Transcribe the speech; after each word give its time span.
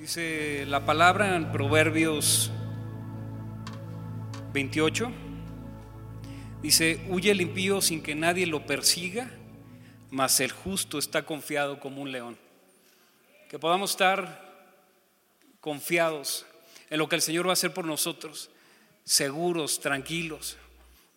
Dice 0.00 0.64
la 0.66 0.86
palabra 0.86 1.36
en 1.36 1.52
Proverbios 1.52 2.50
28. 4.54 5.12
Dice, 6.62 7.04
huye 7.10 7.30
el 7.30 7.42
impío 7.42 7.82
sin 7.82 8.02
que 8.02 8.14
nadie 8.14 8.46
lo 8.46 8.64
persiga, 8.64 9.30
mas 10.10 10.40
el 10.40 10.52
justo 10.52 10.98
está 10.98 11.26
confiado 11.26 11.80
como 11.80 12.00
un 12.00 12.12
león. 12.12 12.38
Que 13.50 13.58
podamos 13.58 13.90
estar 13.90 14.72
confiados 15.60 16.46
en 16.88 16.96
lo 16.96 17.06
que 17.06 17.16
el 17.16 17.22
Señor 17.22 17.44
va 17.44 17.50
a 17.50 17.52
hacer 17.52 17.74
por 17.74 17.84
nosotros, 17.84 18.48
seguros, 19.04 19.80
tranquilos, 19.80 20.56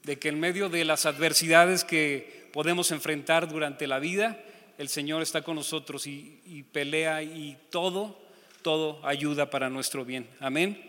de 0.04 0.20
que 0.20 0.28
en 0.28 0.42
medio 0.42 0.68
de 0.68 0.84
las 0.84 1.06
adversidades 1.06 1.86
que 1.86 2.50
podemos 2.52 2.92
enfrentar 2.92 3.48
durante 3.48 3.88
la 3.88 4.00
vida, 4.00 4.44
el 4.78 4.90
Señor 4.90 5.22
está 5.22 5.42
con 5.42 5.56
nosotros 5.56 6.06
y, 6.06 6.66
pelea 6.74 7.24
y 7.24 7.58
todo, 7.70 8.23
todo 8.64 9.06
ayuda 9.06 9.50
para 9.50 9.70
nuestro 9.70 10.06
bien. 10.06 10.26
Amén. 10.40 10.82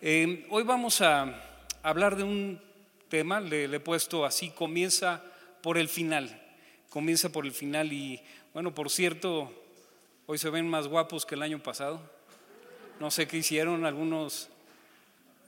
Eh, 0.00 0.46
hoy 0.48 0.62
vamos 0.62 1.02
a 1.02 1.60
hablar 1.82 2.16
de 2.16 2.24
un 2.24 2.58
tema, 3.10 3.38
le, 3.38 3.64
he 3.64 3.80
puesto 3.80 4.24
así, 4.24 4.48
comienza 4.48 5.22
por 5.62 5.76
el 5.76 5.88
final, 5.88 6.42
comienza 6.88 7.28
por 7.28 7.44
el 7.44 7.52
final 7.52 7.92
y 7.92 8.18
bueno, 8.54 8.74
por 8.74 8.88
cierto, 8.88 9.52
hoy 10.26 10.38
se 10.38 10.48
ven 10.48 10.66
más 10.66 10.88
guapos 10.88 11.26
que 11.26 11.34
el 11.34 11.42
año 11.42 11.62
pasado. 11.62 12.00
No 12.98 13.10
sé 13.10 13.28
qué 13.28 13.36
hicieron, 13.36 13.84
algunos 13.84 14.48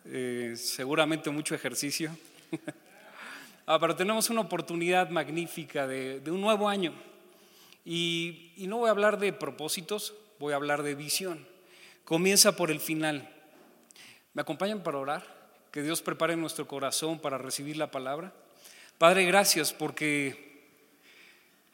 eh, 0.05 0.52
seguramente 0.56 1.30
mucho 1.30 1.55
ejercicio. 1.55 2.10
ah, 3.66 3.78
pero 3.80 3.96
tenemos 3.96 4.28
una 4.28 4.42
oportunidad 4.42 5.08
magnífica 5.08 5.86
de, 5.86 6.20
un 6.30 6.42
nuevo 6.42 6.69
año. 6.69 6.92
Y 7.86 8.52
no 8.58 8.78
voy 8.78 8.88
a 8.88 8.91
hablar 8.91 9.19
de 9.19 9.33
propósitos, 9.33 10.12
voy 10.38 10.52
a 10.52 10.56
hablar 10.56 10.82
de 10.82 10.95
visión. 10.95 11.46
Comienza 12.04 12.56
por 12.56 12.70
el 12.70 12.80
final. 12.80 13.28
¿Me 14.34 14.42
acompañan 14.42 14.82
para 14.82 14.98
orar? 14.98 15.36
que 15.77 15.83
Dios 15.83 16.00
prepare 16.00 16.36
nuestro 16.36 16.66
corazón 16.66 17.19
para 17.19 17.36
recibir 17.36 17.77
la 17.77 17.91
palabra. 17.91 18.33
Padre, 18.96 19.27
gracias 19.27 19.74
porque 19.74 20.62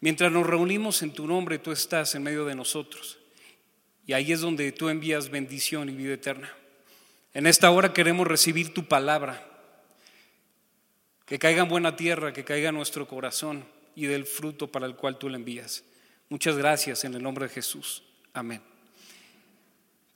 mientras 0.00 0.32
nos 0.32 0.44
reunimos 0.44 1.02
en 1.02 1.12
tu 1.12 1.24
nombre, 1.24 1.60
tú 1.60 1.70
estás 1.70 2.16
en 2.16 2.24
medio 2.24 2.44
de 2.44 2.56
nosotros. 2.56 3.20
Y 4.04 4.14
ahí 4.14 4.32
es 4.32 4.40
donde 4.40 4.72
tú 4.72 4.88
envías 4.88 5.30
bendición 5.30 5.88
y 5.88 5.92
vida 5.92 6.14
eterna. 6.14 6.52
En 7.32 7.46
esta 7.46 7.70
hora 7.70 7.92
queremos 7.92 8.26
recibir 8.26 8.74
tu 8.74 8.88
palabra. 8.88 9.48
Que 11.24 11.38
caiga 11.38 11.62
en 11.62 11.68
buena 11.68 11.94
tierra, 11.94 12.32
que 12.32 12.42
caiga 12.42 12.70
en 12.70 12.74
nuestro 12.74 13.06
corazón 13.06 13.64
y 13.94 14.06
del 14.06 14.26
fruto 14.26 14.72
para 14.72 14.86
el 14.86 14.96
cual 14.96 15.16
tú 15.16 15.28
la 15.28 15.36
envías. 15.36 15.84
Muchas 16.28 16.56
gracias 16.56 17.04
en 17.04 17.14
el 17.14 17.22
nombre 17.22 17.46
de 17.46 17.54
Jesús. 17.54 18.02
Amén. 18.34 18.62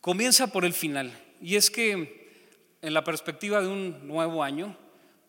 Comienza 0.00 0.46
por 0.46 0.64
el 0.64 0.72
final. 0.72 1.12
Y 1.40 1.56
es 1.56 1.70
que 1.70 2.26
en 2.80 2.94
la 2.94 3.04
perspectiva 3.04 3.60
de 3.60 3.68
un 3.68 4.06
nuevo 4.06 4.42
año, 4.42 4.76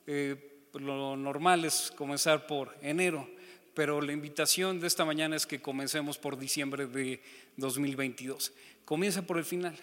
eh, 0.05 0.35
lo 0.73 1.17
normal 1.17 1.65
es 1.65 1.91
comenzar 1.95 2.47
por 2.47 2.77
enero, 2.81 3.27
pero 3.73 4.01
la 4.01 4.13
invitación 4.13 4.79
de 4.79 4.87
esta 4.87 5.05
mañana 5.05 5.35
es 5.35 5.45
que 5.45 5.61
comencemos 5.61 6.17
por 6.17 6.37
diciembre 6.37 6.87
de 6.87 7.21
2022. 7.57 8.53
Comienza 8.85 9.21
por 9.21 9.37
el 9.37 9.45
final. 9.45 9.75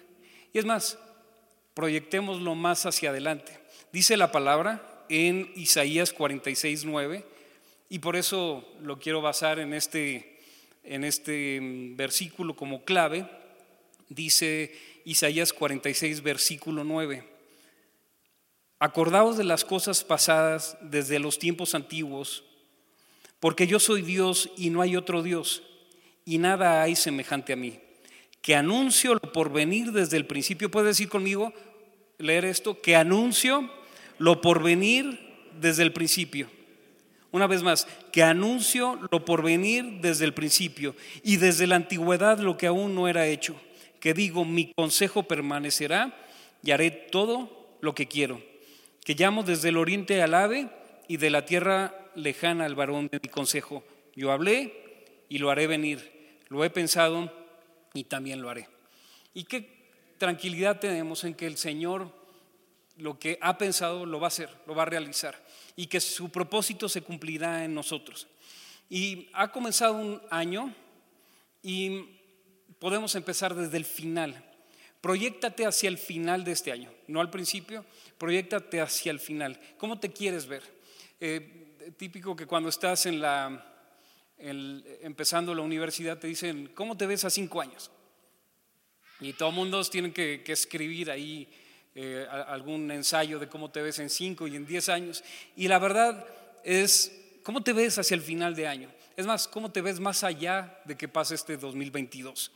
Y 0.53 0.59
es 0.59 0.65
más, 0.65 0.99
proyectémoslo 1.75 2.55
más 2.55 2.87
hacia 2.87 3.11
adelante. 3.11 3.59
Dice 3.93 4.17
la 4.17 4.33
palabra 4.33 5.05
en 5.09 5.53
Isaías 5.57 6.13
46, 6.13 6.85
9, 6.85 7.25
y 7.89 7.99
por 7.99 8.17
eso 8.17 8.67
lo 8.81 8.99
quiero 8.99 9.21
basar 9.21 9.59
en 9.59 9.75
este, 9.75 10.34
en 10.85 11.05
este 11.05 11.61
mm, 11.61 11.97
versículo 11.97 12.55
como 12.55 12.85
clave. 12.85 13.27
Dice 14.09 14.73
Isaías 15.05 15.53
46, 15.53 16.23
versículo 16.23 16.85
9. 16.85 17.25
Acordaos 18.79 19.37
de 19.37 19.45
las 19.45 19.65
cosas 19.65 20.05
pasadas 20.05 20.77
desde 20.83 21.19
los 21.19 21.39
tiempos 21.39 21.75
antiguos, 21.75 22.45
porque 23.41 23.67
yo 23.67 23.79
soy 23.79 24.03
Dios 24.03 24.51
y 24.57 24.71
no 24.71 24.83
hay 24.83 24.97
otro 24.97 25.23
Dios, 25.23 25.63
y 26.25 26.39
nada 26.39 26.83
hay 26.83 26.97
semejante 26.97 27.53
a 27.53 27.57
mí, 27.57 27.79
que 28.43 28.55
anuncio 28.55 29.15
lo 29.15 29.33
por 29.33 29.53
venir 29.53 29.93
desde 29.93 30.17
el 30.17 30.27
principio. 30.27 30.71
¿Puede 30.71 30.89
decir 30.89 31.09
conmigo, 31.09 31.55
leer 32.19 32.45
esto? 32.45 32.81
Que 32.81 32.97
anuncio 32.97 33.71
lo 34.19 34.41
por 34.41 34.63
venir 34.63 35.19
desde 35.61 35.83
el 35.83 35.93
principio. 35.93 36.51
Una 37.35 37.49
vez 37.49 37.65
más, 37.65 37.89
que 38.13 38.23
anuncio 38.23 38.97
lo 39.11 39.25
por 39.25 39.43
venir 39.43 39.99
desde 40.01 40.25
el 40.25 40.35
principio 40.35 40.95
y 41.25 41.39
desde 41.39 41.67
la 41.67 41.75
antigüedad 41.75 42.39
lo 42.39 42.57
que 42.57 42.69
aún 42.69 42.95
no 42.95 43.09
era 43.09 43.27
hecho. 43.27 43.61
Que 43.99 44.15
digo, 44.15 44.45
mi 44.45 44.73
consejo 44.73 45.25
permanecerá 45.25 46.17
y 46.63 46.71
haré 46.71 46.93
todo 46.93 47.77
lo 47.81 47.93
que 47.93 48.07
quiero 48.07 48.41
que 49.05 49.17
llamo 49.17 49.43
desde 49.43 49.71
el 49.71 49.79
oriente 49.79 50.23
al 50.23 50.33
ave 50.33 50.69
y 51.09 51.17
de 51.17 51.29
la 51.29 51.45
tierra 51.45 51.93
lejana 52.15 52.67
al 52.67 52.77
varón 52.77 53.09
de 53.09 53.19
mi 53.21 53.29
consejo. 53.29 53.83
Yo 54.15 54.31
hablé 54.31 54.73
y 55.29 55.39
lo 55.39 55.51
haré 55.51 55.67
venir, 55.67 56.39
lo 56.51 56.65
he 56.65 56.71
pensado 56.71 57.33
y 57.95 58.05
también 58.05 58.43
lo 58.43 58.49
haré. 58.49 58.69
Y 59.35 59.43
qué 59.43 59.91
tranquilidad 60.19 60.79
tenemos 60.79 61.25
en 61.25 61.35
que 61.35 61.49
el 61.49 61.57
Señor 61.57 62.13
lo 62.97 63.19
que 63.19 63.39
ha 63.41 63.59
pensado 63.59 64.07
lo 64.07 64.21
va 64.21 64.29
a 64.29 64.29
hacer, 64.29 64.51
lo 64.69 64.77
va 64.77 64.85
a 64.85 64.87
realizar 64.87 65.44
y 65.77 65.87
que 65.87 66.01
su 66.01 66.31
propósito 66.31 66.89
se 66.89 67.03
cumplirá 67.03 67.65
en 67.65 67.75
nosotros. 67.75 68.27
Y 68.89 69.29
ha 69.33 69.51
comenzado 69.51 69.95
un 69.95 70.21
año 70.31 70.75
y 71.63 72.05
podemos 72.79 73.15
empezar 73.15 73.55
desde 73.55 73.77
el 73.77 73.85
final. 73.85 74.45
Proyectate 75.01 75.67
hacia 75.67 75.89
el 75.89 75.99
final 75.99 76.45
de 76.45 76.53
este 76.53 76.73
año, 76.73 76.91
no 77.09 77.21
al 77.21 77.31
principio, 77.31 77.85
proyectate 78.19 78.81
hacia 78.81 79.11
el 79.11 79.21
final. 79.21 79.61
¿Cómo 79.77 79.99
te 79.99 80.13
quieres 80.13 80.47
ver? 80.47 80.63
Eh, 81.21 81.93
típico 81.97 82.35
que 82.35 82.47
cuando 82.47 82.69
estás 82.69 83.07
en 83.07 83.21
la, 83.21 83.75
empezando 84.39 85.55
la 85.55 85.63
universidad 85.63 86.19
te 86.19 86.27
dicen, 86.27 86.71
¿cómo 86.75 86.97
te 86.97 87.07
ves 87.07 87.25
a 87.25 87.31
cinco 87.31 87.61
años? 87.61 87.91
Y 89.21 89.33
todo 89.33 89.51
el 89.51 89.55
mundo 89.55 89.83
tiene 89.85 90.13
que, 90.13 90.43
escribir 90.47 91.11
ahí 91.11 91.49
eh, 91.95 92.27
algún 92.49 92.91
ensayo 92.91 93.39
de 93.39 93.49
cómo 93.49 93.71
te 93.71 93.81
ves 93.81 93.99
en 94.01 94.11
cinco 94.11 94.49
y 94.49 94.57
en 94.57 94.67
diez 94.67 94.89
años. 94.89 95.23
Y 95.57 95.69
la 95.69 95.79
verdad 95.79 96.27
es, 96.65 97.13
¿cómo 97.43 97.63
te 97.63 97.73
ves 97.73 97.99
hacia 97.99 98.17
el 98.17 98.23
final 98.23 98.55
de 98.55 98.67
año? 98.67 98.91
Es 99.17 99.27
más, 99.27 99.47
¿cómo 99.47 99.71
te 99.71 99.81
ves 99.81 100.01
más 100.01 100.25
allá 100.25 100.81
de 100.85 100.97
que 100.97 101.07
pase 101.07 101.37
este 101.37 101.57
2022? 101.57 102.51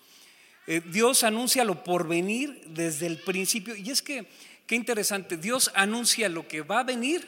Eh, 0.66 0.82
Dios 0.84 1.22
anuncia 1.22 1.65
lo 1.65 1.84
por 1.84 2.09
venir 2.09 2.62
desde 2.66 3.06
el 3.06 3.19
principio. 3.19 3.76
Y 3.76 3.91
es 3.91 4.03
que, 4.03 4.26
qué 4.66 4.75
interesante, 4.75 5.37
Dios 5.37 5.70
anuncia 5.75 6.28
lo 6.28 6.49
que 6.49 6.62
va 6.62 6.81
a 6.81 6.84
venir 6.84 7.26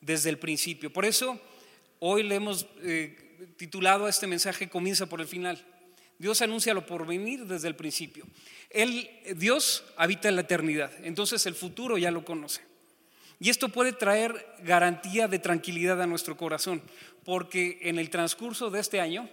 desde 0.00 0.30
el 0.30 0.38
principio. 0.38 0.92
Por 0.92 1.04
eso 1.04 1.40
hoy 1.98 2.22
le 2.22 2.34
hemos 2.34 2.66
eh, 2.82 3.54
titulado 3.56 4.06
a 4.06 4.10
este 4.10 4.26
mensaje 4.26 4.68
Comienza 4.68 5.06
por 5.06 5.20
el 5.20 5.26
final. 5.26 5.64
Dios 6.18 6.40
anuncia 6.42 6.74
lo 6.74 6.86
por 6.86 7.06
venir 7.06 7.46
desde 7.46 7.68
el 7.68 7.76
principio. 7.76 8.24
Él, 8.70 9.08
Dios 9.36 9.84
habita 9.96 10.28
en 10.28 10.36
la 10.36 10.42
eternidad, 10.42 10.90
entonces 11.02 11.46
el 11.46 11.54
futuro 11.54 11.98
ya 11.98 12.10
lo 12.10 12.24
conoce. 12.24 12.62
Y 13.38 13.50
esto 13.50 13.68
puede 13.68 13.92
traer 13.92 14.46
garantía 14.62 15.28
de 15.28 15.38
tranquilidad 15.38 16.00
a 16.00 16.06
nuestro 16.06 16.36
corazón, 16.36 16.82
porque 17.24 17.78
en 17.82 17.98
el 17.98 18.08
transcurso 18.08 18.70
de 18.70 18.80
este 18.80 19.00
año, 19.00 19.28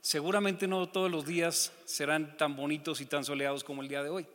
seguramente 0.00 0.66
no 0.66 0.88
todos 0.88 1.10
los 1.10 1.24
días 1.24 1.72
serán 1.84 2.36
tan 2.36 2.56
bonitos 2.56 3.00
y 3.00 3.06
tan 3.06 3.24
soleados 3.24 3.62
como 3.62 3.82
el 3.82 3.88
día 3.88 4.02
de 4.02 4.10
hoy. 4.10 4.26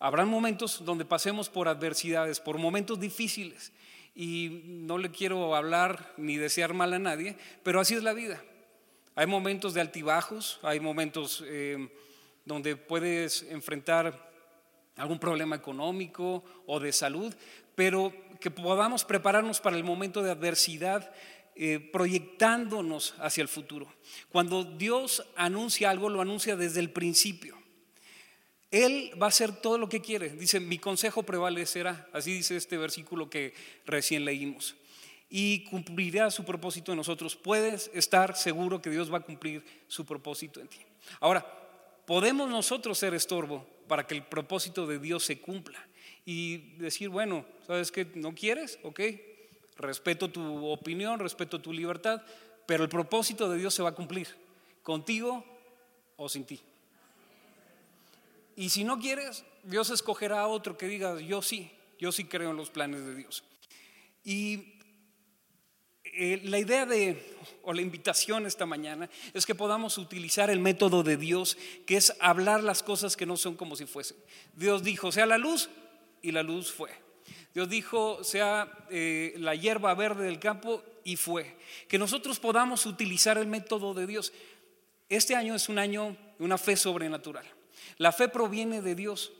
Habrán 0.00 0.28
momentos 0.28 0.84
donde 0.84 1.04
pasemos 1.04 1.48
por 1.48 1.68
adversidades, 1.68 2.40
por 2.40 2.58
momentos 2.58 2.98
difíciles. 2.98 3.70
Y 4.16 4.62
no 4.64 4.98
le 4.98 5.12
quiero 5.12 5.54
hablar 5.54 6.12
ni 6.16 6.36
desear 6.36 6.74
mal 6.74 6.92
a 6.92 6.98
nadie, 6.98 7.36
pero 7.62 7.78
así 7.78 7.94
es 7.94 8.02
la 8.02 8.12
vida. 8.12 8.42
Hay 9.14 9.26
momentos 9.26 9.74
de 9.74 9.80
altibajos, 9.82 10.58
hay 10.62 10.80
momentos 10.80 11.44
eh, 11.46 11.88
donde 12.44 12.76
puedes 12.76 13.42
enfrentar 13.42 14.32
algún 14.96 15.18
problema 15.18 15.56
económico 15.56 16.42
o 16.66 16.80
de 16.80 16.92
salud, 16.92 17.34
pero 17.74 18.12
que 18.40 18.50
podamos 18.50 19.04
prepararnos 19.04 19.60
para 19.60 19.76
el 19.76 19.84
momento 19.84 20.22
de 20.22 20.30
adversidad 20.30 21.12
eh, 21.54 21.78
proyectándonos 21.92 23.14
hacia 23.18 23.42
el 23.42 23.48
futuro. 23.48 23.92
Cuando 24.30 24.64
Dios 24.64 25.22
anuncia 25.36 25.90
algo, 25.90 26.08
lo 26.08 26.22
anuncia 26.22 26.56
desde 26.56 26.80
el 26.80 26.90
principio. 26.90 27.58
Él 28.70 29.12
va 29.20 29.26
a 29.26 29.28
hacer 29.28 29.52
todo 29.52 29.76
lo 29.76 29.90
que 29.90 30.00
quiere. 30.00 30.30
Dice, 30.30 30.58
mi 30.58 30.78
consejo 30.78 31.22
prevalecerá. 31.22 32.08
Así 32.14 32.32
dice 32.32 32.56
este 32.56 32.78
versículo 32.78 33.28
que 33.28 33.52
recién 33.84 34.24
leímos. 34.24 34.74
Y 35.34 35.64
cumplirá 35.64 36.30
su 36.30 36.44
propósito 36.44 36.92
en 36.92 36.98
nosotros. 36.98 37.36
Puedes 37.36 37.90
estar 37.94 38.36
seguro 38.36 38.82
que 38.82 38.90
Dios 38.90 39.10
va 39.10 39.18
a 39.18 39.22
cumplir 39.22 39.64
su 39.88 40.04
propósito 40.04 40.60
en 40.60 40.68
ti. 40.68 40.78
Ahora, 41.20 41.46
podemos 42.04 42.50
nosotros 42.50 42.98
ser 42.98 43.14
estorbo 43.14 43.66
para 43.88 44.06
que 44.06 44.14
el 44.14 44.24
propósito 44.24 44.86
de 44.86 44.98
Dios 44.98 45.24
se 45.24 45.40
cumpla. 45.40 45.78
Y 46.26 46.76
decir, 46.76 47.08
bueno, 47.08 47.46
¿sabes 47.66 47.90
qué? 47.90 48.06
¿No 48.14 48.34
quieres? 48.34 48.78
Ok, 48.82 49.00
Respeto 49.76 50.30
tu 50.30 50.66
opinión, 50.66 51.18
respeto 51.18 51.60
tu 51.60 51.72
libertad, 51.72 52.22
pero 52.66 52.84
el 52.84 52.88
propósito 52.88 53.48
de 53.48 53.58
Dios 53.58 53.74
se 53.74 53.82
va 53.82 53.90
a 53.90 53.94
cumplir, 53.94 54.28
contigo 54.82 55.44
o 56.16 56.28
sin 56.28 56.44
ti. 56.44 56.60
Y 58.54 58.68
si 58.68 58.84
no 58.84 58.98
quieres, 58.98 59.44
Dios 59.64 59.90
escogerá 59.90 60.40
a 60.40 60.46
otro 60.46 60.76
que 60.76 60.86
diga, 60.86 61.18
yo 61.20 61.40
sí, 61.40 61.72
yo 61.98 62.12
sí 62.12 62.26
creo 62.26 62.50
en 62.50 62.56
los 62.56 62.70
planes 62.70 63.04
de 63.04 63.14
Dios. 63.14 63.42
Y 64.24 64.74
eh, 66.12 66.40
la 66.44 66.58
idea 66.58 66.84
de, 66.86 67.36
o 67.62 67.72
la 67.72 67.80
invitación 67.80 68.46
esta 68.46 68.66
mañana, 68.66 69.08
es 69.32 69.46
que 69.46 69.54
podamos 69.54 69.98
utilizar 69.98 70.50
el 70.50 70.60
método 70.60 71.02
de 71.02 71.16
Dios, 71.16 71.56
que 71.86 71.96
es 71.96 72.14
hablar 72.20 72.62
las 72.62 72.82
cosas 72.82 73.16
que 73.16 73.26
no 73.26 73.36
son 73.36 73.56
como 73.56 73.76
si 73.76 73.86
fuesen. 73.86 74.16
Dios 74.54 74.82
dijo, 74.82 75.10
sea 75.10 75.26
la 75.26 75.38
luz, 75.38 75.70
y 76.20 76.32
la 76.32 76.42
luz 76.42 76.70
fue. 76.70 76.90
Dios 77.54 77.68
dijo, 77.68 78.22
sea 78.24 78.70
eh, 78.90 79.34
la 79.38 79.54
hierba 79.54 79.94
verde 79.94 80.24
del 80.24 80.38
campo, 80.38 80.82
y 81.04 81.16
fue. 81.16 81.56
Que 81.88 81.98
nosotros 81.98 82.38
podamos 82.38 82.86
utilizar 82.86 83.38
el 83.38 83.46
método 83.46 83.94
de 83.94 84.06
Dios. 84.06 84.32
Este 85.08 85.34
año 85.34 85.54
es 85.54 85.68
un 85.68 85.78
año 85.78 86.16
una 86.38 86.58
fe 86.58 86.76
sobrenatural. 86.76 87.44
La 87.98 88.12
fe 88.12 88.28
proviene 88.28 88.82
de 88.82 88.94
Dios, 88.94 89.32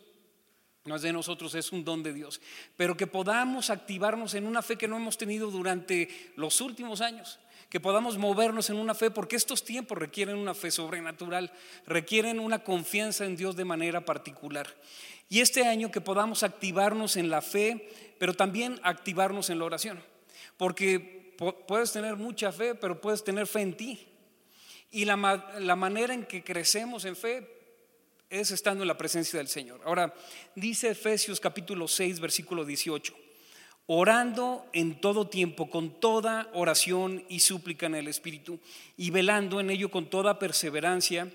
no 0.84 0.96
es 0.96 1.02
de 1.02 1.12
nosotros, 1.12 1.54
es 1.54 1.70
un 1.70 1.84
don 1.84 2.02
de 2.02 2.12
Dios. 2.12 2.40
Pero 2.76 2.96
que 2.96 3.06
podamos 3.06 3.70
activarnos 3.70 4.34
en 4.34 4.46
una 4.46 4.62
fe 4.62 4.76
que 4.76 4.88
no 4.88 4.96
hemos 4.96 5.16
tenido 5.16 5.50
durante 5.50 6.08
los 6.36 6.60
últimos 6.60 7.00
años. 7.00 7.38
Que 7.68 7.78
podamos 7.80 8.18
movernos 8.18 8.68
en 8.68 8.76
una 8.76 8.94
fe, 8.94 9.10
porque 9.10 9.36
estos 9.36 9.64
tiempos 9.64 9.96
requieren 9.96 10.36
una 10.36 10.54
fe 10.54 10.70
sobrenatural, 10.70 11.52
requieren 11.86 12.40
una 12.40 12.64
confianza 12.64 13.24
en 13.24 13.36
Dios 13.36 13.56
de 13.56 13.64
manera 13.64 14.04
particular. 14.04 14.74
Y 15.28 15.40
este 15.40 15.66
año 15.66 15.90
que 15.90 16.00
podamos 16.00 16.42
activarnos 16.42 17.16
en 17.16 17.30
la 17.30 17.40
fe, 17.40 17.88
pero 18.18 18.34
también 18.34 18.80
activarnos 18.82 19.50
en 19.50 19.60
la 19.60 19.64
oración. 19.64 20.02
Porque 20.56 21.34
puedes 21.66 21.92
tener 21.92 22.16
mucha 22.16 22.52
fe, 22.52 22.74
pero 22.74 23.00
puedes 23.00 23.22
tener 23.24 23.46
fe 23.46 23.60
en 23.60 23.76
ti. 23.76 24.08
Y 24.90 25.04
la, 25.04 25.16
la 25.60 25.76
manera 25.76 26.12
en 26.12 26.26
que 26.26 26.44
crecemos 26.44 27.04
en 27.04 27.16
fe 27.16 27.61
es 28.32 28.50
estando 28.50 28.82
en 28.82 28.88
la 28.88 28.96
presencia 28.96 29.38
del 29.38 29.48
Señor. 29.48 29.82
Ahora, 29.84 30.14
dice 30.56 30.88
Efesios 30.88 31.38
capítulo 31.38 31.86
6, 31.86 32.18
versículo 32.18 32.64
18, 32.64 33.14
orando 33.86 34.64
en 34.72 35.02
todo 35.02 35.28
tiempo, 35.28 35.68
con 35.68 36.00
toda 36.00 36.48
oración 36.54 37.26
y 37.28 37.40
súplica 37.40 37.84
en 37.84 37.94
el 37.94 38.08
Espíritu, 38.08 38.58
y 38.96 39.10
velando 39.10 39.60
en 39.60 39.68
ello 39.68 39.90
con 39.90 40.08
toda 40.08 40.38
perseverancia 40.38 41.30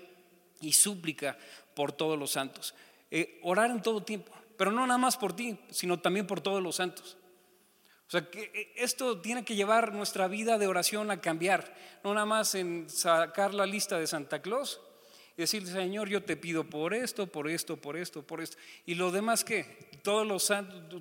y 0.60 0.72
súplica 0.72 1.38
por 1.74 1.92
todos 1.92 2.18
los 2.18 2.32
santos. 2.32 2.74
Eh, 3.12 3.38
orar 3.44 3.70
en 3.70 3.80
todo 3.80 4.02
tiempo, 4.02 4.32
pero 4.56 4.72
no 4.72 4.84
nada 4.84 4.98
más 4.98 5.16
por 5.16 5.36
ti, 5.36 5.56
sino 5.70 6.00
también 6.00 6.26
por 6.26 6.40
todos 6.40 6.60
los 6.60 6.74
santos. 6.74 7.16
O 8.08 8.10
sea, 8.10 8.28
que 8.28 8.50
eh, 8.52 8.72
esto 8.74 9.20
tiene 9.20 9.44
que 9.44 9.54
llevar 9.54 9.92
nuestra 9.94 10.26
vida 10.26 10.58
de 10.58 10.66
oración 10.66 11.12
a 11.12 11.20
cambiar, 11.20 11.76
no 12.02 12.12
nada 12.12 12.26
más 12.26 12.56
en 12.56 12.90
sacar 12.90 13.54
la 13.54 13.66
lista 13.66 14.00
de 14.00 14.08
Santa 14.08 14.42
Claus 14.42 14.80
y 15.38 15.42
decirle, 15.42 15.70
Señor, 15.70 16.08
yo 16.08 16.20
te 16.20 16.36
pido 16.36 16.64
por 16.64 16.92
esto, 16.92 17.28
por 17.28 17.48
esto, 17.48 17.76
por 17.76 17.96
esto, 17.96 18.22
por 18.22 18.40
esto. 18.40 18.56
Y 18.86 18.96
lo 18.96 19.12
demás 19.12 19.44
qué? 19.44 19.88
Todos 20.02 20.26
los 20.26 20.52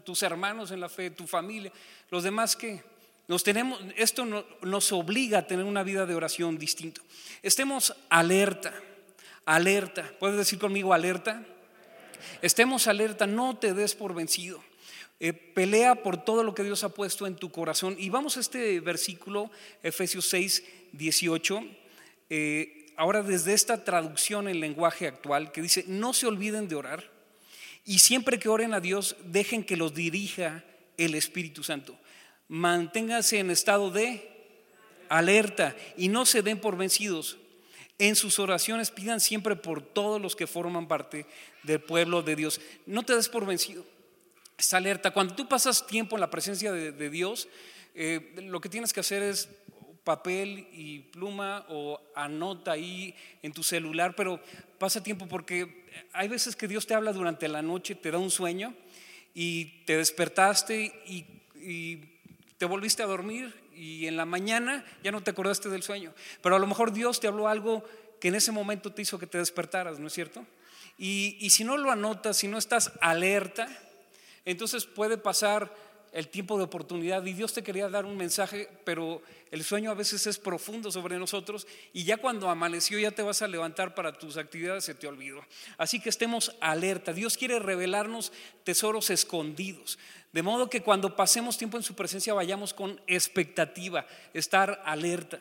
tus 0.03 0.21
hermanos 0.21 0.69
en 0.69 0.79
la 0.79 0.89
fe, 0.89 1.09
tu 1.09 1.25
familia, 1.25 1.71
los 2.11 2.21
demás 2.21 2.55
qué? 2.55 2.83
Nos 3.27 3.43
tenemos, 3.43 3.81
esto 3.95 4.25
nos 4.61 4.91
obliga 4.91 5.39
a 5.39 5.47
tener 5.47 5.65
una 5.65 5.81
vida 5.81 6.05
de 6.05 6.13
oración 6.13 6.59
distinto. 6.59 7.01
Estemos 7.41 7.95
alerta, 8.09 8.75
alerta. 9.43 10.13
¿Puedes 10.19 10.37
decir 10.37 10.59
conmigo 10.59 10.93
alerta? 10.93 11.43
Estemos 12.43 12.85
alerta, 12.85 13.25
no 13.25 13.57
te 13.57 13.73
des 13.73 13.95
por 13.95 14.13
vencido. 14.13 14.63
Eh, 15.19 15.33
pelea 15.33 15.95
por 16.03 16.23
todo 16.23 16.43
lo 16.43 16.53
que 16.53 16.63
Dios 16.63 16.83
ha 16.83 16.89
puesto 16.89 17.25
en 17.25 17.37
tu 17.37 17.51
corazón. 17.51 17.95
Y 17.97 18.09
vamos 18.09 18.37
a 18.37 18.41
este 18.41 18.79
versículo, 18.81 19.49
Efesios 19.81 20.27
6, 20.27 20.63
18. 20.91 21.65
Eh, 22.29 22.86
ahora 22.97 23.23
desde 23.23 23.53
esta 23.53 23.83
traducción 23.85 24.49
en 24.49 24.59
lenguaje 24.59 25.07
actual 25.07 25.51
que 25.51 25.61
dice, 25.61 25.85
no 25.87 26.13
se 26.13 26.27
olviden 26.27 26.67
de 26.67 26.75
orar 26.75 27.09
y 27.85 27.99
siempre 27.99 28.37
que 28.37 28.49
oren 28.49 28.73
a 28.73 28.81
Dios, 28.81 29.15
dejen 29.23 29.63
que 29.63 29.77
los 29.77 29.93
dirija 29.93 30.65
el 30.97 31.15
Espíritu 31.15 31.63
Santo. 31.63 31.97
Manténganse 32.49 33.39
en 33.39 33.49
estado 33.49 33.91
de 33.91 34.29
alerta 35.07 35.75
y 35.95 36.09
no 36.09 36.25
se 36.25 36.41
den 36.41 36.59
por 36.59 36.75
vencidos. 36.75 37.37
En 37.99 38.15
sus 38.15 38.39
oraciones 38.39 38.91
pidan 38.91 39.21
siempre 39.21 39.55
por 39.55 39.81
todos 39.81 40.21
los 40.21 40.35
que 40.35 40.47
forman 40.47 40.87
parte 40.87 41.25
del 41.63 41.79
pueblo 41.79 42.21
de 42.21 42.35
Dios. 42.35 42.59
No 42.85 43.03
te 43.03 43.15
des 43.15 43.29
por 43.29 43.45
vencido 43.45 43.85
esa 44.57 44.77
alerta. 44.77 45.11
Cuando 45.11 45.35
tú 45.35 45.47
pasas 45.47 45.85
tiempo 45.87 46.15
en 46.15 46.21
la 46.21 46.29
presencia 46.29 46.71
de, 46.71 47.09
Dios, 47.09 47.47
eh, 47.95 48.33
lo 48.43 48.59
que 48.59 48.69
tienes 48.69 48.91
que 48.91 48.99
hacer 48.99 49.23
es 49.23 49.49
papel 50.07 50.69
y 50.71 50.99
pluma 50.99 51.65
o 51.67 51.99
anota 52.15 52.71
ahí 52.71 53.13
en 53.43 53.51
tu 53.51 53.61
celular, 53.61 54.15
pero 54.15 54.39
pasa 54.79 55.03
tiempo 55.03 55.27
porque 55.27 55.85
hay 56.13 56.29
veces 56.29 56.55
que 56.55 56.69
Dios 56.69 56.87
te 56.87 56.93
habla 56.93 57.11
durante 57.11 57.49
la 57.49 57.61
noche, 57.61 57.93
te 57.93 58.09
da 58.09 58.17
un 58.17 58.31
sueño 58.31 58.73
y 59.33 59.83
te 59.83 59.97
despertaste 59.97 60.93
y, 61.05 61.25
te 62.57 62.65
volviste 62.65 63.03
a 63.03 63.05
dormir 63.05 63.53
y 63.75 64.07
en 64.07 64.15
la 64.15 64.25
mañana 64.25 64.85
ya 65.03 65.11
no 65.11 65.21
te 65.21 65.31
acordaste 65.31 65.67
del 65.67 65.83
sueño, 65.83 66.13
pero 66.41 66.55
a 66.55 66.59
lo 66.59 66.67
mejor 66.67 66.93
Dios 66.93 67.19
te 67.19 67.27
habló 67.27 67.49
algo 67.49 67.83
que 68.21 68.29
en 68.29 68.35
ese 68.35 68.53
momento 68.53 68.93
te 68.93 69.01
hizo 69.01 69.19
que 69.19 69.27
te 69.27 69.37
despertaras, 69.37 69.99
¿no 69.99 70.07
es 70.07 70.13
cierto? 70.13 70.45
Y, 70.97 71.37
y 71.41 71.49
si 71.49 71.65
no 71.65 71.75
lo 71.75 71.91
anotas, 71.91 72.37
si 72.37 72.47
no 72.47 72.57
estás 72.57 72.93
alerta, 73.01 73.67
entonces 74.45 74.85
puede 74.85 75.17
pasar 75.17 75.75
el 76.11 76.29
tiempo 76.29 76.57
de 76.57 76.63
oportunidad 76.63 77.25
y 77.25 77.33
Dios 77.33 77.53
te 77.53 77.63
quería 77.63 77.89
dar 77.89 78.05
un 78.05 78.17
mensaje, 78.17 78.69
pero 78.83 79.21
el 79.51 79.63
sueño 79.63 79.91
a 79.91 79.95
veces 79.95 80.25
es 80.27 80.37
profundo 80.37 80.91
sobre 80.91 81.17
nosotros 81.17 81.67
y 81.93 82.03
ya 82.03 82.17
cuando 82.17 82.49
amaneció 82.49 82.99
ya 82.99 83.11
te 83.11 83.21
vas 83.21 83.41
a 83.41 83.47
levantar 83.47 83.95
para 83.95 84.17
tus 84.17 84.37
actividades, 84.37 84.83
se 84.83 84.95
te 84.95 85.07
olvidó. 85.07 85.43
Así 85.77 85.99
que 85.99 86.09
estemos 86.09 86.55
alerta. 86.59 87.13
Dios 87.13 87.37
quiere 87.37 87.59
revelarnos 87.59 88.31
tesoros 88.63 89.09
escondidos, 89.09 89.99
de 90.33 90.43
modo 90.43 90.69
que 90.69 90.81
cuando 90.81 91.15
pasemos 91.15 91.57
tiempo 91.57 91.77
en 91.77 91.83
su 91.83 91.95
presencia 91.95 92.33
vayamos 92.33 92.73
con 92.73 93.01
expectativa, 93.07 94.05
estar 94.33 94.81
alerta. 94.85 95.39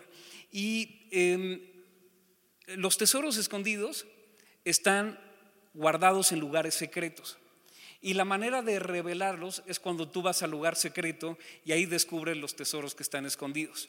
Y 0.53 1.09
em, 1.11 1.61
los 2.67 2.97
tesoros 2.97 3.37
escondidos 3.37 4.07
están 4.65 5.19
guardados 5.75 6.33
en 6.33 6.41
lugares 6.41 6.75
secretos. 6.75 7.39
Y 8.07 8.15
la 8.15 8.25
manera 8.25 8.63
de 8.63 8.79
revelarlos 8.79 9.65
es 9.67 9.81
cuando 9.81 10.09
tú 10.09 10.23
vas 10.23 10.41
al 10.45 10.53
lugar 10.53 10.77
secreto 10.77 11.37
y 11.65 11.73
ahí 11.73 11.87
descubres 11.87 12.37
los 12.37 12.55
tesoros 12.55 12.95
que 12.95 13.03
están 13.03 13.27
escondidos. 13.27 13.89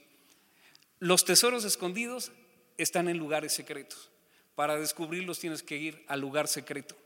Los 0.98 1.24
tesoros 1.24 1.66
escondidos 1.66 2.32
están 2.80 3.10
en 3.10 3.20
lugares 3.20 3.54
secretos. 3.54 4.10
Para 4.56 4.76
descubrirlos 4.80 5.38
tienes 5.38 5.62
que 5.62 5.78
ir 5.78 6.04
al 6.08 6.20
lugar 6.20 6.48
secreto. 6.48 6.98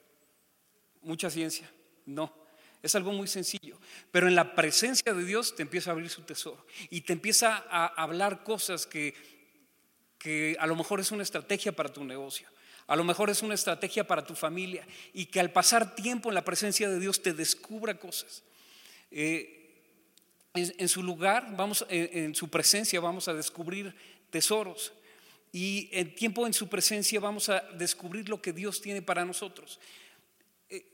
Mucha 1.02 1.30
ciencia, 1.30 1.70
no. 2.06 2.34
Es 2.82 2.96
algo 2.96 3.12
muy 3.12 3.28
sencillo. 3.28 3.78
Pero 4.10 4.30
en 4.30 4.36
la 4.36 4.56
presencia 4.56 5.14
de 5.14 5.26
Dios 5.26 5.54
te 5.54 5.64
empieza 5.64 5.90
a 5.90 5.94
abrir 5.96 6.10
su 6.10 6.22
tesoro 6.22 6.66
y 6.90 7.02
te 7.02 7.12
empieza 7.12 7.66
a 7.70 7.88
hablar 7.88 8.46
cosas 8.46 8.86
que, 8.88 9.16
que 10.18 10.56
a 10.58 10.66
lo 10.66 10.78
mejor 10.78 11.02
es 11.02 11.12
una 11.12 11.24
estrategia 11.24 11.74
para 11.74 11.92
tu 11.92 12.06
negocio 12.06 12.48
a 12.92 12.98
lo 12.98 13.06
mejor 13.06 13.30
es 13.30 13.42
una 13.42 13.54
estrategia 13.54 14.06
para 14.06 14.26
tu 14.26 14.36
familia 14.36 14.86
y 15.14 15.28
que 15.28 15.40
al 15.40 15.50
pasar 15.50 15.96
tiempo 15.96 16.28
en 16.28 16.36
la 16.36 16.44
presencia 16.44 16.90
de 16.90 17.00
Dios 17.00 17.22
te 17.22 17.32
descubra 17.32 17.98
cosas. 17.98 18.44
Eh, 19.12 19.80
en, 20.54 20.90
su 20.90 21.02
lugar, 21.02 21.56
vamos, 21.56 21.86
en, 21.88 22.36
su 22.36 22.50
presencia 22.50 23.00
vamos 23.00 23.30
a 23.30 23.34
descubrir 23.34 23.96
tesoros 24.30 24.92
y 25.54 25.88
en 25.94 26.14
tiempo 26.16 26.46
en 26.46 26.52
su 26.52 26.68
presencia 26.68 27.22
vamos 27.22 27.48
a 27.48 27.62
descubrir 27.78 28.28
lo 28.28 28.42
que 28.42 28.52
Dios 28.52 28.82
tiene 28.82 29.02
para 29.02 29.24
nosotros. 29.24 29.80
Eh, 30.70 30.86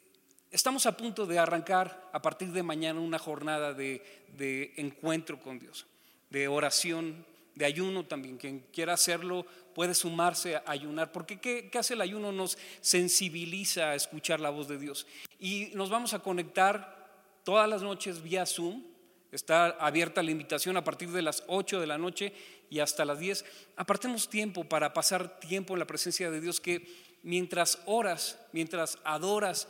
estamos 0.52 0.86
a 0.86 0.96
punto 0.96 1.26
de 1.26 1.40
arrancar 1.40 2.12
a 2.14 2.22
partir 2.22 2.52
de 2.52 2.62
mañana 2.62 3.00
una 3.00 3.18
jornada 3.18 3.74
de, 3.74 4.04
de 4.38 4.72
encuentro 4.78 5.42
con 5.42 5.58
Dios, 5.58 5.88
de 6.30 6.48
oración, 6.48 7.26
de 7.58 7.66
ayuno 7.66 8.06
también. 8.06 8.38
Quien 8.38 8.60
quiera 8.72 8.94
hacerlo 8.94 9.46
puede 9.74 9.96
sumarse 9.96 10.56
a 10.56 10.64
ayunar, 10.68 11.12
porque 11.12 11.40
¿qué, 11.40 11.70
hace 11.78 11.96
el 11.96 12.02
ayuno? 12.02 12.32
Nos 12.32 12.58
sensibiliza 12.82 13.92
a 13.92 13.96
escuchar 13.96 14.40
la 14.40 14.52
voz 14.52 14.68
de 14.68 14.78
Dios. 14.78 15.08
Y 15.40 15.72
nos 15.74 15.90
vamos 15.90 16.14
a 16.14 16.20
conectar 16.20 17.42
todas 17.44 17.68
las 17.68 17.82
noches 17.82 18.22
vía 18.22 18.46
Zoom. 18.46 18.84
Está 19.32 19.70
abierta 19.80 20.24
la 20.24 20.32
invitación 20.32 20.78
a 20.78 20.84
partir 20.84 21.10
de 21.10 21.22
las 21.22 21.44
8 21.48 21.82
de 21.82 21.88
la 21.88 21.98
noche 21.98 22.32
y 22.70 22.80
hasta 22.80 23.06
las 23.06 23.20
10. 23.20 23.44
Apartemos 23.76 24.30
tiempo 24.30 24.64
para 24.64 24.94
pasar 24.94 25.40
tiempo 25.40 25.74
en 25.74 25.80
la 25.80 25.88
presencia 25.88 26.32
de 26.32 26.40
Dios, 26.40 26.62
que 26.62 26.88
mientras 27.24 27.80
oras, 27.86 28.40
mientras 28.54 29.00
adoras, 29.04 29.68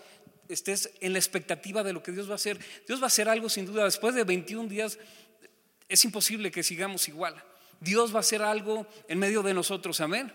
estés 0.49 0.91
en 0.99 1.13
la 1.13 1.19
expectativa 1.19 1.83
de 1.83 1.93
lo 1.93 2.03
que 2.03 2.11
Dios 2.11 2.27
va 2.27 2.33
a 2.33 2.35
hacer. 2.35 2.59
Dios 2.85 2.99
va 2.99 3.05
a 3.05 3.07
hacer 3.07 3.29
algo 3.29 3.49
sin 3.49 3.65
duda. 3.65 3.85
Después 3.85 4.13
de 4.13 4.23
21 4.23 4.69
días 4.69 4.99
es 5.89 6.03
imposible 6.05 6.51
que 6.51 6.63
sigamos 6.63 7.07
igual. 7.07 7.41
Dios 7.79 8.13
va 8.13 8.17
a 8.17 8.19
hacer 8.21 8.41
algo 8.41 8.87
en 9.07 9.19
medio 9.19 9.43
de 9.43 9.53
nosotros, 9.53 10.01
amén. 10.01 10.31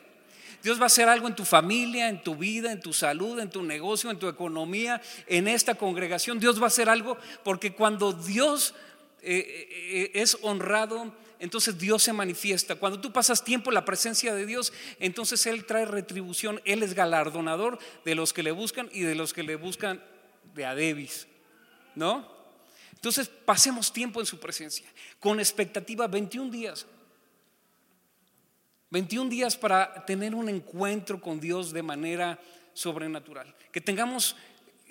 Dios 0.63 0.79
va 0.79 0.85
a 0.85 0.87
hacer 0.87 1.09
algo 1.09 1.27
en 1.27 1.35
tu 1.35 1.45
familia, 1.45 2.09
en 2.09 2.23
tu 2.23 2.37
vida, 2.37 2.71
en 2.71 2.81
tu 2.81 2.93
salud, 2.93 3.41
en 3.41 3.51
tu 3.51 3.63
negocio, 3.63 4.11
en 4.11 4.19
tu 4.19 4.29
economía, 4.29 5.03
en 5.27 5.49
esta 5.49 5.75
congregación. 5.75 6.39
Dios 6.39 6.61
va 6.61 6.65
a 6.65 6.69
hacer 6.69 6.89
algo 6.89 7.19
porque 7.43 7.75
cuando 7.75 8.13
Dios 8.13 8.75
eh, 9.23 9.69
eh, 9.71 10.11
es 10.15 10.39
honrado, 10.43 11.13
entonces 11.41 11.77
Dios 11.79 12.05
se 12.05 12.13
manifiesta. 12.13 12.77
Cuando 12.77 13.01
tú 13.01 13.13
pasas 13.13 13.43
tiempo 13.43 13.71
en 13.71 13.75
la 13.75 13.85
presencia 13.85 14.33
de 14.33 14.47
Dios, 14.47 14.73
entonces 15.01 15.45
Él 15.47 15.65
trae 15.65 15.85
retribución. 15.85 16.61
Él 16.65 16.85
es 16.85 16.95
galardonador 16.95 17.81
de 18.05 18.15
los 18.15 18.33
que 18.33 18.45
le 18.45 18.53
buscan 18.53 18.89
y 18.93 19.01
de 19.01 19.17
los 19.17 19.33
que 19.33 19.43
le 19.43 19.57
buscan 19.57 20.01
de 20.55 20.65
Adebis. 20.65 21.27
¿No? 21.97 22.31
Entonces 22.93 23.29
pasemos 23.29 23.93
tiempo 23.93 24.21
en 24.21 24.27
su 24.27 24.39
presencia, 24.39 24.87
con 25.19 25.41
expectativa 25.41 26.07
21 26.07 26.53
días. 26.53 26.87
21 28.93 29.31
días 29.31 29.57
para 29.57 30.05
tener 30.05 30.35
un 30.35 30.51
encuentro 30.51 31.19
con 31.19 31.41
Dios 31.41 31.73
de 31.73 31.83
manera 31.83 32.39
sobrenatural. 32.75 33.55
Que 33.73 33.81
tengamos 33.81 34.37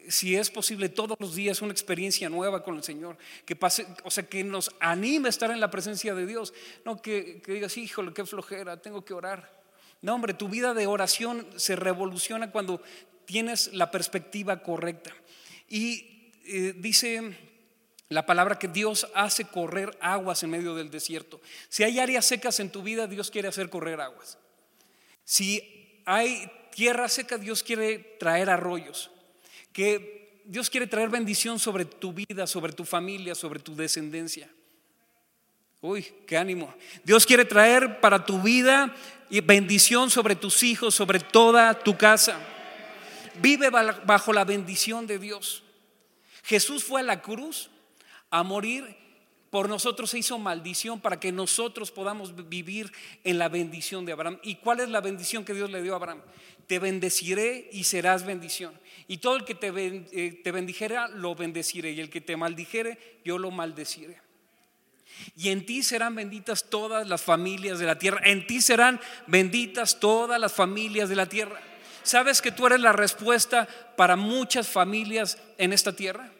si 0.10 0.36
es 0.36 0.50
posible, 0.50 0.90
todos 0.90 1.16
los 1.20 1.36
días 1.36 1.62
una 1.62 1.72
experiencia 1.72 2.28
nueva 2.28 2.64
con 2.64 2.76
el 2.76 2.84
Señor, 2.84 3.18
que 3.46 3.56
pase, 3.56 3.86
o 4.04 4.10
sea, 4.10 4.28
que 4.28 4.44
nos 4.44 4.72
anime 4.80 5.28
a 5.28 5.30
estar 5.30 5.52
en 5.52 5.60
la 5.60 5.70
presencia 5.70 6.16
de 6.16 6.26
Dios, 6.26 6.52
no 6.84 7.00
que, 7.00 7.44
digas, 7.46 7.78
híjole, 7.78 8.12
qué 8.12 8.26
flojera, 8.26 8.82
tengo 8.82 9.06
que 9.06 9.14
orar. 9.14 9.62
No, 10.02 10.16
hombre, 10.16 10.34
tu 10.34 10.50
vida 10.50 10.74
de 10.74 10.88
oración 10.88 11.48
se 11.56 11.76
revoluciona 11.76 12.52
cuando 12.52 12.82
tienes 13.26 13.72
la 13.74 13.92
perspectiva 13.92 14.64
correcta. 14.64 15.14
Y 15.70 16.32
eh, 16.46 16.74
dice 16.76 17.38
la 18.12 18.26
palabra 18.26 18.60
que 18.60 18.68
Dios 18.68 19.08
hace 19.16 19.46
correr 19.46 19.98
aguas 20.02 20.44
en 20.44 20.50
medio 20.50 20.76
del 20.76 20.92
desierto. 20.92 21.40
Si 21.70 21.84
hay 21.84 21.98
áreas 21.98 22.26
secas 22.26 22.60
en 22.60 22.70
tu 22.70 22.84
vida, 22.84 23.08
Dios 23.08 23.32
quiere 23.32 23.48
hacer 23.48 23.70
correr 23.70 24.02
aguas. 24.02 24.38
Si 25.24 26.02
hay 26.06 26.52
tierra 26.76 27.08
seca, 27.08 27.38
Dios 27.38 27.64
quiere 27.64 28.00
traer 28.20 28.50
arroyos 28.50 29.12
que 29.72 30.42
Dios 30.46 30.70
quiere 30.70 30.88
traer 30.88 31.08
bendición 31.08 31.58
sobre 31.58 31.86
tu 31.86 32.12
vida, 32.12 32.46
sobre 32.48 32.74
tu 32.74 32.84
familia, 32.84 33.34
sobre 33.34 33.62
tu 33.62 33.76
descendencia. 33.76 34.50
Uy, 35.80 36.06
qué 36.28 36.38
ánimo. 36.38 36.74
Dios 37.06 37.26
quiere 37.26 37.46
traer 37.46 38.02
para 38.02 38.26
tu 38.26 38.42
vida 38.42 38.94
bendición 39.30 40.10
sobre 40.10 40.36
tus 40.36 40.64
hijos, 40.64 40.94
sobre 40.94 41.22
toda 41.22 41.74
tu 41.80 41.98
casa. 41.98 42.38
Vive 43.42 43.70
bajo 43.70 44.34
la 44.34 44.44
bendición 44.44 45.08
de 45.08 45.18
Dios. 45.18 45.64
Jesús 46.44 46.84
fue 46.84 47.00
a 47.00 47.04
la 47.06 47.22
cruz 47.22 47.71
a 48.32 48.44
morir 48.44 49.02
por 49.52 49.68
nosotros 49.68 50.10
se 50.10 50.20
hizo 50.20 50.40
maldición 50.40 51.02
para 51.02 51.20
que 51.20 51.34
nosotros 51.34 51.92
podamos 51.92 52.34
vivir 52.48 52.90
en 53.26 53.38
la 53.38 53.50
bendición 53.50 54.06
de 54.06 54.14
Abraham. 54.14 54.40
¿Y 54.44 54.56
cuál 54.56 54.80
es 54.80 54.88
la 54.88 55.02
bendición 55.02 55.44
que 55.44 55.54
Dios 55.54 55.70
le 55.70 55.84
dio 55.84 55.92
a 55.92 55.98
Abraham? 55.98 56.22
Te 56.68 56.80
bendeciré 56.80 57.68
y 57.74 57.84
serás 57.84 58.26
bendición. 58.26 58.74
Y 59.10 59.18
todo 59.18 59.36
el 59.36 59.44
que 59.44 59.54
te, 59.54 59.68
eh, 59.68 60.40
te 60.42 60.52
bendijera, 60.54 61.10
lo 61.10 61.36
bendeciré. 61.36 61.92
Y 61.92 62.00
el 62.00 62.10
que 62.10 62.22
te 62.22 62.38
maldijere, 62.38 63.20
yo 63.26 63.38
lo 63.38 63.52
maldeciré. 63.52 64.22
Y 65.36 65.50
en 65.50 65.66
ti 65.66 65.84
serán 65.84 66.16
benditas 66.16 66.70
todas 66.70 67.06
las 67.06 67.22
familias 67.22 67.78
de 67.78 67.88
la 67.88 68.00
tierra. 68.00 68.22
En 68.24 68.48
ti 68.48 68.62
serán 68.62 69.02
benditas 69.28 70.00
todas 70.00 70.40
las 70.40 70.54
familias 70.54 71.10
de 71.10 71.18
la 71.18 71.28
tierra. 71.28 71.60
¿Sabes 72.04 72.42
que 72.42 72.54
tú 72.54 72.68
eres 72.68 72.80
la 72.80 72.94
respuesta 72.94 73.68
para 73.98 74.16
muchas 74.16 74.70
familias 74.70 75.38
en 75.58 75.74
esta 75.74 75.94
tierra? 75.94 76.32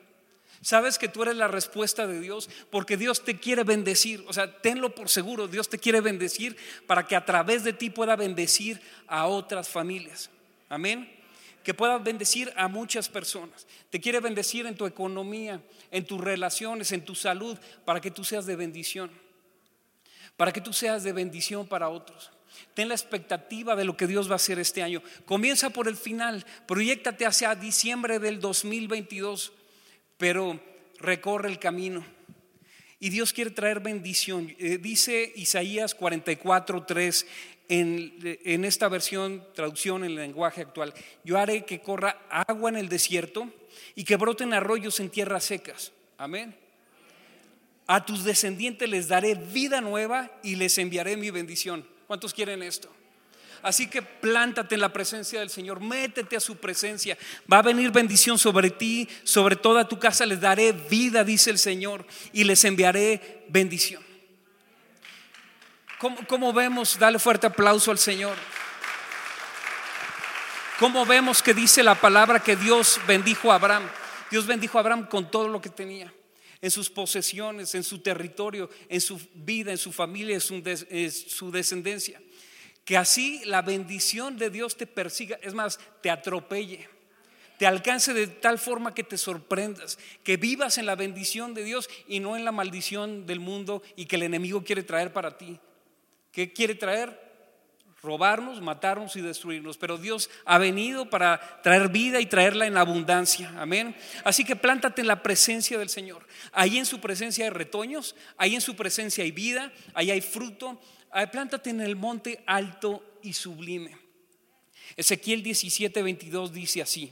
¿Sabes 0.62 1.00
que 1.00 1.08
tú 1.08 1.24
eres 1.24 1.36
la 1.36 1.48
respuesta 1.48 2.06
de 2.06 2.20
Dios? 2.20 2.48
Porque 2.70 2.96
Dios 2.96 3.24
te 3.26 3.40
quiere 3.40 3.64
bendecir. 3.64 4.24
O 4.28 4.34
sea, 4.34 4.60
tenlo 4.62 4.94
por 4.94 5.10
seguro. 5.10 5.48
Dios 5.48 5.70
te 5.70 5.80
quiere 5.80 6.02
bendecir 6.02 6.56
para 6.86 7.08
que 7.08 7.16
a 7.16 7.26
través 7.26 7.64
de 7.64 7.74
ti 7.74 7.90
pueda 7.90 8.16
bendecir 8.16 8.80
a 9.08 9.26
otras 9.26 9.70
familias. 9.70 10.30
Amén. 10.70 11.12
Que 11.64 11.74
pueda 11.74 11.98
bendecir 11.98 12.54
a 12.56 12.68
muchas 12.68 13.10
personas. 13.10 13.66
Te 13.90 14.00
quiere 14.00 14.20
bendecir 14.20 14.68
en 14.68 14.76
tu 14.76 14.86
economía, 14.86 15.62
en 15.90 16.06
tus 16.06 16.22
relaciones, 16.22 16.92
en 16.92 17.06
tu 17.06 17.16
salud, 17.16 17.58
para 17.84 18.00
que 18.00 18.12
tú 18.12 18.24
seas 18.24 18.46
de 18.46 18.56
bendición. 18.56 19.10
Para 20.38 20.54
que 20.54 20.62
tú 20.62 20.74
seas 20.74 21.04
de 21.04 21.12
bendición 21.12 21.68
para 21.68 21.90
otros. 21.90 22.30
Ten 22.76 22.88
la 22.88 22.94
expectativa 22.96 23.76
de 23.76 23.86
lo 23.86 23.98
que 23.98 24.06
Dios 24.06 24.28
va 24.28 24.34
a 24.34 24.36
hacer 24.36 24.60
este 24.60 24.84
año. 24.84 25.02
Comienza 25.26 25.72
por 25.72 25.88
el 25.88 25.98
final. 25.98 26.46
Proyectate 26.68 27.26
hacia 27.26 27.56
diciembre 27.56 28.20
del 28.20 28.40
2022 28.40 29.54
pero 30.22 30.60
recorre 31.00 31.50
el 31.50 31.58
camino. 31.58 32.06
Y 33.00 33.10
Dios 33.10 33.34
quiere 33.34 33.50
traer 33.50 33.80
bendición. 33.80 34.56
Eh, 34.60 34.78
dice 34.78 35.34
Isaías 35.36 35.96
44, 35.96 36.84
3 36.84 37.26
en, 37.70 38.14
en 38.22 38.64
esta 38.64 38.88
versión, 38.88 39.44
traducción 39.56 40.04
en 40.04 40.12
el 40.12 40.18
lenguaje 40.18 40.62
actual, 40.62 40.94
yo 41.24 41.40
haré 41.40 41.66
que 41.66 41.82
corra 41.82 42.22
agua 42.30 42.70
en 42.70 42.76
el 42.76 42.88
desierto 42.88 43.52
y 43.96 44.04
que 44.04 44.16
broten 44.16 44.54
arroyos 44.54 45.00
en 45.00 45.10
tierras 45.10 45.46
secas. 45.46 45.92
Amén. 46.20 46.56
A 47.88 48.06
tus 48.06 48.24
descendientes 48.24 48.88
les 48.88 49.08
daré 49.08 49.34
vida 49.34 49.82
nueva 49.82 50.30
y 50.44 50.56
les 50.56 50.78
enviaré 50.78 51.18
mi 51.18 51.32
bendición. 51.32 51.84
¿Cuántos 52.06 52.36
quieren 52.36 52.62
esto? 52.62 52.94
Así 53.64 53.88
que 53.88 54.02
plántate 54.02 54.76
en 54.76 54.82
la 54.82 54.92
presencia 54.92 55.40
del 55.40 55.50
Señor, 55.50 55.80
métete 55.80 56.36
a 56.36 56.40
su 56.40 56.58
presencia. 56.58 57.18
Va 57.52 57.60
a 57.60 57.62
venir 57.62 57.92
bendición 57.92 58.40
sobre 58.40 58.72
ti, 58.72 59.08
sobre 59.24 59.56
toda 59.56 59.88
tu 59.88 60.00
casa. 60.00 60.26
Les 60.26 60.42
daré 60.42 60.72
vida, 60.72 61.24
dice 61.24 61.52
el 61.52 61.60
Señor, 61.60 62.06
y 62.34 62.44
les 62.44 62.64
enviaré 62.66 63.46
bendición. 63.50 64.04
¿Cómo, 66.28 66.52
vemos? 66.52 66.98
Dale 66.98 67.20
fuerte 67.20 67.46
aplauso 67.46 67.92
al 67.92 68.00
Señor. 68.00 68.36
¿Cómo 70.80 71.06
vemos 71.06 71.44
que 71.44 71.54
dice 71.54 71.84
la 71.84 71.94
palabra 71.94 72.40
que 72.40 72.56
Dios 72.56 73.00
bendijo 73.06 73.52
a 73.52 73.56
Abraham? 73.56 73.88
Dios 74.32 74.48
bendijo 74.48 74.80
a 74.80 74.82
Abraham 74.82 75.06
con 75.06 75.30
todo 75.30 75.48
lo 75.48 75.62
que 75.62 75.70
tenía 75.70 76.12
en 76.60 76.72
sus 76.72 76.90
posesiones, 76.90 77.76
en 77.76 77.84
su 77.84 78.00
territorio, 78.00 78.70
en 78.90 79.02
su 79.02 79.20
vida, 79.36 79.72
en 79.72 79.78
su 79.78 79.92
familia, 79.92 80.40
en 80.40 81.12
su 81.12 81.52
descendencia. 81.52 82.20
Que 82.86 82.98
así 82.98 83.42
la 83.46 83.62
bendición 83.62 84.38
de 84.38 84.50
Dios 84.50 84.76
te 84.76 84.88
persiga, 84.88 85.38
es 85.42 85.54
más, 85.54 85.80
te 86.02 86.10
atropelle, 86.10 86.90
te 87.58 87.68
alcance 87.68 88.14
de 88.14 88.28
tal 88.28 88.58
forma 88.58 88.94
que 88.94 89.04
te 89.04 89.18
sorprendas, 89.18 90.00
que 90.24 90.38
vivas 90.38 90.78
en 90.78 90.86
la 90.86 90.96
bendición 90.96 91.54
de 91.54 91.64
Dios 91.64 91.90
y 92.08 92.20
no 92.20 92.36
en 92.36 92.44
la 92.44 92.52
maldición 92.52 93.26
del 93.28 93.40
mundo 93.40 93.84
y 93.96 94.06
que 94.06 94.16
el 94.16 94.24
enemigo 94.24 94.64
quiere 94.64 94.84
traer 94.84 95.14
para 95.14 95.38
ti. 95.38 95.60
¿Qué 96.32 96.54
quiere 96.54 96.76
traer? 96.76 97.32
robarnos, 98.02 98.62
matarnos 98.62 99.16
y 99.16 99.22
destruirnos. 99.22 99.78
Pero 99.78 99.98
Dios 99.98 100.30
ha 100.46 100.58
venido 100.58 101.10
para 101.10 101.62
traer 101.62 101.90
vida 101.90 102.20
y 102.20 102.26
traerla 102.26 102.66
en 102.66 102.78
abundancia. 102.78 103.54
Amén. 103.58 103.96
Así 104.24 104.44
que 104.44 104.56
plántate 104.56 105.02
en 105.02 105.08
la 105.08 105.22
presencia 105.22 105.78
del 105.78 105.90
Señor. 105.90 106.26
Ahí 106.52 106.78
en 106.78 106.86
su 106.86 107.00
presencia 107.00 107.46
hay 107.46 107.52
retoños, 107.52 108.16
ahí 108.38 108.56
en 108.56 108.62
su 108.62 108.76
presencia 108.76 109.24
hay 109.24 109.32
vida, 109.32 109.72
ahí 109.94 110.12
hay 110.12 110.22
fruto, 110.22 110.82
plántate 111.32 111.70
en 111.70 111.82
el 111.82 111.96
monte 111.96 112.44
alto 112.46 113.04
y 113.22 113.34
sublime. 113.34 113.98
Ezequiel 114.96 115.44
17, 115.44 116.02
22 116.02 116.54
dice 116.54 116.82
así, 116.82 117.12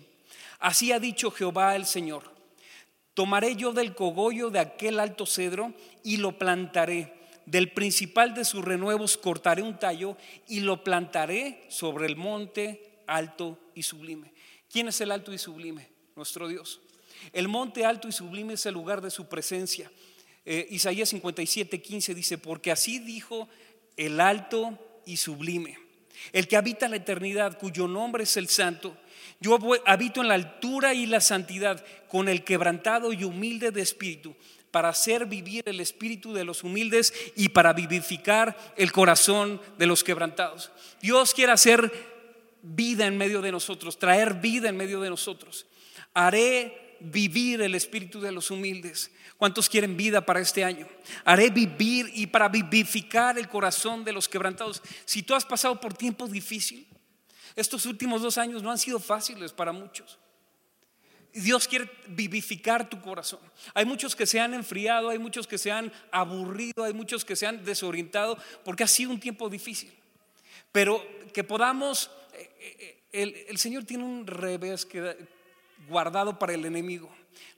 así 0.59 0.91
ha 0.91 0.99
dicho 0.99 1.31
Jehová 1.31 1.75
el 1.75 1.85
Señor, 1.85 2.23
tomaré 3.13 3.55
yo 3.55 3.71
del 3.71 3.95
cogollo 3.95 4.49
de 4.49 4.59
aquel 4.59 4.99
alto 4.99 5.25
cedro 5.25 5.73
y 6.03 6.17
lo 6.17 6.37
plantaré, 6.37 7.13
del 7.45 7.71
principal 7.71 8.33
de 8.35 8.45
sus 8.45 8.63
renuevos 8.63 9.17
cortaré 9.17 9.61
un 9.61 9.79
tallo 9.79 10.17
y 10.47 10.59
lo 10.59 10.83
plantaré 10.83 11.65
sobre 11.69 12.05
el 12.05 12.15
monte 12.15 13.01
alto 13.07 13.57
y 13.73 13.83
sublime. 13.83 14.31
¿Quién 14.71 14.87
es 14.87 15.01
el 15.01 15.11
alto 15.11 15.33
y 15.33 15.37
sublime? 15.37 15.89
Nuestro 16.15 16.47
Dios. 16.47 16.79
El 17.33 17.47
monte 17.47 17.85
alto 17.85 18.07
y 18.07 18.11
sublime 18.11 18.53
es 18.53 18.65
el 18.65 18.75
lugar 18.75 19.01
de 19.01 19.09
su 19.09 19.27
presencia. 19.27 19.91
Eh, 20.45 20.67
Isaías 20.69 21.09
57, 21.09 21.81
15 21.81 22.13
dice, 22.13 22.37
porque 22.37 22.71
así 22.71 22.99
dijo 22.99 23.49
el 23.98 24.19
alto 24.19 24.77
y 25.05 25.17
sublime, 25.17 25.77
el 26.31 26.48
que 26.48 26.58
habita 26.58 26.88
la 26.88 26.98
eternidad, 26.98 27.58
cuyo 27.58 27.88
nombre 27.88 28.24
es 28.24 28.38
el 28.38 28.48
santo. 28.48 28.96
Yo 29.39 29.58
habito 29.86 30.22
en 30.22 30.27
la 30.27 30.34
altura 30.34 30.93
y 30.93 31.05
la 31.05 31.22
santidad, 31.22 31.84
con 32.08 32.27
el 32.27 32.43
quebrantado 32.43 33.13
y 33.13 33.24
humilde 33.24 33.72
de 33.72 33.81
espíritu, 33.81 34.36
para 34.72 34.89
hacer 34.89 35.25
vivir 35.25 35.63
el 35.65 35.79
espíritu 35.79 36.34
de 36.34 36.43
los 36.43 36.63
humildes 36.63 37.13
y 37.36 37.50
para 37.50 37.74
vivificar 37.74 38.55
el 38.75 38.91
corazón 38.91 39.62
de 39.77 39.88
los 39.88 40.03
quebrantados. 40.03 40.72
Dios 41.01 41.34
quiere 41.34 41.53
hacer 41.53 41.91
vida 42.62 43.08
en 43.08 43.17
medio 43.17 43.41
de 43.41 43.51
nosotros, 43.51 43.98
traer 43.98 44.36
vida 44.36 44.69
en 44.69 44.77
medio 44.77 45.00
de 45.01 45.10
nosotros. 45.10 45.65
Haré 46.13 46.88
vivir 46.99 47.61
el 47.61 47.75
espíritu 47.75 48.19
de 48.19 48.31
los 48.31 48.51
humildes. 48.51 49.11
¿Cuántos 49.37 49.69
quieren 49.69 49.95
vida 49.95 50.25
para 50.25 50.41
este 50.41 50.63
año? 50.63 50.87
Haré 51.23 51.49
vivir 51.49 52.11
y 52.13 52.27
para 52.27 52.49
vivificar 52.49 53.37
el 53.37 53.47
corazón 53.47 54.03
de 54.03 54.11
los 54.11 54.27
quebrantados. 54.27 54.81
Si 55.05 55.23
tú 55.23 55.33
has 55.33 55.45
pasado 55.45 55.79
por 55.79 55.93
tiempos 55.93 56.31
difíciles, 56.31 56.85
estos 57.55 57.85
últimos 57.85 58.21
dos 58.21 58.37
años 58.37 58.61
no 58.61 58.71
han 58.71 58.77
sido 58.77 58.99
fáciles 58.99 59.53
para 59.53 59.71
muchos. 59.71 60.19
Dios 61.33 61.67
quiere 61.67 61.89
vivificar 62.07 62.89
tu 62.89 62.99
corazón. 63.01 63.39
Hay 63.73 63.85
muchos 63.85 64.15
que 64.15 64.25
se 64.25 64.39
han 64.39 64.53
enfriado, 64.53 65.09
hay 65.09 65.19
muchos 65.19 65.47
que 65.47 65.57
se 65.57 65.71
han 65.71 65.91
aburrido, 66.11 66.83
hay 66.83 66.93
muchos 66.93 67.23
que 67.23 67.35
se 67.35 67.45
han 67.45 67.63
desorientado 67.63 68.37
porque 68.65 68.83
ha 68.83 68.87
sido 68.87 69.11
un 69.11 69.19
tiempo 69.19 69.49
difícil. 69.49 69.93
Pero 70.71 71.05
que 71.33 71.43
podamos, 71.43 72.09
eh, 72.33 72.49
eh, 72.59 73.03
el, 73.11 73.35
el 73.47 73.57
Señor 73.57 73.83
tiene 73.85 74.03
un 74.03 74.25
revés 74.25 74.85
que 74.85 75.15
guardado 75.89 76.39
para 76.39 76.53
el 76.53 76.65
enemigo. 76.65 77.10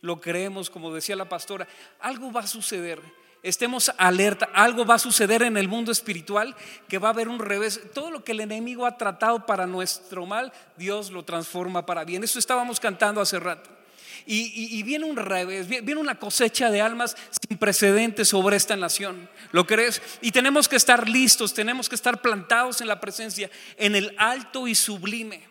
Lo 0.01 0.19
creemos, 0.19 0.69
como 0.69 0.93
decía 0.93 1.15
la 1.15 1.29
pastora, 1.29 1.67
algo 1.99 2.31
va 2.31 2.41
a 2.41 2.47
suceder. 2.47 3.01
Estemos 3.43 3.91
alerta, 3.97 4.49
algo 4.53 4.85
va 4.85 4.95
a 4.95 4.99
suceder 4.99 5.41
en 5.41 5.57
el 5.57 5.67
mundo 5.67 5.91
espiritual 5.91 6.55
que 6.87 6.99
va 6.99 7.09
a 7.09 7.11
haber 7.11 7.27
un 7.27 7.39
revés. 7.39 7.81
Todo 7.93 8.11
lo 8.11 8.23
que 8.23 8.33
el 8.33 8.39
enemigo 8.39 8.85
ha 8.85 8.97
tratado 8.97 9.45
para 9.45 9.65
nuestro 9.65 10.25
mal, 10.27 10.53
Dios 10.77 11.09
lo 11.09 11.25
transforma 11.25 11.85
para 11.85 12.03
bien. 12.03 12.23
Eso 12.23 12.37
estábamos 12.37 12.79
cantando 12.79 13.19
hace 13.19 13.39
rato. 13.39 13.69
Y, 14.27 14.83
viene 14.83 15.05
un 15.05 15.17
revés, 15.17 15.67
viene 15.67 15.95
una 15.95 16.19
cosecha 16.19 16.69
de 16.69 16.81
almas 16.81 17.17
sin 17.47 17.57
precedentes 17.57 18.29
sobre 18.29 18.55
esta 18.55 18.75
nación. 18.75 19.27
¿Lo 19.51 19.65
crees? 19.65 20.01
Y 20.21 20.31
tenemos 20.31 20.67
que 20.67 20.75
estar 20.75 21.09
listos, 21.09 21.55
tenemos 21.55 21.89
que 21.89 21.95
estar 21.95 22.21
plantados 22.21 22.81
en 22.81 22.87
la 22.87 22.99
presencia, 22.99 23.49
en 23.77 23.95
el 23.95 24.13
alto 24.19 24.67
y 24.67 24.75
sublime, 24.75 25.41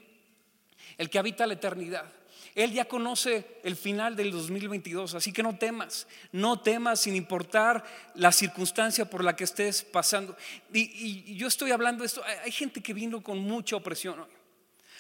el 0.98 1.10
que 1.10 1.18
habita 1.18 1.46
la 1.46 1.54
eternidad. 1.54 2.19
Él 2.54 2.72
ya 2.72 2.86
conoce 2.86 3.46
el 3.62 3.76
final 3.76 4.16
del 4.16 4.32
2022, 4.32 5.14
así 5.14 5.32
que 5.32 5.42
no 5.42 5.56
temas, 5.56 6.06
no 6.32 6.60
temas 6.60 7.00
sin 7.00 7.14
importar 7.14 7.84
la 8.14 8.32
circunstancia 8.32 9.08
por 9.08 9.22
la 9.22 9.36
que 9.36 9.44
estés 9.44 9.82
pasando. 9.82 10.36
Y, 10.72 11.34
yo 11.36 11.46
estoy 11.46 11.70
hablando 11.70 12.02
de 12.02 12.06
esto, 12.06 12.22
hay 12.44 12.50
gente 12.50 12.82
que 12.82 12.92
vino 12.92 13.22
con 13.22 13.38
mucha 13.38 13.76
opresión 13.76 14.20
hoy, 14.20 14.30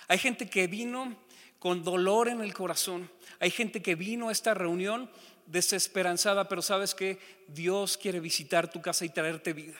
hay 0.08 0.18
gente 0.18 0.48
que 0.48 0.66
vino 0.66 1.16
con 1.58 1.82
dolor 1.82 2.28
en 2.28 2.40
el 2.40 2.54
corazón, 2.54 3.10
hay 3.40 3.50
gente 3.50 3.82
que 3.82 3.94
vino 3.94 4.28
a 4.28 4.32
esta 4.32 4.54
reunión 4.54 5.10
desesperanzada, 5.46 6.48
pero 6.48 6.62
sabes 6.62 6.94
que 6.94 7.18
Dios 7.48 7.96
quiere 7.96 8.20
visitar 8.20 8.70
tu 8.70 8.80
casa 8.80 9.04
y 9.04 9.08
traerte 9.08 9.52
vida. 9.52 9.78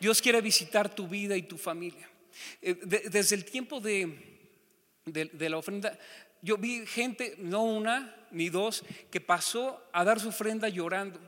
Dios 0.00 0.20
quiere 0.20 0.40
visitar 0.40 0.94
tu 0.94 1.06
vida 1.08 1.36
y 1.36 1.42
tu 1.42 1.58
familia. 1.58 2.08
Eh, 2.60 2.74
desde 3.10 3.34
el 3.34 3.44
tiempo 3.44 3.80
de, 3.80 4.48
de 5.04 5.48
la 5.48 5.56
ofrenda, 5.58 5.98
yo 6.46 6.56
vi 6.56 6.86
gente, 6.86 7.34
no 7.38 7.64
una 7.64 8.14
ni 8.30 8.50
dos, 8.50 8.84
que 9.10 9.20
pasó 9.20 9.82
a 9.92 10.04
dar 10.04 10.20
su 10.20 10.28
ofrenda 10.28 10.68
llorando. 10.68 11.18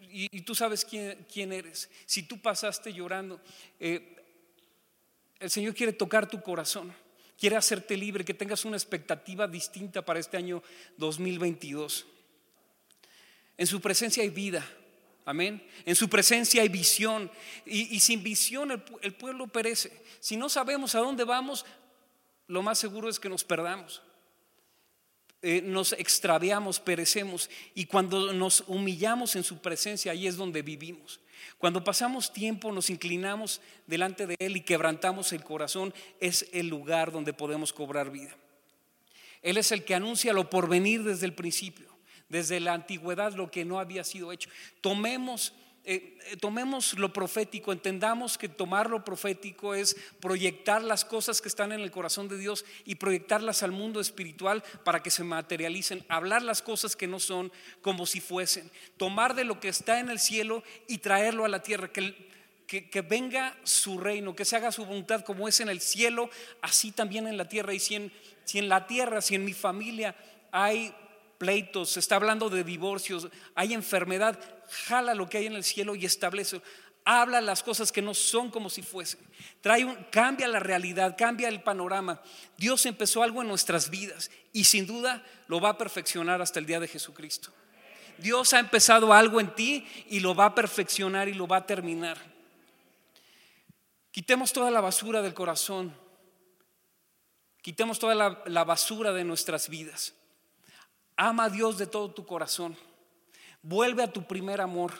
y, 0.00 0.40
tú 0.42 0.54
sabes 0.54 0.84
quién, 0.84 1.52
eres. 1.52 1.90
Si 2.06 2.22
tú 2.22 2.40
pasaste 2.40 2.92
llorando, 2.92 3.40
eh, 3.80 4.16
el 5.40 5.50
Señor 5.50 5.74
quiere 5.74 5.92
tocar 5.92 6.28
tu 6.28 6.40
corazón, 6.40 6.94
quiere 7.36 7.56
hacerte 7.56 7.96
libre, 7.96 8.24
que 8.24 8.32
tengas 8.32 8.64
una 8.64 8.76
expectativa 8.76 9.48
distinta 9.48 10.04
para 10.04 10.20
este 10.20 10.36
año 10.36 10.62
2022. 10.96 12.06
En 13.56 13.66
su 13.66 13.80
presencia 13.80 14.22
hay 14.22 14.30
vida. 14.30 14.64
Amén. 15.28 15.62
En 15.84 15.94
su 15.94 16.08
presencia 16.08 16.62
hay 16.62 16.68
visión. 16.68 17.30
Y, 17.66 18.00
sin 18.00 18.22
visión 18.22 18.70
el, 19.02 19.14
pueblo 19.14 19.46
perece. 19.48 19.92
Si 20.20 20.38
no 20.38 20.48
sabemos 20.48 20.94
a 20.94 21.00
dónde 21.00 21.24
vamos, 21.24 21.66
lo 22.48 22.62
más 22.62 22.78
seguro 22.78 23.08
es 23.08 23.20
que 23.20 23.28
nos 23.28 23.44
perdamos. 23.44 24.02
Eh, 25.40 25.62
nos 25.62 25.92
extraviamos, 25.92 26.80
perecemos 26.80 27.48
y 27.72 27.84
cuando 27.84 28.32
nos 28.32 28.64
humillamos 28.66 29.36
en 29.36 29.44
su 29.44 29.58
presencia, 29.58 30.10
ahí 30.10 30.26
es 30.26 30.36
donde 30.36 30.62
vivimos. 30.62 31.20
Cuando 31.58 31.84
pasamos 31.84 32.32
tiempo, 32.32 32.72
nos 32.72 32.90
inclinamos 32.90 33.60
delante 33.86 34.26
de 34.26 34.34
Él 34.40 34.56
y 34.56 34.62
quebrantamos 34.62 35.32
el 35.32 35.44
corazón, 35.44 35.94
es 36.18 36.48
el 36.52 36.66
lugar 36.66 37.12
donde 37.12 37.32
podemos 37.32 37.72
cobrar 37.72 38.10
vida. 38.10 38.34
Él 39.42 39.56
es 39.58 39.70
el 39.70 39.84
que 39.84 39.94
anuncia 39.94 40.32
lo 40.32 40.50
por 40.50 40.68
venir 40.68 41.04
desde 41.04 41.26
el 41.26 41.34
principio, 41.34 41.86
desde 42.28 42.58
la 42.58 42.72
antigüedad, 42.72 43.32
lo 43.34 43.48
que 43.50 43.64
no 43.64 43.78
había 43.78 44.02
sido 44.02 44.32
hecho. 44.32 44.50
Tomemos 44.80 45.52
eh, 45.90 46.18
eh, 46.26 46.36
tomemos 46.36 46.98
lo 46.98 47.14
profético, 47.14 47.72
entendamos 47.72 48.36
que 48.36 48.50
tomar 48.50 48.90
lo 48.90 49.06
profético 49.06 49.74
es 49.74 49.96
proyectar 50.20 50.82
las 50.82 51.06
cosas 51.06 51.40
que 51.40 51.48
están 51.48 51.72
en 51.72 51.80
el 51.80 51.90
corazón 51.90 52.28
de 52.28 52.36
Dios 52.36 52.66
y 52.84 52.96
proyectarlas 52.96 53.62
al 53.62 53.72
mundo 53.72 53.98
espiritual 53.98 54.62
para 54.84 55.02
que 55.02 55.10
se 55.10 55.24
materialicen, 55.24 56.04
hablar 56.10 56.42
las 56.42 56.60
cosas 56.60 56.94
que 56.94 57.06
no 57.06 57.18
son 57.18 57.50
como 57.80 58.04
si 58.04 58.20
fuesen, 58.20 58.70
tomar 58.98 59.34
de 59.34 59.44
lo 59.44 59.60
que 59.60 59.68
está 59.68 59.98
en 59.98 60.10
el 60.10 60.18
cielo 60.18 60.62
y 60.88 60.98
traerlo 60.98 61.46
a 61.46 61.48
la 61.48 61.62
tierra, 61.62 61.90
que, 61.90 62.14
que, 62.66 63.00
venga 63.00 63.56
su 63.62 63.98
reino, 63.98 64.36
que 64.36 64.44
se 64.44 64.56
haga 64.56 64.70
su 64.70 64.84
voluntad 64.84 65.24
como 65.24 65.48
es 65.48 65.58
en 65.60 65.70
el 65.70 65.80
cielo, 65.80 66.28
así 66.60 66.92
también 66.92 67.26
en 67.26 67.38
la 67.38 67.48
tierra. 67.48 67.72
Y 67.72 67.80
si 67.80 67.94
en, 67.94 68.12
si 68.44 68.58
en 68.58 68.68
la 68.68 68.86
tierra, 68.86 69.22
si 69.22 69.36
en 69.36 69.44
mi 69.46 69.54
familia 69.54 70.14
hay 70.52 70.94
pleitos, 71.38 71.92
se 71.92 72.00
está 72.00 72.16
hablando 72.16 72.50
de 72.50 72.62
divorcios, 72.62 73.28
hay 73.54 73.72
enfermedad, 73.72 74.38
jala 74.70 75.14
lo 75.14 75.28
que 75.28 75.38
hay 75.38 75.46
en 75.46 75.54
el 75.54 75.64
cielo 75.64 75.94
y 75.94 76.04
establece. 76.04 76.60
Habla 77.04 77.40
las 77.40 77.62
cosas 77.62 77.90
que 77.90 78.02
no 78.02 78.12
son 78.12 78.50
como 78.50 78.68
si 78.68 78.82
fuesen. 78.82 79.20
Trae 79.62 79.84
un, 79.84 79.94
cambia 80.10 80.46
la 80.46 80.60
realidad, 80.60 81.16
cambia 81.16 81.48
el 81.48 81.62
panorama. 81.62 82.20
Dios 82.56 82.84
empezó 82.86 83.22
algo 83.22 83.40
en 83.40 83.48
nuestras 83.48 83.88
vidas 83.88 84.30
y 84.52 84.64
sin 84.64 84.86
duda 84.86 85.24
lo 85.46 85.60
va 85.60 85.70
a 85.70 85.78
perfeccionar 85.78 86.42
hasta 86.42 86.58
el 86.58 86.66
día 86.66 86.80
de 86.80 86.88
Jesucristo. 86.88 87.50
Dios 88.18 88.52
ha 88.52 88.58
empezado 88.58 89.12
algo 89.12 89.40
en 89.40 89.54
ti 89.54 89.86
y 90.08 90.20
lo 90.20 90.34
va 90.34 90.46
a 90.46 90.54
perfeccionar 90.54 91.28
y 91.28 91.34
lo 91.34 91.46
va 91.46 91.58
a 91.58 91.66
terminar. 91.66 92.18
Quitemos 94.10 94.52
toda 94.52 94.70
la 94.70 94.80
basura 94.80 95.22
del 95.22 95.34
corazón. 95.34 95.96
Quitemos 97.62 97.98
toda 97.98 98.14
la, 98.14 98.42
la 98.46 98.64
basura 98.64 99.12
de 99.12 99.24
nuestras 99.24 99.68
vidas. 99.68 100.14
Ama 101.16 101.44
a 101.44 101.50
Dios 101.50 101.78
de 101.78 101.86
todo 101.86 102.10
tu 102.10 102.26
corazón. 102.26 102.76
Vuelve 103.62 104.02
a 104.02 104.12
tu 104.12 104.26
primer 104.26 104.60
amor. 104.60 104.92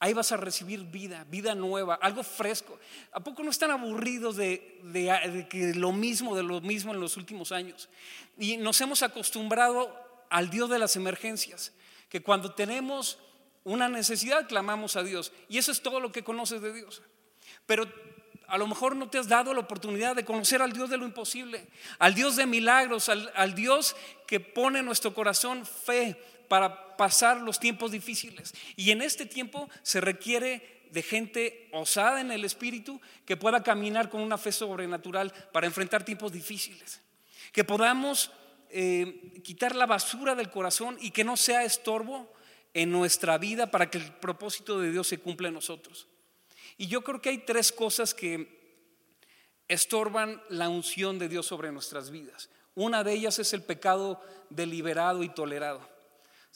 Ahí 0.00 0.12
vas 0.12 0.30
a 0.30 0.36
recibir 0.36 0.84
vida, 0.84 1.24
vida 1.28 1.56
nueva, 1.56 1.96
algo 1.96 2.22
fresco. 2.22 2.78
¿A 3.10 3.18
poco 3.18 3.42
no 3.42 3.50
están 3.50 3.72
aburridos 3.72 4.36
de, 4.36 4.80
que 5.50 5.74
lo 5.74 5.90
mismo, 5.90 6.36
de 6.36 6.44
lo 6.44 6.60
mismo 6.60 6.94
en 6.94 7.00
los 7.00 7.16
últimos 7.16 7.50
años? 7.50 7.88
Y 8.38 8.56
nos 8.58 8.80
hemos 8.80 9.02
acostumbrado 9.02 9.92
al 10.30 10.50
Dios 10.50 10.70
de 10.70 10.78
las 10.78 10.94
emergencias, 10.94 11.72
que 12.08 12.22
cuando 12.22 12.54
tenemos 12.54 13.18
una 13.64 13.88
necesidad 13.88 14.46
clamamos 14.46 14.94
a 14.94 15.02
Dios. 15.02 15.32
Y 15.48 15.58
eso 15.58 15.72
es 15.72 15.82
todo 15.82 15.98
lo 15.98 16.12
que 16.12 16.22
conoces 16.22 16.62
de 16.62 16.72
Dios. 16.72 17.02
Pero 17.66 17.92
a 18.46 18.56
lo 18.56 18.68
mejor 18.68 18.94
no 18.94 19.10
te 19.10 19.18
has 19.18 19.26
dado 19.26 19.52
la 19.52 19.60
oportunidad 19.60 20.14
de 20.14 20.24
conocer 20.24 20.62
al 20.62 20.72
Dios 20.72 20.90
de 20.90 20.96
lo 20.96 21.06
imposible, 21.06 21.66
al 21.98 22.14
Dios 22.14 22.36
de 22.36 22.46
milagros, 22.46 23.08
al, 23.08 23.32
al 23.34 23.56
Dios 23.56 23.96
que 24.28 24.38
pone 24.38 24.78
en 24.78 24.86
nuestro 24.86 25.12
corazón 25.12 25.66
fe 25.66 26.16
para 26.48 26.96
pasar 26.96 27.40
los 27.40 27.60
tiempos 27.60 27.92
difíciles. 27.92 28.52
Y 28.76 28.90
en 28.90 29.02
este 29.02 29.26
tiempo 29.26 29.68
se 29.82 30.00
requiere 30.00 30.78
de 30.90 31.02
gente 31.02 31.68
osada 31.72 32.20
en 32.20 32.30
el 32.30 32.44
espíritu 32.44 33.00
que 33.24 33.36
pueda 33.36 33.62
caminar 33.62 34.08
con 34.08 34.20
una 34.20 34.38
fe 34.38 34.52
sobrenatural 34.52 35.32
para 35.52 35.66
enfrentar 35.66 36.04
tiempos 36.04 36.32
difíciles. 36.32 37.00
Que 37.52 37.64
podamos 37.64 38.32
eh, 38.70 39.40
quitar 39.44 39.76
la 39.76 39.86
basura 39.86 40.34
del 40.34 40.50
corazón 40.50 40.98
y 41.00 41.10
que 41.10 41.24
no 41.24 41.36
sea 41.36 41.64
estorbo 41.64 42.32
en 42.74 42.90
nuestra 42.90 43.38
vida 43.38 43.70
para 43.70 43.90
que 43.90 43.98
el 43.98 44.12
propósito 44.14 44.80
de 44.80 44.90
Dios 44.90 45.06
se 45.06 45.18
cumpla 45.18 45.48
en 45.48 45.54
nosotros. 45.54 46.08
Y 46.76 46.86
yo 46.86 47.02
creo 47.02 47.20
que 47.20 47.30
hay 47.30 47.38
tres 47.38 47.72
cosas 47.72 48.14
que 48.14 48.58
estorban 49.68 50.42
la 50.48 50.68
unción 50.68 51.18
de 51.18 51.28
Dios 51.28 51.46
sobre 51.46 51.72
nuestras 51.72 52.10
vidas. 52.10 52.50
Una 52.74 53.04
de 53.04 53.12
ellas 53.12 53.38
es 53.38 53.52
el 53.52 53.62
pecado 53.62 54.22
deliberado 54.50 55.22
y 55.22 55.28
tolerado 55.28 55.97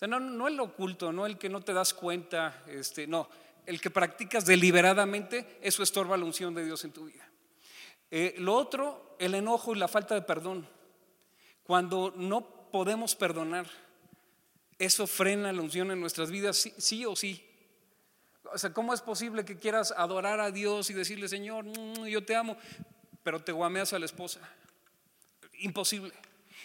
no, 0.07 0.21
no 0.21 0.49
el 0.49 0.59
oculto, 0.61 1.12
no 1.12 1.27
el 1.27 1.38
que 1.38 1.49
no 1.49 1.61
te 1.61 1.73
das 1.73 1.95
cuenta, 1.95 2.65
este, 2.67 3.07
no, 3.07 3.29
el 3.67 3.81
que 3.81 3.91
practicas 3.91 4.45
deliberadamente, 4.45 5.59
eso 5.61 5.83
estorba 5.83 6.17
la 6.17 6.25
unción 6.25 6.55
de 6.55 6.65
Dios 6.65 6.85
en 6.85 6.93
tu 6.93 7.05
vida. 7.07 7.29
Eh, 8.11 8.35
lo 8.38 8.55
otro, 8.55 9.17
el 9.19 9.35
enojo 9.35 9.75
y 9.75 9.79
la 9.79 9.88
falta 9.88 10.15
de 10.15 10.23
perdón. 10.23 10.69
Cuando 11.62 12.12
no 12.17 12.45
podemos 12.71 13.15
perdonar, 13.15 13.67
eso 14.79 15.07
frena 15.07 15.53
la 15.53 15.62
unción 15.62 15.91
en 15.91 16.01
nuestras 16.01 16.31
vidas, 16.31 16.57
sí, 16.57 16.75
sí, 16.77 17.07
o 17.07 17.15
sí. 17.15 17.49
O 18.53 18.59
sea, 18.59 18.73
¿cómo 18.73 18.93
es 18.93 19.01
posible 19.01 19.45
que 19.45 19.57
quieras 19.57 19.95
adorar 19.97 20.41
a 20.41 20.51
Dios 20.51 20.91
y 20.91 20.95
decirle, 20.95 21.29
Señor, 21.29 21.65
mm, 21.65 22.07
yo 22.07 22.25
te 22.25 22.35
amo, 22.35 22.57
pero 23.23 23.41
te 23.41 23.53
guameas 23.53 23.93
a 23.93 23.99
la 23.99 24.07
esposa? 24.07 24.41
Imposible. 25.61 26.12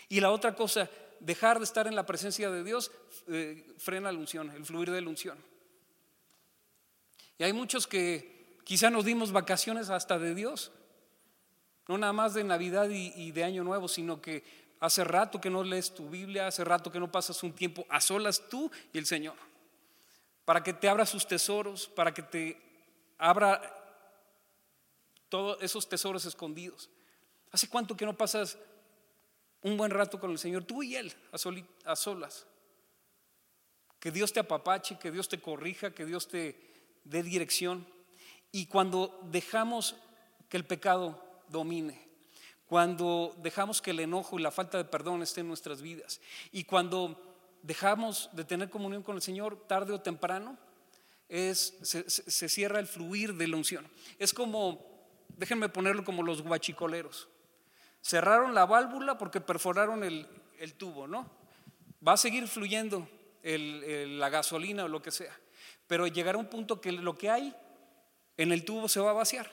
Y 0.10 0.19
la 0.19 0.32
otra 0.32 0.56
cosa, 0.56 0.89
dejar 1.19 1.60
de 1.60 1.65
estar 1.65 1.88
en 1.88 1.95
la 1.95 2.06
presencia 2.06 2.49
de 2.49 2.63
Dios 2.63 2.91
eh, 3.27 3.65
frena 3.77 4.12
la 4.12 4.17
unción, 4.17 4.51
el 4.51 4.65
fluir 4.65 4.91
de 4.91 5.01
la 5.01 5.10
unción. 5.10 5.38
Y 7.38 7.43
hay 7.43 7.53
muchos 7.53 7.88
que 7.88 8.58
quizá 8.63 8.89
nos 8.89 9.06
dimos 9.06 9.32
vacaciones 9.32 9.89
hasta 9.89 10.17
de 10.17 10.34
Dios, 10.34 10.71
no 11.88 11.97
nada 11.97 12.13
más 12.13 12.34
de 12.34 12.43
Navidad 12.43 12.89
y, 12.89 13.32
de 13.32 13.43
Año 13.43 13.63
Nuevo, 13.63 13.88
sino 13.88 14.21
que 14.21 14.43
hace 14.80 15.03
rato 15.03 15.39
que 15.39 15.49
no 15.49 15.63
lees 15.63 15.93
tu 15.93 16.10
Biblia, 16.10 16.47
hace 16.47 16.63
rato 16.63 16.91
que 16.91 16.99
no 16.99 17.12
pasas 17.12 17.41
un 17.43 17.53
tiempo 17.53 17.86
a 17.89 18.01
solas 18.01 18.43
tú 18.49 18.69
y 18.91 18.97
el 18.97 19.06
Señor, 19.06 19.36
para 20.43 20.63
que 20.63 20.73
te 20.73 20.89
abra 20.89 21.06
sus 21.06 21.27
tesoros, 21.27 21.88
para 21.88 22.13
que 22.13 22.23
te 22.23 22.62
abra 23.17 23.62
todos 25.30 25.58
esos 25.62 25.88
tesoros 25.88 26.25
escondidos. 26.25 26.89
¿Hace 27.51 27.69
cuánto 27.69 27.95
que 27.95 28.06
no 28.06 28.17
pasas 28.17 28.58
un 29.61 29.77
buen 29.77 29.91
rato 29.91 30.19
con 30.19 30.31
el 30.31 30.37
Señor, 30.37 30.63
tú 30.63 30.83
y 30.83 30.95
Él, 30.95 31.13
a, 31.31 31.95
solas. 31.95 32.45
Que 33.99 34.11
Dios 34.11 34.31
te 34.31 34.39
apapache, 34.39 34.99
que 34.99 35.11
Dios 35.11 35.27
te 35.27 35.39
corrija, 35.39 35.91
que 35.91 36.05
Dios 36.05 36.27
te 36.27 36.59
dé 37.03 37.23
dirección. 37.23 37.87
Y 38.51 38.67
cuando 38.67 39.19
dejamos 39.31 39.95
que 40.49 40.57
el 40.57 40.65
pecado 40.65 41.21
domine, 41.49 42.07
cuando 42.67 43.35
dejamos 43.39 43.81
que 43.81 43.91
el 43.91 43.99
enojo 43.99 44.37
y 44.37 44.41
la 44.41 44.51
falta 44.51 44.77
de 44.77 44.85
perdón 44.85 45.23
estén 45.23 45.45
en 45.45 45.49
nuestras 45.49 45.81
vidas 45.81 46.19
y 46.51 46.65
cuando 46.65 47.23
dejamos 47.63 48.29
de 48.33 48.43
tener 48.43 48.69
comunión 48.69 49.03
con 49.03 49.15
el 49.15 49.21
Señor 49.21 49.67
tarde 49.67 49.93
o 49.93 50.01
temprano, 50.01 50.57
es, 51.29 51.77
se 51.81 52.49
cierra 52.49 52.79
el 52.79 52.87
fluir 52.87 53.33
de 53.35 53.47
la 53.47 53.57
unción. 53.57 53.87
Es 54.19 54.33
como, 54.33 55.07
déjenme 55.29 55.69
ponerlo 55.69 56.05
como 56.05 56.23
los 56.23 56.41
guachicoleros. 56.41 57.27
Cerraron 58.01 58.53
la 58.53 58.65
válvula 58.65 59.17
porque 59.17 59.41
perforaron 59.41 60.03
el, 60.03 60.27
el 60.60 60.73
tubo, 60.73 61.07
¿no? 61.07 61.29
Va 62.05 62.13
a 62.13 62.17
seguir 62.17 62.47
fluyendo 62.47 63.07
la 63.43 64.29
gasolina 64.29 64.86
o 64.86 64.88
lo 64.88 65.01
que 65.01 65.12
sea, 65.12 65.38
pero 65.88 66.07
llegará 66.07 66.38
un 66.38 66.47
punto 66.47 66.81
que 66.81 66.91
lo 66.91 67.17
que 67.17 67.29
hay 67.29 67.55
en 68.36 68.51
el 68.51 68.65
tubo 68.65 68.88
se 68.89 68.99
va 68.99 69.12
a 69.12 69.13
vaciar. 69.13 69.49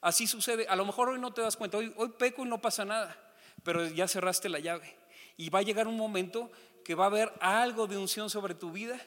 Así 0.00 0.26
sucede. 0.26 0.66
A 0.68 0.76
lo 0.76 0.84
mejor 0.84 1.08
hoy 1.08 1.18
no 1.18 1.32
te 1.32 1.42
das 1.42 1.56
cuenta, 1.56 1.78
hoy, 1.78 1.92
hoy 1.96 2.10
peco 2.18 2.44
y 2.44 2.48
no 2.48 2.60
pasa 2.60 2.84
nada, 2.84 3.16
pero 3.62 3.86
ya 3.86 4.06
cerraste 4.06 4.48
la 4.48 4.58
llave. 4.58 4.94
Y 5.36 5.50
va 5.50 5.60
a 5.60 5.62
llegar 5.62 5.88
un 5.88 5.96
momento 5.96 6.50
que 6.84 6.94
va 6.94 7.04
a 7.04 7.08
haber 7.08 7.32
algo 7.40 7.86
de 7.86 7.96
unción 7.96 8.30
sobre 8.30 8.54
tu 8.54 8.70
vida, 8.70 9.00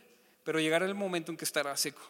pero 0.44 0.60
llegará 0.60 0.86
el 0.86 0.96
momento 0.96 1.32
en 1.32 1.38
que 1.38 1.46
estará 1.46 1.76
seco. 1.78 2.02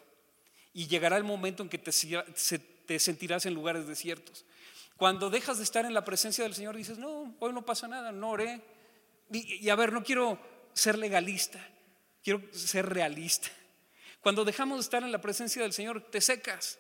Y 0.73 0.88
llegará 0.88 1.17
el 1.17 1.23
momento 1.23 1.63
en 1.63 1.69
que 1.69 1.77
te, 1.77 1.91
te 1.91 2.99
sentirás 2.99 3.45
en 3.45 3.53
lugares 3.53 3.88
desiertos. 3.88 4.45
Cuando 4.97 5.29
dejas 5.29 5.57
de 5.57 5.63
estar 5.63 5.86
en 5.86 5.93
la 5.93 6.03
presencia 6.03 6.43
del 6.43 6.55
Señor, 6.55 6.75
dices, 6.75 6.97
no, 6.97 7.36
hoy 7.39 7.53
no 7.53 7.63
pasa 7.63 7.88
nada, 7.88 8.12
no 8.12 8.31
oré. 8.31 8.62
Y, 9.31 9.69
a 9.69 9.75
ver, 9.75 9.93
no 9.93 10.03
quiero 10.03 10.39
ser 10.73 10.97
legalista, 10.97 11.60
quiero 12.23 12.41
ser 12.51 12.88
realista. 12.88 13.49
Cuando 14.21 14.43
dejamos 14.43 14.77
de 14.77 14.81
estar 14.81 15.03
en 15.03 15.12
la 15.12 15.21
presencia 15.21 15.62
del 15.62 15.73
Señor, 15.73 16.01
te 16.01 16.19
secas. 16.19 16.79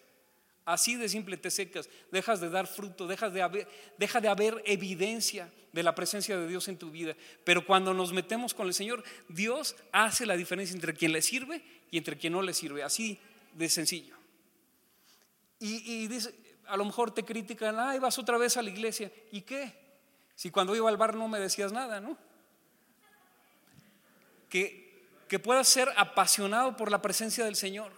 Así 0.65 0.95
de 0.95 1.07
simple 1.07 1.37
te 1.37 1.49
secas, 1.49 1.89
dejas 2.11 2.41
de 2.41 2.49
dar 2.49 2.67
fruto, 2.67 3.07
dejas 3.07 3.31
de 3.31 3.41
haber, 3.41 3.69
deja 3.97 4.19
de 4.19 4.27
haber 4.27 4.61
evidencia 4.65 5.49
de 5.71 5.81
la 5.81 5.95
presencia 5.95 6.37
de 6.37 6.45
Dios 6.45 6.67
en 6.67 6.77
tu 6.77 6.91
vida. 6.91 7.15
Pero 7.45 7.65
cuando 7.65 7.93
nos 7.93 8.11
metemos 8.11 8.53
con 8.53 8.67
el 8.67 8.73
Señor, 8.73 9.01
Dios 9.29 9.77
hace 9.93 10.25
la 10.25 10.35
diferencia 10.35 10.73
entre 10.73 10.93
quien 10.93 11.13
le 11.13 11.21
sirve 11.21 11.63
y 11.89 11.97
entre 11.97 12.17
quien 12.17 12.33
no 12.33 12.41
le 12.41 12.53
sirve. 12.53 12.83
Así 12.83 13.17
de 13.53 13.69
sencillo. 13.69 14.17
Y, 15.59 16.07
dice, 16.07 16.33
a 16.67 16.77
lo 16.77 16.85
mejor 16.85 17.11
te 17.11 17.23
critican, 17.23 17.79
ay, 17.79 17.99
vas 17.99 18.17
otra 18.17 18.37
vez 18.37 18.57
a 18.57 18.61
la 18.61 18.69
iglesia. 18.69 19.11
¿Y 19.31 19.41
qué? 19.41 19.73
Si 20.35 20.51
cuando 20.51 20.75
iba 20.75 20.89
al 20.89 20.97
bar 20.97 21.15
no 21.15 21.27
me 21.27 21.39
decías 21.39 21.71
nada, 21.71 21.99
¿no? 21.99 22.17
Que, 24.49 25.05
que 25.27 25.39
puedas 25.39 25.67
ser 25.67 25.91
apasionado 25.97 26.77
por 26.77 26.91
la 26.91 27.01
presencia 27.01 27.43
del 27.45 27.55
Señor 27.55 27.91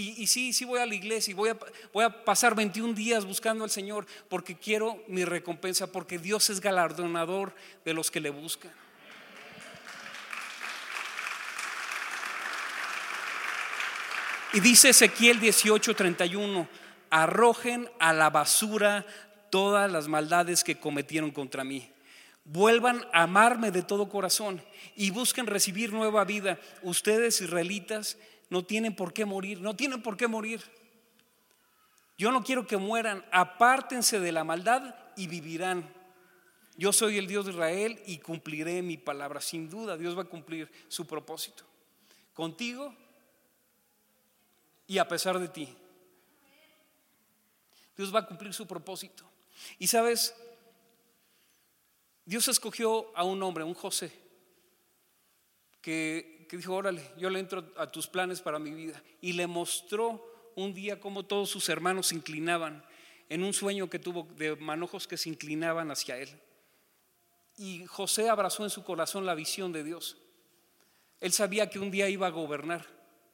y, 0.00 0.28
sí, 0.28 0.52
sí 0.52 0.64
voy 0.64 0.78
a 0.78 0.86
la 0.86 0.94
iglesia 0.94 1.32
y 1.32 1.34
voy 1.34 1.50
a, 1.50 1.58
voy 1.92 2.04
a 2.04 2.24
pasar 2.24 2.54
21 2.54 2.94
días 2.94 3.24
buscando 3.24 3.64
al 3.64 3.70
Señor 3.70 4.06
porque 4.28 4.56
quiero 4.56 5.02
mi 5.08 5.24
recompensa, 5.24 5.90
porque 5.90 6.20
Dios 6.20 6.50
es 6.50 6.60
galardonador 6.60 7.52
de 7.84 7.94
los 7.94 8.08
que 8.08 8.20
le 8.20 8.30
buscan. 8.30 8.70
Y 14.52 14.60
dice 14.60 14.90
Ezequiel 14.90 15.40
18:31, 15.40 16.68
arrojen 17.10 17.88
a 17.98 18.12
la 18.12 18.30
basura 18.30 19.06
todas 19.50 19.90
las 19.90 20.08
maldades 20.08 20.64
que 20.64 20.78
cometieron 20.78 21.30
contra 21.30 21.64
mí. 21.64 21.90
Vuelvan 22.44 23.04
a 23.12 23.24
amarme 23.24 23.70
de 23.70 23.82
todo 23.82 24.08
corazón 24.08 24.62
y 24.96 25.10
busquen 25.10 25.46
recibir 25.46 25.92
nueva 25.92 26.24
vida. 26.24 26.58
Ustedes 26.82 27.40
israelitas 27.40 28.16
no 28.50 28.64
tienen 28.64 28.96
por 28.96 29.12
qué 29.12 29.24
morir, 29.24 29.60
no 29.60 29.76
tienen 29.76 30.02
por 30.02 30.16
qué 30.16 30.28
morir. 30.28 30.62
Yo 32.16 32.32
no 32.32 32.42
quiero 32.42 32.66
que 32.66 32.76
mueran, 32.76 33.24
apártense 33.30 34.18
de 34.18 34.32
la 34.32 34.44
maldad 34.44 34.94
y 35.16 35.26
vivirán. 35.26 35.88
Yo 36.76 36.92
soy 36.92 37.18
el 37.18 37.26
Dios 37.26 37.44
de 37.44 37.52
Israel 37.52 38.00
y 38.06 38.18
cumpliré 38.18 38.82
mi 38.82 38.96
palabra. 38.96 39.40
Sin 39.40 39.68
duda, 39.68 39.96
Dios 39.96 40.16
va 40.16 40.22
a 40.22 40.28
cumplir 40.28 40.70
su 40.88 41.06
propósito. 41.06 41.64
Contigo 42.32 42.94
y 44.86 44.98
a 44.98 45.06
pesar 45.06 45.38
de 45.38 45.48
ti. 45.48 45.76
Dios 47.98 48.14
va 48.14 48.20
a 48.20 48.26
cumplir 48.26 48.54
su 48.54 48.66
propósito. 48.66 49.30
Y 49.78 49.88
sabes, 49.88 50.34
Dios 52.24 52.48
escogió 52.48 53.14
a 53.14 53.24
un 53.24 53.42
hombre, 53.42 53.64
un 53.64 53.74
José, 53.74 54.10
que 55.82 56.38
que 56.48 56.56
dijo, 56.56 56.74
órale, 56.74 57.02
yo 57.18 57.30
le 57.30 57.38
entro 57.38 57.72
a 57.76 57.92
tus 57.92 58.08
planes 58.08 58.40
para 58.40 58.58
mi 58.58 58.72
vida. 58.72 59.00
Y 59.20 59.34
le 59.34 59.46
mostró 59.46 60.50
un 60.56 60.74
día 60.74 60.98
cómo 60.98 61.24
todos 61.24 61.50
sus 61.50 61.68
hermanos 61.68 62.08
se 62.08 62.14
inclinaban 62.16 62.82
en 63.28 63.44
un 63.44 63.52
sueño 63.52 63.90
que 63.90 63.98
tuvo 63.98 64.26
de 64.36 64.56
manojos 64.56 65.06
que 65.06 65.18
se 65.18 65.28
inclinaban 65.28 65.90
hacia 65.90 66.16
él. 66.16 66.30
Y 67.58 67.84
José 67.86 68.30
abrazó 68.30 68.64
en 68.64 68.70
su 68.70 68.82
corazón 68.82 69.26
la 69.26 69.34
visión 69.34 69.72
de 69.72 69.84
Dios. 69.84 70.16
Él 71.20 71.32
sabía 71.32 71.68
que 71.68 71.78
un 71.78 71.90
día 71.90 72.08
iba 72.08 72.26
a 72.26 72.30
gobernar. 72.30 72.86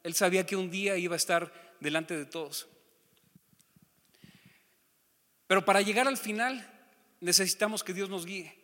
Él 0.02 0.14
sabía 0.14 0.44
que 0.44 0.56
un 0.56 0.70
día 0.70 0.96
iba 0.96 1.14
a 1.14 1.16
estar 1.16 1.52
delante 1.80 2.16
de 2.16 2.26
todos. 2.26 2.66
Pero 5.46 5.64
para 5.64 5.82
llegar 5.82 6.08
al 6.08 6.16
final 6.16 6.70
necesitamos 7.20 7.84
que 7.84 7.94
Dios 7.94 8.08
nos 8.08 8.26
guíe. 8.26 8.54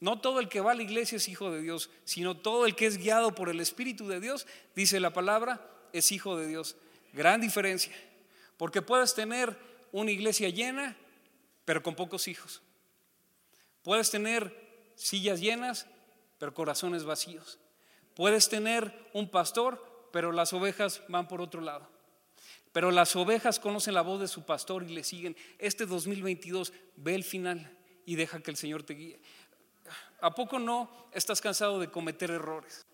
No 0.00 0.20
todo 0.20 0.40
el 0.40 0.48
que 0.48 0.60
va 0.60 0.72
a 0.72 0.74
la 0.74 0.82
iglesia 0.82 1.16
es 1.16 1.28
hijo 1.28 1.50
de 1.50 1.60
Dios, 1.60 1.90
sino 2.04 2.36
todo 2.36 2.64
el 2.64 2.74
que 2.74 2.86
es 2.86 2.96
guiado 2.96 3.34
por 3.34 3.50
el 3.50 3.60
Espíritu 3.60 4.08
de 4.08 4.20
Dios, 4.20 4.46
dice 4.74 4.98
la 4.98 5.12
palabra, 5.12 5.60
es 5.92 6.10
hijo 6.10 6.36
de 6.36 6.46
Dios. 6.46 6.76
Gran 7.12 7.40
diferencia, 7.40 7.92
porque 8.56 8.80
puedes 8.80 9.14
tener 9.14 9.58
una 9.92 10.10
iglesia 10.10 10.48
llena, 10.48 10.96
pero 11.64 11.82
con 11.82 11.94
pocos 11.94 12.28
hijos. 12.28 12.62
Puedes 13.82 14.10
tener 14.10 14.92
sillas 14.94 15.40
llenas, 15.40 15.86
pero 16.38 16.54
corazones 16.54 17.04
vacíos. 17.04 17.58
Puedes 18.14 18.48
tener 18.48 19.08
un 19.12 19.28
pastor, 19.28 20.08
pero 20.12 20.32
las 20.32 20.52
ovejas 20.52 21.02
van 21.08 21.28
por 21.28 21.40
otro 21.40 21.60
lado. 21.60 21.88
Pero 22.72 22.90
las 22.90 23.16
ovejas 23.16 23.58
conocen 23.58 23.94
la 23.94 24.02
voz 24.02 24.20
de 24.20 24.28
su 24.28 24.44
pastor 24.44 24.84
y 24.84 24.94
le 24.94 25.02
siguen. 25.02 25.36
Este 25.58 25.86
2022 25.86 26.72
ve 26.96 27.14
el 27.14 27.24
final 27.24 27.76
y 28.06 28.14
deja 28.14 28.40
que 28.40 28.50
el 28.50 28.56
Señor 28.56 28.82
te 28.82 28.94
guíe. 28.94 29.20
¿A 30.20 30.34
poco 30.34 30.58
no 30.58 31.08
estás 31.12 31.40
cansado 31.40 31.80
de 31.80 31.90
cometer 31.90 32.30
errores? 32.30 32.86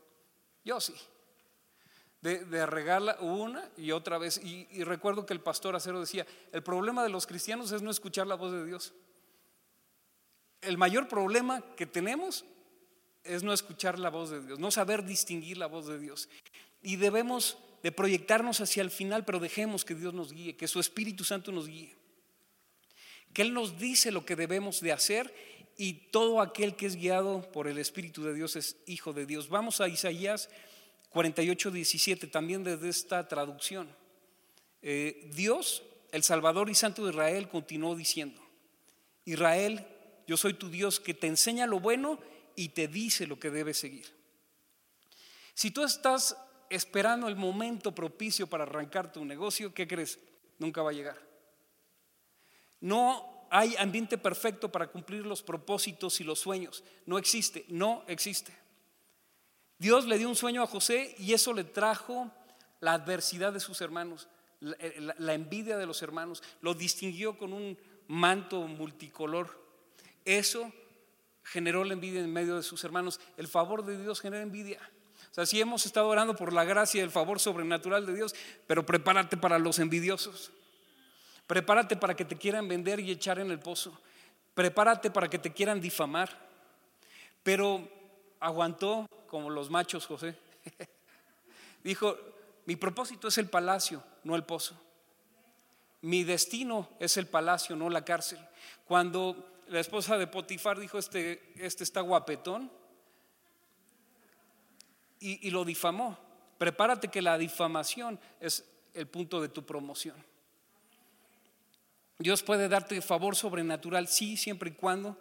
Yo 0.65 0.81
sí. 0.81 0.95
De, 2.23 2.45
de 2.45 3.15
una 3.21 3.71
y 3.77 3.93
otra 3.93 4.19
vez. 4.19 4.41
Y, 4.43 4.67
y, 4.71 4.85
recuerdo 4.85 5.27
que 5.27 5.35
el 5.35 5.41
pastor 5.41 5.77
Acero 5.77 6.01
decía, 6.01 6.27
el 6.53 6.63
problema 6.63 7.03
de 7.03 7.11
los 7.11 7.27
cristianos 7.27 7.71
es 7.73 7.83
no 7.83 7.91
escuchar 7.91 8.27
la 8.27 8.35
voz 8.35 8.53
de 8.53 8.65
Dios. 8.65 8.95
El 10.63 10.79
mayor 10.79 11.07
problema 11.07 11.63
que 11.77 11.87
tenemos 11.87 12.45
es 13.23 13.43
no 13.43 13.53
escuchar 13.53 13.99
la 13.99 14.11
voz 14.11 14.31
de 14.31 14.41
Dios, 14.41 14.59
no 14.59 14.71
saber 14.71 15.05
distinguir 15.05 15.59
la 15.59 15.67
voz 15.67 15.87
de 15.87 15.99
Dios. 15.99 16.29
Y 16.83 16.97
debemos 16.97 17.59
de 17.83 17.93
proyectarnos 17.93 18.61
hacia 18.61 18.83
el 18.83 18.91
final, 18.91 19.25
pero 19.25 19.39
dejemos 19.39 19.85
que 19.85 19.95
Dios 19.95 20.15
nos 20.15 20.33
guíe, 20.33 20.57
que 20.57 20.69
su 20.69 20.81
Espíritu 20.81 21.25
Santo 21.25 21.53
nos 21.53 21.69
guíe. 21.69 21.95
Que 23.33 23.43
Él 23.43 23.53
nos 23.53 23.79
dice 23.79 24.11
lo 24.11 24.25
que 24.25 24.37
debemos 24.37 24.81
de 24.81 24.93
hacer 24.93 25.35
y 25.77 25.93
todo 26.11 26.41
aquel 26.41 26.75
que 26.75 26.87
es 26.87 26.97
guiado 26.97 27.43
por 27.53 27.69
el 27.69 27.79
Espíritu 27.79 28.25
de 28.25 28.35
Dios 28.35 28.57
es 28.57 28.77
hijo 28.87 29.13
de 29.13 29.27
Dios. 29.27 29.49
Vamos 29.49 29.81
a 29.81 29.89
Isaías 29.89 30.49
48, 31.11 31.71
17, 31.71 32.27
también 32.27 32.65
desde 32.65 32.89
esta 32.89 33.27
traducción. 33.29 33.89
Eh, 34.83 35.31
Dios, 35.35 35.83
el 36.13 36.23
Salvador 36.23 36.71
y 36.71 36.75
Santo 36.75 37.05
de 37.05 37.11
Israel, 37.11 37.49
continuó 37.49 37.95
diciendo, 37.95 38.41
Israel, 39.25 39.87
yo 40.27 40.37
soy 40.37 40.55
tu 40.55 40.71
Dios 40.71 41.01
que 41.01 41.15
te 41.15 41.27
enseña 41.27 41.67
lo 41.67 41.81
bueno 41.81 42.19
y 42.55 42.71
te 42.71 42.89
dice 42.89 43.27
lo 43.27 43.39
que 43.39 43.51
debes 43.51 43.79
seguir. 43.79 44.07
Si 45.55 45.71
tú 45.71 45.85
estás 45.85 46.37
esperando 46.71 47.29
el 47.29 47.37
momento 47.37 47.95
propicio 47.95 48.47
para 48.47 48.65
arrancar 48.65 49.13
tu 49.13 49.25
negocio, 49.25 49.73
¿qué 49.73 49.87
crees? 49.87 50.19
Nunca 50.59 50.83
va 50.83 50.91
a 50.91 50.95
llegar. 50.95 51.19
No 52.81 53.47
hay 53.51 53.77
ambiente 53.77 54.19
perfecto 54.19 54.71
para 54.71 54.89
cumplir 54.89 55.25
los 55.25 55.43
propósitos 55.43 56.21
y 56.21 56.25
los 56.25 56.41
sueños. 56.41 56.83
No 57.05 57.19
existe, 57.19 57.65
no 57.69 58.05
existe. 58.07 58.53
Dios 59.79 60.07
le 60.07 60.19
dio 60.19 60.29
un 60.29 60.37
sueño 60.37 60.63
a 60.63 60.67
José 60.67 61.15
y 61.19 61.33
eso 61.33 61.53
le 61.53 61.65
trajo 61.65 62.31
la 62.81 62.95
adversidad 62.95 63.53
de 63.53 63.61
sus 63.61 63.81
hermanos, 63.81 64.29
la, 64.61 65.35
envidia 65.35 65.77
de 65.77 65.87
los 65.87 66.03
hermanos. 66.03 66.43
Lo 66.61 66.75
distinguió 66.75 67.37
con 67.37 67.53
un 67.53 67.79
manto 68.09 68.63
multicolor. 68.63 69.63
Eso 70.25 70.73
generó 71.43 71.85
la 71.85 71.93
envidia 71.93 72.21
en 72.21 72.33
medio 72.33 72.57
de 72.57 72.63
sus 72.63 72.83
hermanos. 72.85 73.21
El 73.37 73.49
favor 73.49 73.85
de 73.85 74.01
Dios 74.01 74.21
genera 74.21 74.43
envidia. 74.43 74.81
O 75.31 75.35
sea, 75.35 75.47
sí 75.47 75.61
hemos 75.61 75.87
estado 75.87 76.09
orando 76.09 76.35
por 76.35 76.53
la 76.53 76.65
gracia 76.65 77.01
y 77.01 77.03
el 77.03 77.11
favor 77.11 77.39
sobrenatural 77.41 78.07
de 78.07 78.15
Dios, 78.15 78.35
pero 78.67 78.87
prepárate 78.87 79.37
para 79.37 79.59
los 79.59 79.79
envidiosos. 79.79 80.51
Prepárate 81.47 81.97
para 81.97 82.17
que 82.17 82.25
te 82.25 82.37
quieran 82.37 82.69
vender 82.69 83.01
y 83.01 83.11
echar 83.11 83.39
en 83.39 83.51
el 83.51 83.59
pozo. 83.59 83.99
Prepárate 84.55 85.11
para 85.11 85.29
que 85.29 85.39
te 85.39 85.53
quieran 85.53 85.81
difamar. 85.81 86.47
Pero 87.43 87.89
aguantó 88.41 89.09
como 89.29 89.51
los 89.51 89.71
machos, 89.71 90.07
José. 90.07 90.37
Dijo, 91.85 92.17
mi 92.65 92.75
propósito 92.75 93.29
es 93.29 93.39
el 93.39 93.49
palacio, 93.49 94.03
no 94.25 94.35
el 94.35 94.43
pozo. 94.43 94.81
Mi 96.03 96.25
destino 96.25 96.89
es 96.99 97.17
el 97.17 97.27
palacio, 97.27 97.77
no 97.77 97.91
la 97.91 98.05
cárcel. 98.05 98.39
Cuando 98.87 99.63
la 99.69 99.81
esposa 99.81 100.19
de 100.19 100.27
Potifar 100.27 100.79
dijo, 100.79 100.99
este, 100.99 101.53
este 101.57 101.85
está 101.85 102.01
guapetón, 102.01 102.71
y, 105.21 105.51
lo 105.51 105.65
difamó. 105.65 106.19
Prepárate 106.59 107.09
que 107.09 107.23
la 107.23 107.39
difamación 107.39 108.19
es 108.41 108.65
el 108.95 109.07
punto 109.07 109.41
de 109.41 109.49
tu 109.49 109.65
promoción. 109.65 110.17
Dios 112.19 112.43
puede 112.43 112.69
darte 112.69 113.01
favor 113.03 113.37
sobrenatural, 113.37 114.09
sí, 114.09 114.37
siempre 114.37 114.71
y 114.71 114.73
cuando 114.73 115.19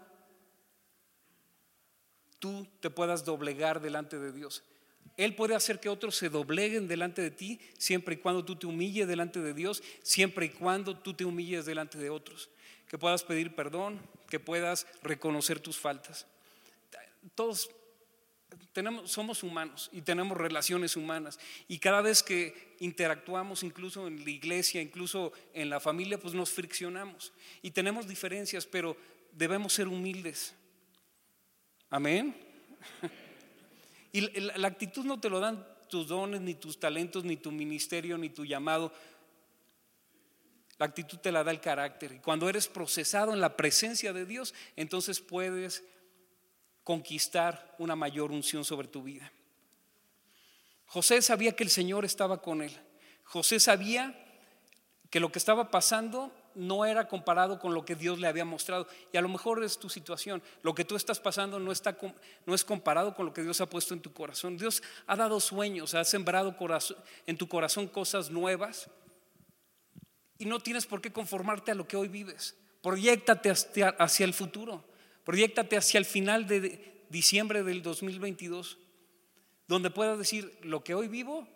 tú 2.39 2.67
te 2.79 2.89
puedas 2.89 3.25
doblegar 3.25 3.81
delante 3.81 4.17
de 4.17 4.31
Dios. 4.31 4.63
Él 5.17 5.35
puede 5.35 5.55
hacer 5.55 5.79
que 5.79 5.89
otros 5.89 6.15
se 6.15 6.29
dobleguen 6.29 6.87
delante 6.87 7.21
de 7.21 7.31
ti, 7.31 7.59
siempre 7.77 8.15
y 8.15 8.17
cuando 8.17 8.43
tú 8.43 8.55
te 8.55 8.67
humilles 8.67 9.07
delante 9.07 9.41
de 9.41 9.53
Dios, 9.53 9.81
siempre 10.03 10.47
y 10.47 10.49
cuando 10.49 10.97
tú 10.97 11.13
te 11.13 11.25
humilles 11.25 11.65
delante 11.65 11.97
de 11.97 12.09
otros. 12.09 12.49
Que 12.87 12.97
puedas 12.97 13.23
pedir 13.23 13.55
perdón, 13.55 13.99
que 14.29 14.39
puedas 14.39 14.87
reconocer 15.01 15.59
tus 15.59 15.79
faltas. 15.79 16.27
Todos 17.33 17.69
tenemos, 18.73 19.11
somos 19.11 19.43
humanos 19.43 19.89
y 19.91 20.01
tenemos 20.01 20.37
relaciones 20.37 20.95
humanas. 20.95 21.39
Y 21.67 21.79
cada 21.79 22.01
vez 22.01 22.21
que 22.21 22.75
interactuamos, 22.79 23.63
incluso 23.63 24.07
en 24.07 24.23
la 24.23 24.29
iglesia, 24.29 24.81
incluso 24.81 25.33
en 25.53 25.69
la 25.69 25.79
familia, 25.79 26.19
pues 26.19 26.33
nos 26.33 26.51
friccionamos. 26.51 27.33
Y 27.61 27.71
tenemos 27.71 28.07
diferencias, 28.07 28.65
pero 28.65 28.97
debemos 29.31 29.73
ser 29.73 29.87
humildes. 29.87 30.53
Amén. 31.89 32.35
Y 34.11 34.21
la 34.39 34.69
actitud 34.69 35.03
no 35.03 35.19
te 35.19 35.29
lo 35.29 35.41
dan 35.41 35.67
tus 35.89 36.07
dones, 36.07 36.39
ni 36.39 36.53
tus 36.53 36.79
talentos, 36.79 37.25
ni 37.25 37.35
tu 37.35 37.51
ministerio, 37.51 38.17
ni 38.17 38.29
tu 38.29 38.45
llamado. 38.45 38.93
La 40.77 40.85
actitud 40.85 41.17
te 41.17 41.33
la 41.33 41.43
da 41.43 41.51
el 41.51 41.59
carácter. 41.59 42.13
Y 42.13 42.19
cuando 42.19 42.47
eres 42.47 42.69
procesado 42.69 43.33
en 43.33 43.41
la 43.41 43.57
presencia 43.57 44.13
de 44.13 44.25
Dios, 44.25 44.53
entonces 44.77 45.19
puedes 45.19 45.83
conquistar 46.85 47.75
una 47.79 47.97
mayor 47.97 48.31
unción 48.31 48.63
sobre 48.63 48.87
tu 48.87 49.03
vida. 49.03 49.29
José 50.85 51.21
sabía 51.21 51.55
que 51.55 51.63
el 51.63 51.71
Señor 51.71 52.05
estaba 52.05 52.41
con 52.41 52.61
él. 52.61 52.71
José 53.23 53.59
sabía 53.59 54.15
que 55.09 55.19
lo 55.19 55.31
que 55.31 55.39
estaba 55.39 55.71
pasando 55.71 56.31
no 56.53 56.85
era 56.85 57.07
comparado 57.07 57.59
con 57.59 57.73
lo 57.73 57.83
que 57.83 57.95
Dios 57.95 58.19
le 58.19 58.27
había 58.27 58.45
mostrado. 58.45 58.87
Y 59.11 59.17
a 59.17 59.21
lo 59.21 59.29
mejor 59.29 59.63
es 59.63 59.79
tu 59.79 59.89
situación. 59.89 60.43
Lo 60.61 60.75
que 60.75 60.85
tú 60.85 60.95
estás 60.95 61.19
pasando 61.19 61.59
no, 61.59 61.71
está, 61.71 61.97
no 62.45 62.53
es 62.53 62.63
comparado 62.63 63.15
con 63.15 63.25
lo 63.25 63.33
que 63.33 63.41
Dios 63.41 63.59
ha 63.61 63.65
puesto 63.65 63.95
en 63.95 64.01
tu 64.01 64.13
corazón. 64.13 64.55
Dios 64.55 64.83
ha 65.07 65.15
dado 65.15 65.39
sueños, 65.39 65.95
ha 65.95 66.05
sembrado 66.05 66.55
en 67.25 67.37
tu 67.37 67.47
corazón 67.47 67.87
cosas 67.87 68.29
nuevas. 68.29 68.91
Y 70.37 70.45
no 70.45 70.59
tienes 70.59 70.85
por 70.85 71.01
qué 71.01 71.11
conformarte 71.11 71.71
a 71.71 71.75
lo 71.75 71.87
que 71.87 71.97
hoy 71.97 72.09
vives. 72.09 72.55
Proyectate 72.83 73.49
hacia 73.49 74.23
el 74.23 74.35
futuro. 74.35 74.83
Proyectate 75.25 75.75
hacia 75.75 75.97
el 75.97 76.05
final 76.05 76.47
de 76.47 77.03
diciembre 77.09 77.63
del 77.63 77.81
2022, 77.81 78.77
donde 79.67 79.89
puedas 79.89 80.17
decir, 80.17 80.57
lo 80.61 80.83
que 80.83 80.93
hoy 80.93 81.07
vivo 81.07 81.47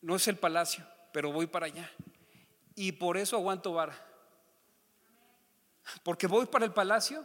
no 0.00 0.16
es 0.16 0.26
el 0.26 0.36
palacio, 0.36 0.84
pero 1.12 1.32
voy 1.32 1.46
para 1.46 1.66
allá. 1.66 1.90
Y 2.74 2.92
por 2.92 3.16
eso 3.16 3.36
aguanto 3.36 3.72
vara. 3.72 3.96
Porque 6.02 6.26
voy 6.26 6.46
para 6.46 6.64
el 6.64 6.72
palacio, 6.72 7.24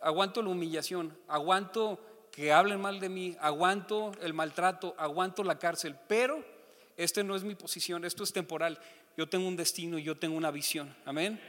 aguanto 0.00 0.42
la 0.42 0.48
humillación, 0.48 1.16
aguanto 1.28 2.00
que 2.32 2.52
hablen 2.52 2.80
mal 2.80 3.00
de 3.00 3.10
mí, 3.10 3.36
aguanto 3.40 4.12
el 4.22 4.32
maltrato, 4.32 4.94
aguanto 4.98 5.44
la 5.44 5.58
cárcel, 5.58 5.96
pero 6.08 6.44
este 6.96 7.22
no 7.24 7.36
es 7.36 7.44
mi 7.44 7.54
posición, 7.54 8.04
esto 8.04 8.24
es 8.24 8.32
temporal. 8.32 8.78
Yo 9.16 9.28
tengo 9.28 9.46
un 9.46 9.56
destino 9.56 9.98
yo 9.98 10.16
tengo 10.16 10.36
una 10.36 10.50
visión. 10.50 10.94
Amén. 11.04 11.40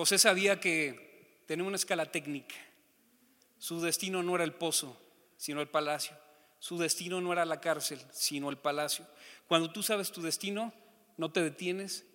José 0.00 0.16
sabía 0.16 0.58
que 0.60 1.42
tenía 1.44 1.66
una 1.66 1.76
escala 1.76 2.06
técnica. 2.06 2.54
Su 3.58 3.82
destino 3.82 4.22
no 4.22 4.34
era 4.34 4.44
el 4.44 4.54
pozo, 4.54 4.98
sino 5.36 5.60
el 5.60 5.68
palacio. 5.68 6.16
Su 6.58 6.78
destino 6.78 7.20
no 7.20 7.34
era 7.34 7.44
la 7.44 7.60
cárcel, 7.60 8.00
sino 8.10 8.48
el 8.48 8.56
palacio. 8.56 9.06
Cuando 9.46 9.70
tú 9.70 9.82
sabes 9.82 10.10
tu 10.10 10.22
destino, 10.22 10.72
no 11.18 11.30
te 11.32 11.42
detienes 11.42 12.06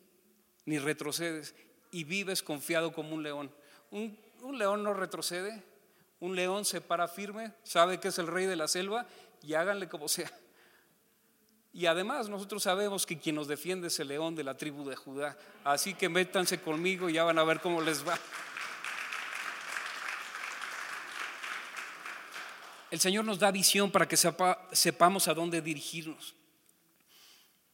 ni 0.66 0.80
retrocedes 0.80 1.54
y 1.92 2.06
vives 2.06 2.42
confiado 2.42 2.92
como 2.92 3.14
un 3.14 3.22
león. 3.22 3.54
Un, 3.92 4.18
un, 4.42 4.58
león 4.58 4.82
no 4.82 4.96
retrocede, 4.96 5.62
un 6.20 6.36
león 6.36 6.66
se 6.66 6.82
para 6.82 7.08
firme, 7.08 7.54
sabe 7.62 8.00
que 8.00 8.08
es 8.08 8.18
el 8.18 8.26
rey 8.26 8.48
de 8.48 8.56
la 8.56 8.68
selva 8.68 9.06
y 9.44 9.54
háganle 9.54 9.88
como 9.90 10.08
sea. 10.08 10.32
Y 11.76 11.88
además 11.88 12.30
nosotros 12.30 12.64
sabemos 12.64 13.06
que 13.06 13.20
quien 13.20 13.36
nos 13.36 13.50
defiende 13.50 13.90
es 13.90 14.00
el 14.00 14.08
león 14.08 14.34
de 14.34 14.46
la 14.46 14.56
tribu 14.56 14.88
de 14.88 14.96
Judá. 14.96 15.38
Así 15.66 15.94
que 15.94 16.08
métanse 16.08 16.62
conmigo 16.62 17.10
y 17.10 17.14
ya 17.16 17.26
van 17.26 17.38
a 17.38 17.44
ver 17.44 17.60
cómo 17.60 17.82
les 17.82 18.08
va. 18.08 18.18
El 22.90 23.02
Señor 23.02 23.26
nos 23.26 23.40
da 23.40 23.52
visión 23.52 23.92
para 23.92 24.08
que 24.08 24.16
sepamos 24.16 25.28
a 25.28 25.34
dónde 25.34 25.62
dirigirnos. 25.62 26.34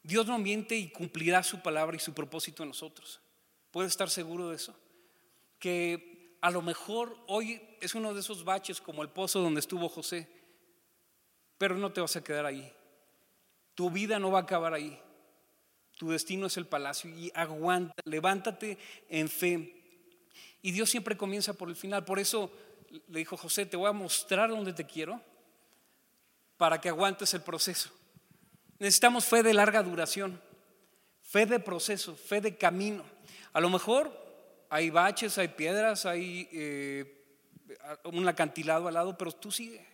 Dios 0.02 0.26
no 0.26 0.40
miente 0.40 0.76
y 0.76 0.90
cumplirá 0.90 1.44
su 1.44 1.62
palabra 1.62 1.96
y 1.96 2.00
su 2.00 2.12
propósito 2.12 2.64
en 2.64 2.70
nosotros. 2.70 3.22
¿Puede 3.70 3.88
estar 3.88 4.10
seguro 4.10 4.50
de 4.50 4.56
eso? 4.56 4.76
Que 5.60 6.38
a 6.42 6.50
lo 6.50 6.64
mejor 6.64 7.16
hoy 7.28 7.62
es 7.80 7.94
uno 7.94 8.16
de 8.16 8.22
esos 8.22 8.44
baches 8.44 8.82
como 8.82 9.04
el 9.04 9.10
pozo 9.10 9.42
donde 9.42 9.60
estuvo 9.60 9.88
José, 9.88 10.28
pero 11.60 11.76
no 11.76 11.92
te 11.92 12.02
vas 12.02 12.16
a 12.16 12.24
quedar 12.24 12.48
ahí. 12.48 12.74
Tu 13.82 13.90
vida 13.90 14.20
no 14.20 14.30
va 14.30 14.38
a 14.38 14.42
acabar 14.44 14.76
ahí. 14.76 14.96
Tu 15.98 16.12
destino 16.12 16.46
es 16.46 16.56
el 16.56 16.68
palacio 16.68 17.10
y 17.10 17.32
aguanta, 17.34 17.96
levántate 18.06 18.78
en 19.10 19.28
fe. 19.28 19.74
Y 20.62 20.72
Dios 20.72 20.88
siempre 20.88 21.18
comienza 21.18 21.54
por 21.54 21.68
el 21.68 21.76
final. 21.76 22.06
Por 22.06 22.20
eso 22.20 22.52
le 23.08 23.18
dijo 23.18 23.38
José, 23.38 23.66
te 23.66 23.78
voy 23.78 23.90
a 23.90 23.92
mostrar 23.92 24.52
dónde 24.52 24.74
te 24.74 24.86
quiero 24.86 25.20
para 26.58 26.80
que 26.80 26.90
aguantes 26.90 27.34
el 27.34 27.42
proceso. 27.42 27.90
Necesitamos 28.78 29.26
fe 29.26 29.42
de 29.42 29.56
larga 29.56 29.82
duración, 29.82 30.40
fe 31.24 31.48
de 31.48 31.60
proceso, 31.60 32.16
fe 32.16 32.40
de 32.40 32.56
camino. 32.56 33.04
A 33.52 33.60
lo 33.60 33.72
mejor 33.72 34.12
hay 34.70 34.92
baches, 34.92 35.40
hay 35.40 35.48
piedras, 35.48 36.06
hay 36.06 36.48
eh, 36.52 37.26
un 38.04 38.28
acantilado 38.28 38.88
al 38.88 38.94
lado, 38.94 39.18
pero 39.18 39.32
tú 39.32 39.52
sigue. 39.52 39.91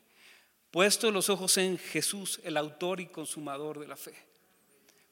Puesto 0.72 1.12
los 1.12 1.30
ojos 1.30 1.58
en 1.58 1.78
Jesús, 1.78 2.40
el 2.44 2.58
autor 2.58 3.00
y 3.00 3.08
consumador 3.08 3.80
de 3.80 3.88
la 3.88 3.96
fe. 3.96 4.14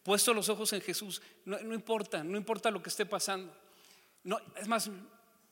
Puesto 0.04 0.34
los 0.34 0.50
ojos 0.50 0.72
en 0.74 0.82
Jesús, 0.82 1.22
no, 1.46 1.60
importa, 1.74 2.24
no 2.24 2.38
importa 2.38 2.70
lo 2.70 2.84
que 2.84 2.90
esté 2.90 3.06
pasando. 3.06 3.56
No, 4.24 4.40
es 4.56 4.68
más, 4.68 4.90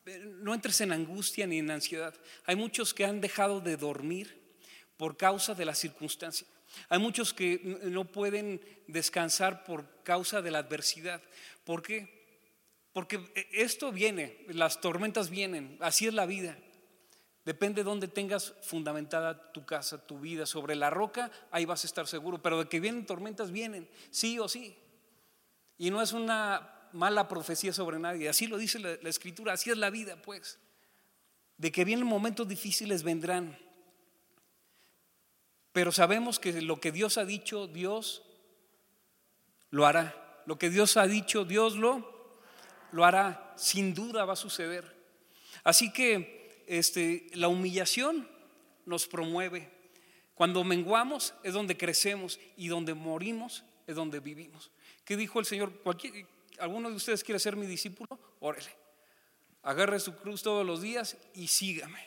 no 0.06 0.54
entres 0.54 0.82
en 0.82 0.92
angustia 0.92 1.48
ni 1.48 1.60
en 1.60 1.72
ansiedad. 1.72 2.14
Hay 2.46 2.56
muchos 2.56 2.94
que 2.94 3.06
han 3.06 3.22
dejado 3.22 3.62
de 3.62 3.78
dormir 3.78 4.44
por 4.98 5.18
causa 5.18 5.56
de 5.56 5.66
la 5.66 5.74
circunstancia. 5.74 6.48
Hay 6.90 7.00
muchos 7.00 7.34
que 7.34 7.60
no 7.84 8.06
pueden 8.06 8.62
descansar 8.88 9.64
por 9.64 10.04
causa 10.04 10.42
de 10.42 10.52
la 10.52 10.60
adversidad. 10.60 11.22
¿Por 11.64 11.82
qué? 11.82 12.24
Porque 12.94 13.20
esto 13.52 13.92
viene, 13.92 14.46
las 14.50 14.82
tormentas 14.82 15.30
vienen, 15.30 15.78
así 15.80 16.08
es 16.08 16.14
la 16.14 16.26
vida. 16.26 16.58
Depende 17.46 17.82
de 17.82 17.90
dónde 17.90 18.08
tengas 18.08 18.54
fundamentada 18.62 19.52
tu 19.52 19.66
casa, 19.66 20.08
tu 20.08 20.20
vida. 20.20 20.46
Sobre 20.46 20.76
la 20.76 20.90
roca, 20.90 21.30
ahí 21.52 21.66
vas 21.66 21.84
a 21.84 21.88
estar 21.88 22.08
seguro. 22.08 22.42
Pero 22.42 22.60
de 22.60 22.70
que 22.70 22.80
vienen 22.80 23.06
tormentas, 23.06 23.52
vienen, 23.52 23.90
sí 24.12 24.40
o 24.40 24.48
sí. 24.48 24.78
Y 25.78 25.92
no 25.92 26.02
es 26.02 26.14
una 26.14 26.90
mala 26.94 27.28
profecía 27.28 27.74
sobre 27.74 28.00
nadie. 28.00 28.30
Así 28.30 28.48
lo 28.48 28.58
dice 28.58 28.80
la, 28.80 29.10
escritura, 29.10 29.54
así 29.54 29.70
es 29.70 29.78
la 29.78 29.90
vida, 29.90 30.22
pues. 30.22 30.58
De 31.58 31.72
que 31.72 31.84
vienen 31.84 32.08
momentos 32.08 32.48
difíciles, 32.48 33.04
vendrán. 33.04 33.58
Pero 35.74 35.92
sabemos 35.92 36.40
que 36.40 36.62
lo 36.62 36.80
que 36.80 36.94
Dios 36.94 37.18
ha 37.18 37.26
dicho, 37.26 37.68
Dios 37.68 38.24
lo 39.70 39.86
hará. 39.86 40.16
Lo 40.46 40.58
que 40.58 40.70
Dios 40.70 40.96
ha 40.96 41.08
dicho, 41.08 41.44
Dios 41.44 41.76
lo, 41.76 42.40
lo 42.92 43.04
hará. 43.04 43.54
Sin 43.58 43.94
duda 43.94 44.24
va 44.24 44.34
a 44.34 44.38
suceder. 44.38 44.96
Así 45.64 45.92
que 45.92 46.43
este, 46.68 47.28
la 47.34 47.48
humillación 47.48 48.28
nos 48.86 49.08
promueve. 49.08 49.70
Cuando 50.36 50.64
menguamos 50.64 51.34
es 51.44 51.54
donde 51.54 51.78
crecemos 51.78 52.40
y 52.58 52.68
donde 52.68 52.94
morimos 52.94 53.64
es 53.88 53.96
donde 53.96 54.20
vivimos. 54.20 54.72
¿Qué 55.06 55.18
dijo 55.18 55.40
el 55.40 55.46
Señor? 55.46 55.72
Cualquier, 55.82 56.26
¿Alguno 56.60 56.90
de 56.90 56.96
ustedes 56.96 57.24
quiere 57.24 57.40
ser 57.40 57.56
mi 57.56 57.66
discípulo? 57.66 58.20
Órale. 58.40 58.70
Agarre 59.64 60.00
su 60.00 60.16
cruz 60.16 60.42
todos 60.42 60.66
los 60.66 60.82
días 60.82 61.18
y 61.34 61.48
sígame. 61.48 62.00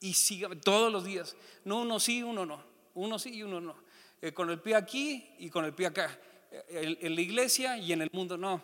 Y 0.00 0.14
sígame 0.14 0.56
todos 0.56 0.92
los 0.92 1.04
días. 1.04 1.36
No 1.64 1.80
uno 1.80 2.00
sí, 2.00 2.22
uno 2.22 2.46
no. 2.46 2.62
Uno 2.94 3.18
sí 3.18 3.30
y 3.34 3.42
uno 3.42 3.60
no. 3.60 3.76
Eh, 4.20 4.32
con 4.32 4.50
el 4.50 4.60
pie 4.60 4.74
aquí 4.74 5.30
y 5.38 5.50
con 5.50 5.64
el 5.64 5.74
pie 5.74 5.86
acá. 5.86 6.18
Eh, 6.50 6.96
en 7.00 7.14
la 7.14 7.20
iglesia 7.20 7.76
y 7.78 7.92
en 7.92 8.02
el 8.02 8.10
mundo 8.12 8.36
no. 8.36 8.62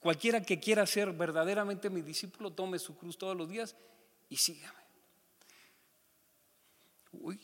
Cualquiera 0.00 0.42
que 0.42 0.60
quiera 0.60 0.86
ser 0.86 1.12
verdaderamente 1.12 1.88
mi 1.88 2.02
discípulo, 2.02 2.52
tome 2.52 2.78
su 2.78 2.96
cruz 2.96 3.16
todos 3.16 3.36
los 3.36 3.48
días 3.48 3.74
y 4.34 4.36
sígame. 4.36 4.84
Uy, 7.12 7.38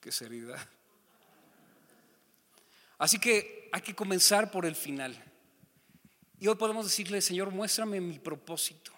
qué 0.00 0.12
seriedad. 0.12 0.64
Así 2.98 3.18
que 3.18 3.68
hay 3.72 3.80
que 3.82 3.96
comenzar 3.96 4.48
por 4.52 4.64
el 4.64 4.76
final. 4.76 5.12
Y 6.38 6.46
hoy 6.46 6.54
podemos 6.54 6.84
decirle, 6.84 7.20
Señor, 7.20 7.50
muéstrame 7.50 8.00
mi 8.00 8.20
propósito. 8.20 8.92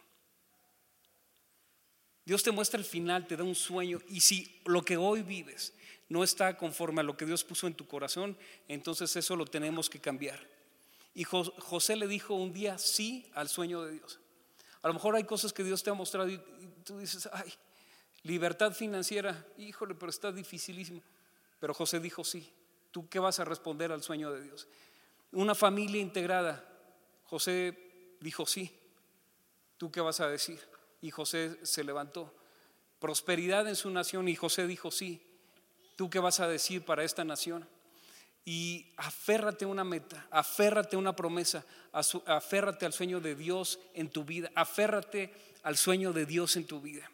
Dios 2.26 2.42
te 2.42 2.50
muestra 2.50 2.78
el 2.78 2.84
final, 2.84 3.26
te 3.26 3.38
da 3.38 3.44
un 3.44 3.54
sueño. 3.54 4.02
Y 4.08 4.20
si 4.20 4.60
lo 4.66 4.82
que 4.82 4.98
hoy 4.98 5.22
vives 5.22 5.72
no 6.10 6.24
está 6.24 6.58
conforme 6.58 7.00
a 7.00 7.04
lo 7.04 7.16
que 7.16 7.24
Dios 7.24 7.44
puso 7.44 7.66
en 7.66 7.72
tu 7.72 7.86
corazón, 7.86 8.36
entonces 8.68 9.16
eso 9.16 9.36
lo 9.36 9.46
tenemos 9.46 9.88
que 9.88 10.00
cambiar. 10.00 10.38
Y 11.14 11.24
José 11.24 11.96
le 11.96 12.06
dijo 12.08 12.34
un 12.34 12.52
día 12.52 12.76
sí 12.76 13.26
al 13.32 13.48
sueño 13.48 13.80
de 13.84 13.92
Dios. 13.92 14.20
A 14.82 14.88
lo 14.88 14.94
mejor 14.94 15.14
hay 15.14 15.24
cosas 15.24 15.52
que 15.52 15.64
Dios 15.64 15.82
te 15.82 15.90
ha 15.90 15.94
mostrado 15.94 16.28
y 16.28 16.40
tú 16.82 16.98
dices, 16.98 17.28
ay, 17.32 17.52
libertad 18.22 18.72
financiera, 18.72 19.46
híjole, 19.56 19.94
pero 19.94 20.10
está 20.10 20.32
dificilísimo. 20.32 21.02
Pero 21.60 21.74
José 21.74 22.00
dijo 22.00 22.24
sí. 22.24 22.52
¿Tú 22.90 23.08
qué 23.08 23.18
vas 23.18 23.40
a 23.40 23.44
responder 23.44 23.92
al 23.92 24.02
sueño 24.02 24.30
de 24.32 24.42
Dios? 24.42 24.68
Una 25.32 25.54
familia 25.54 26.00
integrada. 26.00 26.62
José 27.24 28.16
dijo 28.20 28.46
sí. 28.46 28.76
¿Tú 29.78 29.90
qué 29.90 30.00
vas 30.00 30.20
a 30.20 30.28
decir? 30.28 30.60
Y 31.00 31.10
José 31.10 31.58
se 31.62 31.84
levantó. 31.84 32.34
Prosperidad 33.00 33.66
en 33.66 33.76
su 33.76 33.90
nación 33.90 34.28
y 34.28 34.36
José 34.36 34.66
dijo 34.66 34.90
sí. 34.90 35.22
¿Tú 35.96 36.10
qué 36.10 36.18
vas 36.18 36.40
a 36.40 36.48
decir 36.48 36.84
para 36.84 37.04
esta 37.04 37.24
nación? 37.24 37.68
Y 38.44 38.92
aférrate 38.96 39.64
a 39.64 39.68
una 39.68 39.84
meta, 39.84 40.26
aférrate 40.30 40.96
a 40.96 40.98
una 40.98 41.14
promesa, 41.14 41.64
aférrate 42.26 42.86
al 42.86 42.92
sueño 42.92 43.20
de 43.20 43.36
Dios 43.36 43.78
en 43.94 44.10
tu 44.10 44.24
vida, 44.24 44.50
aférrate 44.54 45.32
al 45.62 45.76
sueño 45.76 46.12
de 46.12 46.26
Dios 46.26 46.56
en 46.56 46.66
tu 46.66 46.80
vida. 46.80 47.08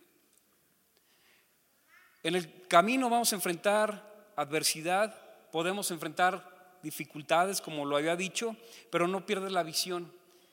En 2.22 2.34
el 2.34 2.66
camino 2.66 3.10
vamos 3.10 3.32
a 3.32 3.36
enfrentar 3.36 4.32
adversidad, 4.36 5.14
podemos 5.52 5.90
enfrentar 5.90 6.78
dificultades, 6.82 7.60
como 7.60 7.84
lo 7.84 7.96
había 7.96 8.16
dicho, 8.16 8.56
pero 8.90 9.06
no 9.06 9.26
pierdes 9.26 9.52
la 9.52 9.62
visión. 9.62 10.12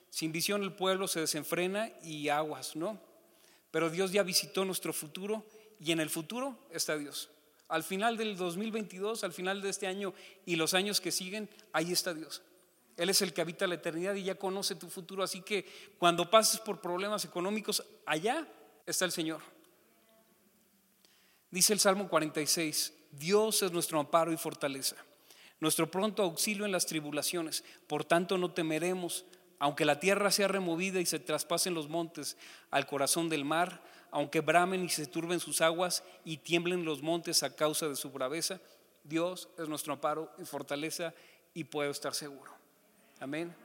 Sin 0.09 0.31
visión 0.31 0.63
el 0.63 0.73
pueblo 0.73 1.07
se 1.07 1.19
desenfrena 1.19 1.91
y 2.01 2.29
aguas, 2.29 2.75
¿no? 2.75 2.99
Pero 3.71 3.89
Dios 3.89 4.11
ya 4.11 4.23
visitó 4.23 4.63
nuestro 4.65 4.93
futuro 4.93 5.45
y 5.79 5.91
en 5.91 5.99
el 5.99 6.09
futuro 6.09 6.57
está 6.71 6.97
Dios. 6.97 7.29
Al 7.67 7.83
final 7.83 8.17
del 8.17 8.37
2022, 8.37 9.23
al 9.23 9.33
final 9.33 9.61
de 9.61 9.69
este 9.69 9.87
año 9.87 10.13
y 10.45 10.55
los 10.55 10.73
años 10.73 11.01
que 11.01 11.11
siguen, 11.11 11.49
ahí 11.73 11.91
está 11.91 12.13
Dios. 12.13 12.41
Él 12.97 13.09
es 13.09 13.21
el 13.21 13.33
que 13.33 13.41
habita 13.41 13.67
la 13.67 13.75
eternidad 13.75 14.15
y 14.15 14.23
ya 14.23 14.35
conoce 14.35 14.75
tu 14.75 14.89
futuro. 14.89 15.23
Así 15.23 15.41
que 15.41 15.65
cuando 15.97 16.29
pases 16.29 16.59
por 16.59 16.79
problemas 16.79 17.25
económicos, 17.25 17.83
allá 18.05 18.47
está 18.85 19.05
el 19.05 19.11
Señor. 19.11 19.41
Dice 21.51 21.73
el 21.73 21.79
Salmo 21.79 22.07
46, 22.07 22.93
Dios 23.11 23.61
es 23.63 23.71
nuestro 23.71 23.99
amparo 23.99 24.31
y 24.31 24.37
fortaleza, 24.37 24.95
nuestro 25.59 25.89
pronto 25.89 26.23
auxilio 26.23 26.65
en 26.65 26.71
las 26.71 26.85
tribulaciones. 26.85 27.63
Por 27.87 28.03
tanto 28.03 28.37
no 28.37 28.51
temeremos, 28.51 29.25
aunque 29.59 29.85
la 29.85 29.99
tierra 29.99 30.31
sea 30.31 30.47
removida 30.47 30.99
y 30.99 31.05
se 31.05 31.19
traspasen 31.19 31.73
los 31.73 31.89
montes 31.89 32.37
al 32.71 32.85
corazón 32.85 33.29
del 33.29 33.45
mar, 33.45 33.81
aunque 34.11 34.41
bramen 34.41 34.85
y 34.85 34.89
se 34.89 35.07
turben 35.07 35.39
sus 35.39 35.61
aguas 35.61 36.03
y 36.23 36.37
tiemblen 36.37 36.85
los 36.85 37.01
montes 37.01 37.43
a 37.43 37.55
causa 37.55 37.87
de 37.87 37.95
su 37.95 38.11
braveza, 38.11 38.61
Dios 39.03 39.49
es 39.57 39.67
nuestro 39.67 39.93
amparo 39.93 40.31
y 40.37 40.45
fortaleza 40.45 41.13
y 41.53 41.65
puedo 41.65 41.91
estar 41.91 42.13
seguro. 42.13 42.51
Amén. 43.19 43.55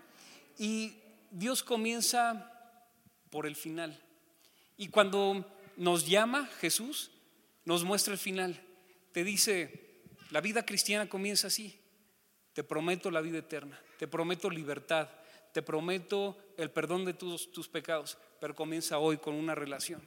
Y 0.59 0.95
Dios 1.31 1.63
comienza 1.63 2.53
por 3.31 3.47
el 3.47 3.57
final. 3.57 3.99
Y 4.77 4.89
cuando 4.89 5.47
nos 5.77 6.07
llama 6.07 6.47
Jesús, 6.61 7.11
nos 7.65 7.85
muestra 7.85 8.13
el 8.13 8.19
final. 8.19 8.61
Te 9.13 9.25
dice, 9.25 10.03
la 10.31 10.41
vida 10.41 10.65
cristiana 10.65 11.09
comienza 11.09 11.47
así. 11.47 11.79
Te 12.53 12.65
prometo 12.65 13.11
la 13.11 13.21
vida 13.21 13.39
eterna, 13.39 13.81
te 13.99 14.09
prometo 14.09 14.51
libertad, 14.51 15.09
te 15.53 15.63
prometo 15.63 16.37
el 16.57 16.71
perdón 16.71 17.05
de 17.05 17.15
tus, 17.15 17.69
pecados, 17.69 18.19
pero 18.41 18.55
comienza 18.55 18.99
hoy 18.99 19.19
con 19.19 19.35
una 19.35 19.55
relación 19.55 20.07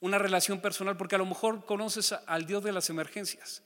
una 0.00 0.18
relación 0.18 0.60
personal, 0.60 0.96
porque 0.96 1.14
a 1.14 1.18
lo 1.18 1.26
mejor 1.26 1.64
conoces 1.64 2.10
al 2.10 2.44
Dios 2.44 2.64
de 2.64 2.72
las 2.72 2.90
emergencias 2.90 3.62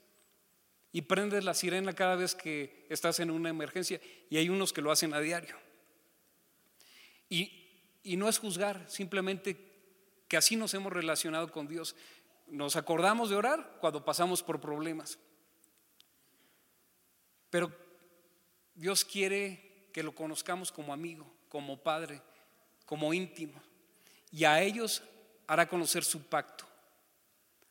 y 0.92 1.00
prendes 1.00 1.44
la 1.44 1.54
sirena 1.54 1.94
cada 1.94 2.14
vez 2.14 2.34
que 2.34 2.86
estás 2.90 3.20
en 3.20 3.30
una 3.30 3.48
emergencia 3.48 4.02
y 4.28 4.36
hay 4.36 4.50
unos 4.50 4.74
que 4.74 4.82
lo 4.82 4.92
hacen 4.92 5.14
a 5.14 5.20
diario. 5.20 5.56
Y, 7.30 7.70
y 8.02 8.18
no 8.18 8.28
es 8.28 8.38
juzgar, 8.38 8.84
simplemente 8.86 9.56
que 10.28 10.36
así 10.36 10.56
nos 10.56 10.74
hemos 10.74 10.92
relacionado 10.92 11.50
con 11.50 11.68
Dios. 11.68 11.96
Nos 12.48 12.76
acordamos 12.76 13.30
de 13.30 13.36
orar 13.36 13.78
cuando 13.80 14.04
pasamos 14.04 14.42
por 14.42 14.60
problemas. 14.60 15.18
Pero 17.48 17.72
Dios 18.74 19.06
quiere 19.06 19.65
que 19.96 20.02
lo 20.02 20.14
conozcamos 20.14 20.70
como 20.70 20.92
amigo, 20.92 21.26
como 21.48 21.78
padre, 21.78 22.20
como 22.84 23.14
íntimo. 23.14 23.58
Y 24.30 24.44
a 24.44 24.60
ellos 24.60 25.02
hará 25.46 25.66
conocer 25.66 26.04
su 26.04 26.24
pacto. 26.24 26.66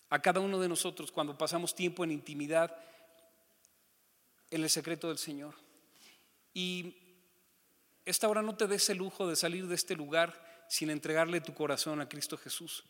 A 0.09 0.19
cada 0.19 0.39
uno 0.39 0.59
de 0.59 0.67
nosotros 0.67 1.11
cuando 1.11 1.37
pasamos 1.37 1.75
tiempo 1.75 2.03
en 2.03 2.09
intimidad 2.09 2.75
en 4.49 4.63
el 4.63 4.71
secreto 4.71 5.09
del 5.09 5.19
Señor. 5.19 5.53
Y 6.51 6.95
esta 8.05 8.27
hora 8.27 8.41
no 8.41 8.57
te 8.57 8.65
des 8.65 8.89
el 8.89 8.97
lujo 8.97 9.27
de 9.27 9.35
salir 9.35 9.67
de 9.67 9.75
este 9.75 9.95
lugar 9.95 10.65
sin 10.67 10.89
entregarle 10.89 11.41
tu 11.41 11.53
corazón 11.53 12.01
a 12.01 12.09
Cristo 12.09 12.39
Jesús. 12.39 12.85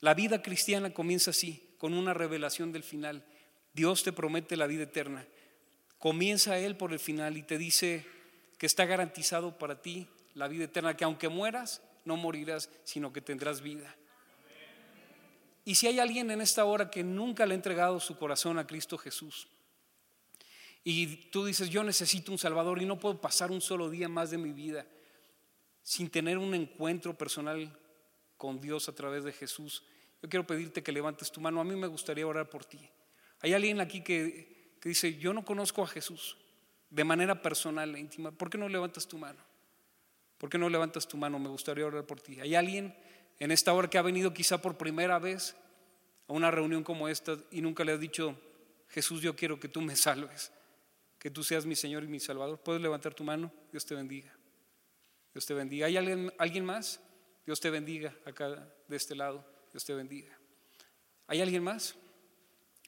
La 0.00 0.12
vida 0.12 0.42
cristiana 0.42 0.92
comienza 0.92 1.30
así, 1.30 1.74
con 1.78 1.94
una 1.94 2.12
revelación 2.12 2.72
del 2.72 2.82
final. 2.82 3.24
Dios 3.72 4.02
te 4.02 4.12
promete 4.12 4.58
la 4.58 4.66
vida 4.66 4.82
eterna. 4.82 5.26
Comienza 5.98 6.58
Él 6.58 6.76
por 6.76 6.92
el 6.92 6.98
final 6.98 7.38
y 7.38 7.42
te 7.42 7.56
dice 7.56 8.17
que 8.58 8.66
está 8.66 8.84
garantizado 8.84 9.56
para 9.56 9.80
ti 9.80 10.08
la 10.34 10.48
vida 10.48 10.64
eterna, 10.64 10.96
que 10.96 11.04
aunque 11.04 11.28
mueras, 11.28 11.80
no 12.04 12.16
morirás, 12.16 12.70
sino 12.84 13.12
que 13.12 13.20
tendrás 13.20 13.60
vida. 13.62 13.96
Y 15.64 15.76
si 15.76 15.86
hay 15.86 16.00
alguien 16.00 16.30
en 16.30 16.40
esta 16.40 16.64
hora 16.64 16.90
que 16.90 17.04
nunca 17.04 17.46
le 17.46 17.54
ha 17.54 17.56
entregado 17.56 18.00
su 18.00 18.18
corazón 18.18 18.58
a 18.58 18.66
Cristo 18.66 18.98
Jesús, 18.98 19.48
y 20.82 21.28
tú 21.30 21.44
dices, 21.44 21.70
yo 21.70 21.84
necesito 21.84 22.32
un 22.32 22.38
Salvador 22.38 22.80
y 22.80 22.86
no 22.86 22.98
puedo 22.98 23.20
pasar 23.20 23.50
un 23.50 23.60
solo 23.60 23.90
día 23.90 24.08
más 24.08 24.30
de 24.30 24.38
mi 24.38 24.52
vida 24.52 24.86
sin 25.82 26.10
tener 26.10 26.38
un 26.38 26.54
encuentro 26.54 27.16
personal 27.16 27.78
con 28.36 28.60
Dios 28.60 28.88
a 28.88 28.94
través 28.94 29.24
de 29.24 29.32
Jesús, 29.32 29.84
yo 30.22 30.28
quiero 30.28 30.46
pedirte 30.46 30.82
que 30.82 30.92
levantes 30.92 31.30
tu 31.30 31.40
mano. 31.40 31.60
A 31.60 31.64
mí 31.64 31.74
me 31.76 31.86
gustaría 31.86 32.26
orar 32.26 32.48
por 32.48 32.64
ti. 32.64 32.78
Hay 33.40 33.52
alguien 33.52 33.80
aquí 33.80 34.02
que, 34.02 34.76
que 34.80 34.88
dice, 34.88 35.16
yo 35.18 35.32
no 35.32 35.44
conozco 35.44 35.82
a 35.82 35.86
Jesús 35.86 36.36
de 36.90 37.04
manera 37.04 37.40
personal 37.42 37.94
e 37.94 38.00
íntima. 38.00 38.30
¿Por 38.30 38.50
qué 38.50 38.58
no 38.58 38.68
levantas 38.68 39.06
tu 39.06 39.18
mano? 39.18 39.42
¿Por 40.38 40.48
qué 40.48 40.58
no 40.58 40.68
levantas 40.68 41.06
tu 41.06 41.16
mano? 41.16 41.38
Me 41.38 41.48
gustaría 41.48 41.86
orar 41.86 42.06
por 42.06 42.20
ti. 42.20 42.40
Hay 42.40 42.54
alguien 42.54 42.94
en 43.38 43.50
esta 43.50 43.72
hora 43.72 43.90
que 43.90 43.98
ha 43.98 44.02
venido 44.02 44.32
quizá 44.32 44.58
por 44.62 44.76
primera 44.76 45.18
vez 45.18 45.56
a 46.28 46.32
una 46.32 46.50
reunión 46.50 46.84
como 46.84 47.08
esta 47.08 47.36
y 47.50 47.60
nunca 47.60 47.84
le 47.84 47.92
has 47.92 48.00
dicho, 48.00 48.38
Jesús, 48.88 49.20
yo 49.20 49.34
quiero 49.36 49.58
que 49.58 49.68
tú 49.68 49.80
me 49.80 49.96
salves, 49.96 50.52
que 51.18 51.30
tú 51.30 51.42
seas 51.42 51.66
mi 51.66 51.76
Señor 51.76 52.04
y 52.04 52.08
mi 52.08 52.20
Salvador. 52.20 52.60
¿Puedes 52.60 52.80
levantar 52.80 53.14
tu 53.14 53.24
mano? 53.24 53.52
Dios 53.72 53.84
te 53.84 53.94
bendiga. 53.94 54.32
Dios 55.32 55.44
te 55.46 55.54
bendiga. 55.54 55.86
¿Hay 55.86 55.96
alguien, 55.96 56.32
alguien 56.38 56.64
más? 56.64 57.00
Dios 57.44 57.60
te 57.60 57.70
bendiga 57.70 58.14
acá 58.24 58.68
de 58.86 58.96
este 58.96 59.14
lado. 59.14 59.44
Dios 59.72 59.84
te 59.84 59.94
bendiga. 59.94 60.38
¿Hay 61.26 61.40
alguien 61.40 61.62
más? 61.62 61.96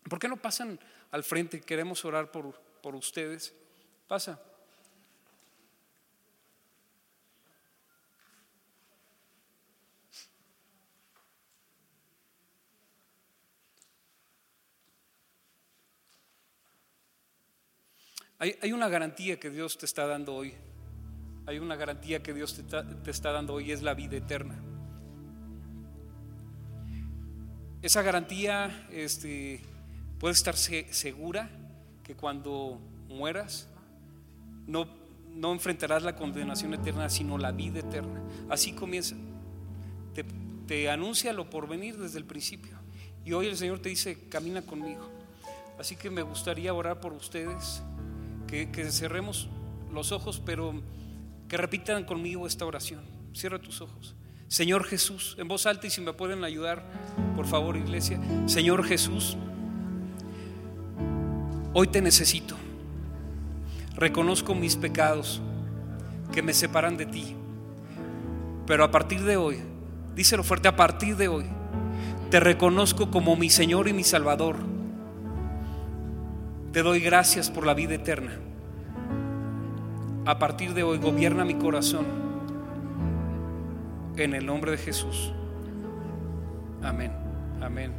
¿Por 0.09 0.19
qué 0.19 0.29
no 0.29 0.37
pasan 0.37 0.79
al 1.11 1.25
frente? 1.25 1.61
Queremos 1.61 2.05
orar 2.05 2.31
por, 2.31 2.61
por 2.83 2.95
ustedes. 2.95 3.55
Pasa. 4.11 4.37
Hay, 18.41 18.73
una 18.73 18.89
garantía 18.89 19.39
que 19.39 19.49
Dios 19.49 19.79
te 19.79 19.87
está 19.87 20.09
dando 20.09 20.35
hoy. 20.35 20.55
Hay 21.47 21.61
una 21.61 21.77
garantía 21.77 22.21
que 22.21 22.35
Dios 22.35 22.57
te 22.57 23.11
está, 23.13 23.31
dando 23.31 23.55
hoy, 23.55 23.71
es 23.71 23.81
la 23.81 23.95
vida 23.95 24.17
eterna. 24.17 24.57
Esa 27.81 28.03
garantía 28.03 28.89
este, 28.91 29.61
puede 30.19 30.35
estar 30.35 30.57
segura 30.57 31.49
que 32.03 32.17
cuando 32.17 32.81
mueras 33.07 33.69
no, 34.71 34.87
no 35.35 35.53
enfrentarás 35.53 36.03
la 36.03 36.15
condenación 36.15 36.73
eterna, 36.75 37.11
sino 37.11 37.37
la 37.39 37.51
vida 37.51 37.81
eterna. 37.81 38.23
Así 38.49 38.73
comienza. 38.73 39.17
Te, 40.67 40.89
anuncia 40.89 41.33
lo 41.33 41.51
por 41.51 41.67
venir 41.67 41.99
desde 41.99 42.19
el 42.19 42.25
principio. 42.25 42.79
Y 43.25 43.33
hoy 43.33 43.47
el 43.47 43.57
Señor 43.57 43.81
te 43.81 43.89
dice, 43.89 44.29
camina 44.29 44.63
conmigo. 44.63 45.11
Así 45.79 45.97
que 45.97 46.11
me 46.11 46.23
gustaría 46.23 46.73
orar 46.73 47.01
por 47.01 47.13
ustedes 47.13 47.83
que, 48.47 48.69
cerremos 48.91 49.49
los 49.93 50.13
ojos, 50.13 50.41
pero 50.45 50.81
que 51.49 51.57
repitan 51.57 52.05
conmigo 52.05 52.47
esta 52.47 52.65
oración. 52.65 53.01
Cierra 53.35 53.59
tus 53.59 53.81
ojos. 53.81 54.15
Señor 54.47 54.85
Jesús, 54.85 55.35
en 55.39 55.49
voz 55.49 55.67
alta 55.67 55.89
y 55.89 55.91
si 55.91 56.01
me 56.01 56.13
pueden 56.13 56.45
ayudar, 56.45 56.85
por 57.35 57.47
favor, 57.47 57.77
iglesia. 57.77 58.21
Señor 58.47 58.85
Jesús, 58.85 59.37
hoy 61.73 61.89
te 61.89 62.01
necesito. 62.01 62.57
Reconozco 63.97 64.55
mis 64.55 64.77
pecados 64.77 65.41
que 66.33 66.43
me 66.43 66.55
separan 66.55 66.97
de 66.97 67.07
ti. 67.07 67.37
Pero 68.67 68.85
a 68.85 68.91
partir 68.91 69.23
de 69.25 69.37
hoy, 69.37 69.59
díselo 70.15 70.45
fuerte, 70.45 70.69
a 70.69 70.77
partir 70.77 71.17
de 71.17 71.29
hoy, 71.29 71.45
te 72.31 72.41
reconozco 72.41 73.11
como 73.11 73.37
mi 73.37 73.51
Señor 73.51 73.89
y 73.89 73.93
mi 73.93 74.05
Salvador. 74.05 74.57
Te 76.73 76.83
doy 76.83 77.01
gracias 77.01 77.51
por 77.51 77.67
la 77.67 77.75
vida 77.75 77.95
eterna. 77.95 78.33
A 80.25 80.39
partir 80.39 80.75
de 80.75 80.85
hoy, 80.85 80.99
gobierna 80.99 81.45
mi 81.45 81.55
corazón. 81.55 82.07
En 84.17 84.35
el 84.35 84.47
nombre 84.47 84.71
de 84.71 84.79
Jesús. 84.79 85.33
Amén. 86.83 87.11
Amén. 87.61 87.93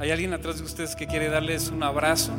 ¿Hay 0.00 0.10
alguien 0.10 0.32
atrás 0.32 0.58
de 0.58 0.64
ustedes 0.64 0.96
que 0.96 1.06
quiere 1.06 1.28
darles 1.28 1.70
un 1.70 1.82
abrazo? 1.82 2.32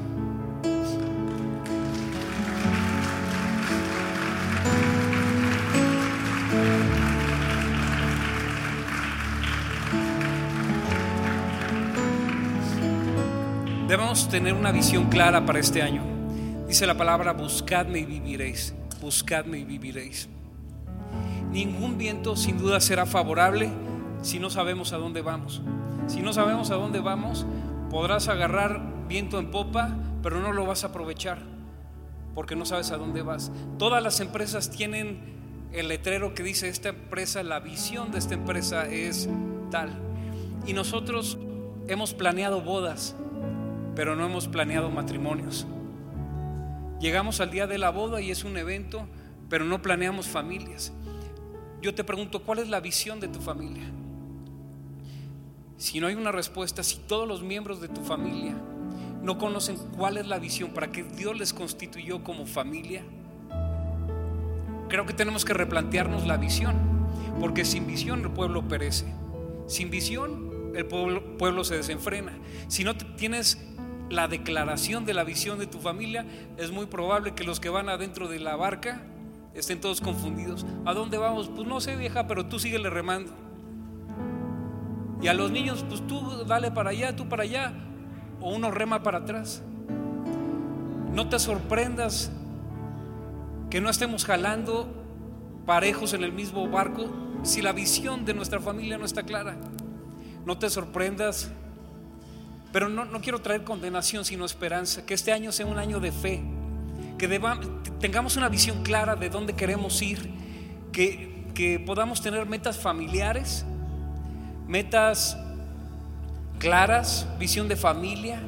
Debemos 13.91 14.29
tener 14.29 14.53
una 14.53 14.71
visión 14.71 15.09
clara 15.09 15.45
para 15.45 15.59
este 15.59 15.81
año. 15.81 16.01
Dice 16.65 16.87
la 16.87 16.95
palabra, 16.95 17.33
buscadme 17.33 17.99
y 17.99 18.05
viviréis. 18.05 18.73
Buscadme 19.01 19.59
y 19.59 19.65
viviréis. 19.65 20.29
Ningún 21.51 21.97
viento 21.97 22.37
sin 22.37 22.57
duda 22.57 22.79
será 22.79 23.05
favorable 23.05 23.69
si 24.21 24.39
no 24.39 24.49
sabemos 24.49 24.93
a 24.93 24.97
dónde 24.97 25.21
vamos. 25.21 25.61
Si 26.07 26.21
no 26.21 26.31
sabemos 26.31 26.71
a 26.71 26.75
dónde 26.75 27.01
vamos, 27.01 27.45
podrás 27.89 28.29
agarrar 28.29 28.81
viento 29.09 29.39
en 29.39 29.51
popa, 29.51 29.93
pero 30.23 30.39
no 30.39 30.53
lo 30.53 30.65
vas 30.65 30.85
a 30.85 30.87
aprovechar 30.87 31.39
porque 32.33 32.55
no 32.55 32.63
sabes 32.63 32.91
a 32.91 32.97
dónde 32.97 33.23
vas. 33.23 33.51
Todas 33.77 34.01
las 34.01 34.21
empresas 34.21 34.69
tienen 34.69 35.19
el 35.73 35.89
letrero 35.89 36.33
que 36.33 36.43
dice 36.43 36.69
esta 36.69 36.87
empresa, 36.87 37.43
la 37.43 37.59
visión 37.59 38.09
de 38.13 38.19
esta 38.19 38.35
empresa 38.35 38.85
es 38.85 39.27
tal. 39.69 39.89
Y 40.65 40.71
nosotros 40.71 41.37
hemos 41.89 42.13
planeado 42.13 42.61
bodas, 42.61 43.17
pero 43.95 44.15
no 44.15 44.25
hemos 44.25 44.47
planeado 44.47 44.89
matrimonios. 44.89 45.65
Llegamos 46.99 47.41
al 47.41 47.51
día 47.51 47.67
de 47.67 47.77
la 47.77 47.89
boda 47.89 48.21
y 48.21 48.31
es 48.31 48.43
un 48.43 48.57
evento, 48.57 49.07
pero 49.49 49.65
no 49.65 49.81
planeamos 49.81 50.27
familias. 50.27 50.93
Yo 51.81 51.95
te 51.95 52.03
pregunto, 52.03 52.43
¿cuál 52.43 52.59
es 52.59 52.69
la 52.69 52.79
visión 52.79 53.19
de 53.19 53.27
tu 53.27 53.41
familia? 53.41 53.83
Si 55.77 55.99
no 55.99 56.05
hay 56.05 56.13
una 56.13 56.31
respuesta, 56.31 56.83
si 56.83 56.97
todos 56.97 57.27
los 57.27 57.41
miembros 57.41 57.81
de 57.81 57.87
tu 57.87 58.01
familia 58.01 58.53
no 59.23 59.39
conocen 59.39 59.77
cuál 59.97 60.17
es 60.17 60.27
la 60.27 60.37
visión 60.37 60.71
para 60.71 60.91
que 60.91 61.03
Dios 61.03 61.37
les 61.37 61.53
constituyó 61.53 62.23
como 62.23 62.45
familia, 62.45 63.03
creo 64.89 65.07
que 65.07 65.13
tenemos 65.13 65.43
que 65.43 65.55
replantearnos 65.55 66.27
la 66.27 66.37
visión, 66.37 66.75
porque 67.39 67.65
sin 67.65 67.87
visión 67.87 68.21
el 68.21 68.29
pueblo 68.29 68.67
perece. 68.67 69.11
Sin 69.65 69.89
visión 69.89 70.71
el 70.75 70.85
pueblo, 70.85 71.37
pueblo 71.37 71.63
se 71.63 71.77
desenfrena. 71.77 72.37
Si 72.67 72.83
no 72.83 72.95
tienes 72.95 73.57
la 74.11 74.27
declaración 74.27 75.05
de 75.05 75.13
la 75.13 75.23
visión 75.23 75.57
de 75.57 75.67
tu 75.67 75.79
familia, 75.79 76.25
es 76.57 76.71
muy 76.71 76.85
probable 76.85 77.33
que 77.33 77.43
los 77.43 77.59
que 77.59 77.69
van 77.69 77.89
adentro 77.89 78.27
de 78.27 78.39
la 78.39 78.55
barca 78.55 79.01
estén 79.53 79.79
todos 79.79 80.01
confundidos. 80.01 80.65
¿A 80.85 80.93
dónde 80.93 81.17
vamos? 81.17 81.49
Pues 81.49 81.67
no 81.67 81.79
sé, 81.79 81.95
vieja, 81.95 82.27
pero 82.27 82.45
tú 82.45 82.59
síguele 82.59 82.89
remando. 82.89 83.31
Y 85.21 85.27
a 85.27 85.33
los 85.33 85.51
niños, 85.51 85.85
pues 85.87 86.05
tú 86.07 86.43
dale 86.45 86.71
para 86.71 86.89
allá, 86.89 87.15
tú 87.15 87.29
para 87.29 87.43
allá, 87.43 87.73
o 88.41 88.53
uno 88.53 88.69
rema 88.71 89.01
para 89.01 89.19
atrás. 89.19 89.63
No 91.13 91.29
te 91.29 91.39
sorprendas 91.39 92.31
que 93.69 93.79
no 93.79 93.89
estemos 93.89 94.25
jalando 94.25 94.87
parejos 95.65 96.13
en 96.13 96.23
el 96.23 96.33
mismo 96.33 96.67
barco 96.67 97.05
si 97.43 97.61
la 97.61 97.71
visión 97.71 98.25
de 98.25 98.33
nuestra 98.33 98.59
familia 98.59 98.97
no 98.97 99.05
está 99.05 99.23
clara. 99.23 99.55
No 100.45 100.57
te 100.57 100.69
sorprendas 100.69 101.51
pero 102.71 102.87
no, 102.87 103.05
quiero 103.21 103.39
traer 103.39 103.63
condenación, 103.63 104.23
sino 104.23 104.45
esperanza. 104.45 105.05
Que 105.05 105.13
este 105.13 105.31
año 105.33 105.51
sea 105.51 105.65
un 105.65 105.77
año 105.77 105.99
de 105.99 106.11
fe. 106.11 106.41
Que 107.17 107.27
tengamos 107.99 108.37
una 108.37 108.49
visión 108.49 108.83
clara 108.83 109.15
de 109.15 109.29
dónde 109.29 109.53
queremos 109.53 110.01
ir. 110.01 110.29
Que, 110.91 111.45
que 111.53 111.79
podamos 111.79 112.21
tener 112.21 112.45
metas 112.45 112.77
familiares, 112.77 113.65
metas 114.67 115.37
claras, 116.59 117.27
visión 117.37 117.67
de 117.67 117.75
familia. 117.75 118.39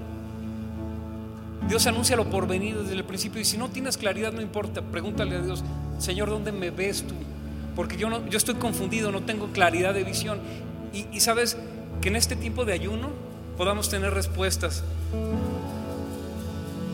Dios 1.68 1.86
anuncia 1.88 2.16
lo 2.16 2.30
por 2.30 2.48
venir 2.48 2.78
desde 2.78 2.94
el 2.94 3.04
principio. 3.04 3.42
Y 3.42 3.46
si 3.46 3.58
no 3.58 3.70
tienes 3.70 3.98
claridad, 3.98 4.32
no 4.32 4.42
importa. 4.42 4.82
Pregúntale 4.82 5.36
a 5.36 5.42
Dios, 5.42 5.64
Señor, 6.00 6.30
¿dónde 6.30 6.54
me 6.54 6.72
ves 6.72 7.04
tú? 7.06 7.16
Porque 7.76 7.98
yo, 7.98 8.10
no, 8.10 8.26
yo 8.28 8.38
estoy 8.38 8.56
confundido, 8.56 9.12
no 9.12 9.24
tengo 9.24 9.48
claridad 9.48 9.94
de 9.94 10.06
visión. 10.06 10.40
Y, 10.94 11.08
y 11.12 11.20
sabes 11.20 11.58
que 12.02 12.08
en 12.08 12.16
este 12.16 12.38
tiempo 12.38 12.64
de 12.64 12.74
ayuno 12.74 13.33
podamos 13.58 13.89
tener 13.89 14.14
respuestas 14.14 14.84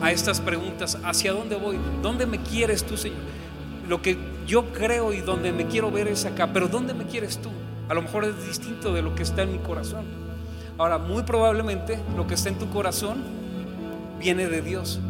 a 0.00 0.12
estas 0.12 0.40
preguntas. 0.40 0.98
¿Hacia 1.04 1.32
dónde 1.32 1.56
voy? 1.56 1.78
¿Dónde 2.02 2.26
me 2.26 2.38
quieres 2.38 2.84
tú, 2.84 2.96
Señor? 2.96 3.18
Lo 3.88 4.02
que 4.02 4.18
yo 4.46 4.72
creo 4.72 5.12
y 5.12 5.20
donde 5.20 5.52
me 5.52 5.66
quiero 5.66 5.90
ver 5.90 6.08
es 6.08 6.24
acá, 6.24 6.52
pero 6.52 6.68
¿dónde 6.68 6.94
me 6.94 7.04
quieres 7.04 7.38
tú? 7.38 7.50
A 7.88 7.94
lo 7.94 8.02
mejor 8.02 8.24
es 8.24 8.46
distinto 8.46 8.92
de 8.92 9.02
lo 9.02 9.14
que 9.14 9.22
está 9.22 9.42
en 9.42 9.52
mi 9.52 9.58
corazón. 9.58 10.04
Ahora, 10.78 10.98
muy 10.98 11.22
probablemente 11.24 11.98
lo 12.16 12.26
que 12.26 12.34
está 12.34 12.48
en 12.48 12.58
tu 12.58 12.70
corazón 12.70 13.18
viene 14.18 14.46
de 14.46 14.62
Dios. 14.62 15.00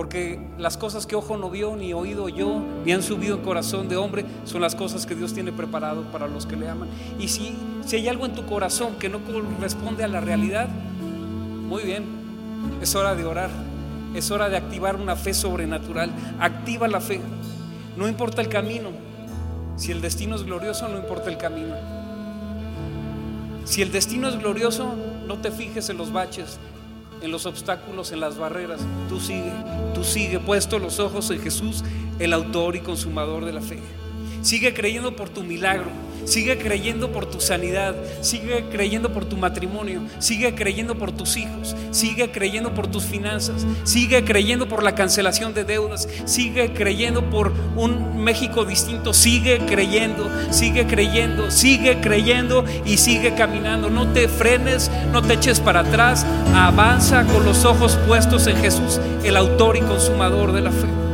Porque 0.00 0.40
las 0.56 0.78
cosas 0.78 1.06
que 1.06 1.14
ojo 1.14 1.36
no 1.36 1.50
vio, 1.50 1.76
ni 1.76 1.92
oído 1.92 2.30
yo, 2.30 2.64
ni 2.86 2.92
han 2.92 3.02
subido 3.02 3.36
en 3.36 3.42
corazón 3.42 3.86
de 3.90 3.98
hombre, 3.98 4.24
son 4.46 4.62
las 4.62 4.74
cosas 4.74 5.04
que 5.04 5.14
Dios 5.14 5.34
tiene 5.34 5.52
preparado 5.52 6.04
para 6.10 6.26
los 6.26 6.46
que 6.46 6.56
le 6.56 6.70
aman. 6.70 6.88
Y 7.18 7.28
si, 7.28 7.54
si 7.84 7.96
hay 7.96 8.08
algo 8.08 8.24
en 8.24 8.32
tu 8.32 8.46
corazón 8.46 8.94
que 8.98 9.10
no 9.10 9.18
corresponde 9.22 10.02
a 10.02 10.08
la 10.08 10.22
realidad, 10.22 10.70
muy 10.70 11.82
bien, 11.82 12.04
es 12.80 12.94
hora 12.94 13.14
de 13.14 13.26
orar, 13.26 13.50
es 14.14 14.30
hora 14.30 14.48
de 14.48 14.56
activar 14.56 14.96
una 14.96 15.16
fe 15.16 15.34
sobrenatural. 15.34 16.10
Activa 16.40 16.88
la 16.88 17.02
fe, 17.02 17.20
no 17.98 18.08
importa 18.08 18.40
el 18.40 18.48
camino. 18.48 18.92
Si 19.76 19.92
el 19.92 20.00
destino 20.00 20.34
es 20.34 20.44
glorioso, 20.44 20.88
no 20.88 20.96
importa 20.96 21.28
el 21.28 21.36
camino. 21.36 21.74
Si 23.66 23.82
el 23.82 23.92
destino 23.92 24.28
es 24.28 24.38
glorioso, 24.38 24.94
no 25.26 25.42
te 25.42 25.50
fijes 25.50 25.90
en 25.90 25.98
los 25.98 26.10
baches, 26.10 26.58
en 27.22 27.30
los 27.30 27.46
obstáculos, 27.46 28.12
en 28.12 28.20
las 28.20 28.38
barreras. 28.38 28.80
Tú 29.08 29.20
sigue, 29.20 29.52
tú 29.94 30.04
sigue 30.04 30.38
puesto 30.38 30.78
los 30.78 30.98
ojos 30.98 31.30
en 31.30 31.40
Jesús, 31.40 31.84
el 32.18 32.32
autor 32.32 32.76
y 32.76 32.80
consumador 32.80 33.44
de 33.44 33.52
la 33.52 33.60
fe. 33.60 33.78
Sigue 34.42 34.74
creyendo 34.74 35.14
por 35.16 35.28
tu 35.28 35.42
milagro. 35.42 35.90
Sigue 36.24 36.58
creyendo 36.58 37.10
por 37.12 37.26
tu 37.26 37.40
sanidad, 37.40 37.96
sigue 38.20 38.66
creyendo 38.70 39.12
por 39.12 39.24
tu 39.24 39.36
matrimonio, 39.36 40.02
sigue 40.18 40.54
creyendo 40.54 40.96
por 40.96 41.12
tus 41.12 41.36
hijos, 41.36 41.74
sigue 41.90 42.30
creyendo 42.30 42.74
por 42.74 42.86
tus 42.86 43.04
finanzas, 43.04 43.66
sigue 43.84 44.24
creyendo 44.24 44.68
por 44.68 44.82
la 44.82 44.94
cancelación 44.94 45.54
de 45.54 45.64
deudas, 45.64 46.08
sigue 46.26 46.72
creyendo 46.74 47.30
por 47.30 47.52
un 47.74 48.22
México 48.22 48.64
distinto, 48.64 49.14
sigue 49.14 49.60
creyendo, 49.66 50.30
sigue 50.50 50.86
creyendo, 50.86 51.50
sigue 51.50 52.00
creyendo 52.00 52.64
y 52.84 52.98
sigue 52.98 53.34
caminando. 53.34 53.88
No 53.88 54.12
te 54.12 54.28
frenes, 54.28 54.90
no 55.12 55.22
te 55.22 55.34
eches 55.34 55.58
para 55.58 55.80
atrás, 55.80 56.26
avanza 56.54 57.24
con 57.24 57.44
los 57.44 57.64
ojos 57.64 57.98
puestos 58.06 58.46
en 58.46 58.56
Jesús, 58.58 59.00
el 59.24 59.36
autor 59.36 59.76
y 59.76 59.80
consumador 59.80 60.52
de 60.52 60.60
la 60.60 60.70
fe. 60.70 61.09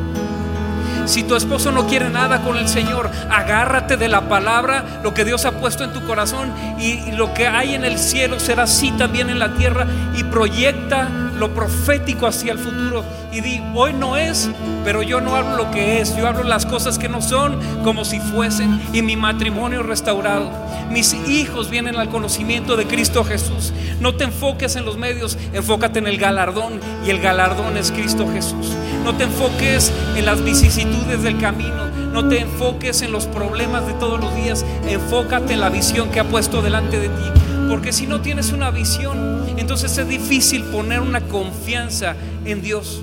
Si 1.06 1.22
tu 1.22 1.36
esposo 1.36 1.70
no 1.70 1.86
quiere 1.86 2.10
nada 2.10 2.42
con 2.42 2.56
el 2.56 2.68
Señor, 2.68 3.08
agárrate 3.30 3.96
de 3.96 4.08
la 4.08 4.28
palabra, 4.28 5.00
lo 5.04 5.14
que 5.14 5.24
Dios 5.24 5.44
ha 5.44 5.52
puesto 5.52 5.84
en 5.84 5.92
tu 5.92 6.04
corazón 6.04 6.52
y, 6.78 7.12
lo 7.12 7.32
que 7.32 7.46
hay 7.46 7.74
en 7.74 7.84
el 7.84 7.98
cielo 7.98 8.40
será 8.40 8.64
así 8.64 8.90
también 8.92 9.30
en 9.30 9.38
la 9.38 9.54
tierra 9.54 9.86
y 10.16 10.24
proyecta 10.24 11.08
lo 11.38 11.54
profético 11.54 12.26
hacia 12.26 12.52
el 12.52 12.58
futuro 12.58 13.04
y 13.32 13.40
di, 13.40 13.62
hoy 13.74 13.92
no 13.92 14.16
es, 14.16 14.50
pero 14.84 15.02
yo 15.02 15.20
no 15.20 15.36
hablo 15.36 15.56
lo 15.56 15.70
que 15.70 16.00
es, 16.00 16.16
yo 16.16 16.26
hablo 16.26 16.42
las 16.42 16.66
cosas 16.66 16.98
que 16.98 17.08
no 17.08 17.22
son 17.22 17.58
como 17.84 18.04
si 18.04 18.18
fuesen 18.18 18.80
y 18.92 19.02
mi 19.02 19.16
matrimonio 19.16 19.82
restaurado. 19.82 20.50
Mis 20.90 21.14
hijos 21.28 21.70
vienen 21.70 21.96
al 21.96 22.08
conocimiento 22.08 22.76
de 22.76 22.86
Cristo 22.86 23.24
Jesús. 23.24 23.72
No 24.00 24.14
te 24.14 24.24
enfoques 24.24 24.76
en 24.76 24.84
los 24.84 24.96
medios, 24.96 25.36
enfócate 25.52 25.98
en 25.98 26.06
el 26.06 26.18
galardón 26.18 26.80
y 27.04 27.10
el 27.10 27.20
galardón 27.20 27.76
es 27.76 27.92
Cristo 27.92 28.26
Jesús. 28.32 28.74
No 29.06 29.16
te 29.16 29.22
enfoques 29.22 29.92
en 30.16 30.26
las 30.26 30.42
vicisitudes 30.42 31.22
del 31.22 31.38
camino, 31.38 31.86
no 32.12 32.28
te 32.28 32.40
enfoques 32.40 33.02
en 33.02 33.12
los 33.12 33.26
problemas 33.26 33.86
de 33.86 33.92
todos 33.94 34.18
los 34.18 34.34
días, 34.34 34.66
enfócate 34.88 35.52
en 35.52 35.60
la 35.60 35.70
visión 35.70 36.10
que 36.10 36.18
ha 36.18 36.24
puesto 36.24 36.60
delante 36.60 36.98
de 36.98 37.08
ti. 37.08 37.40
Porque 37.70 37.92
si 37.92 38.08
no 38.08 38.20
tienes 38.20 38.50
una 38.50 38.72
visión, 38.72 39.46
entonces 39.58 39.96
es 39.96 40.08
difícil 40.08 40.64
poner 40.64 41.02
una 41.02 41.20
confianza 41.20 42.16
en 42.44 42.62
Dios. 42.62 43.00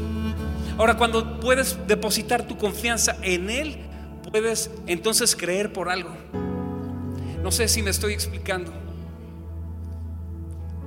Ahora, 0.77 0.97
cuando 0.97 1.39
puedes 1.39 1.77
depositar 1.87 2.43
tu 2.47 2.57
confianza 2.57 3.15
en 3.21 3.49
Él, 3.49 3.77
puedes 4.29 4.71
entonces 4.87 5.37
creer 5.37 5.71
por 5.71 5.87
algo. 5.87 6.09
No 7.41 7.49
sé 7.49 7.69
si 7.69 7.81
me 7.81 7.91
estoy 7.91 8.11
explicando. 8.11 8.73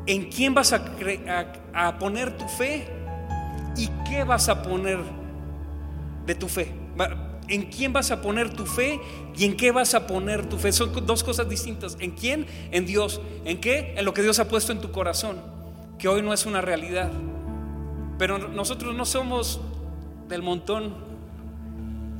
¿En 0.05 0.31
quién 0.31 0.53
vas 0.53 0.75
a, 0.75 0.85
a, 1.73 1.99
poner 1.99 2.37
tu 2.37 2.47
fe? 2.49 2.96
¿Y 3.77 3.89
qué 4.09 4.25
vas 4.25 4.49
a 4.49 4.63
poner 4.63 4.99
de 6.27 6.35
tu 6.35 6.49
fe? 6.49 6.73
¿En 7.49 7.65
quién 7.71 7.93
vas 7.93 8.11
a 8.11 8.21
poner 8.23 8.53
tu 8.53 8.67
fe 8.67 9.01
y 9.37 9.45
en 9.45 9.57
qué 9.57 9.71
vas 9.71 9.95
a 9.95 10.07
poner 10.07 10.47
tu 10.49 10.57
fe? 10.57 10.73
Son 10.73 10.91
dos 11.07 11.23
cosas 11.23 11.49
distintas. 11.49 11.97
¿En 12.01 12.13
quién? 12.13 12.47
En 12.73 12.87
Dios. 12.87 13.21
¿En 13.45 13.61
qué? 13.61 13.95
En 13.97 14.05
lo 14.05 14.15
que 14.15 14.23
Dios 14.23 14.39
ha 14.39 14.49
puesto 14.49 14.73
en 14.73 14.81
tu 14.81 14.91
corazón, 14.91 15.37
que 15.99 16.09
hoy 16.09 16.23
no 16.23 16.33
es 16.33 16.47
una 16.47 16.61
realidad. 16.61 17.11
Pero 18.19 18.39
nosotros 18.39 18.95
no 18.95 19.05
somos 19.05 19.61
del 20.29 20.43
montón, 20.43 20.95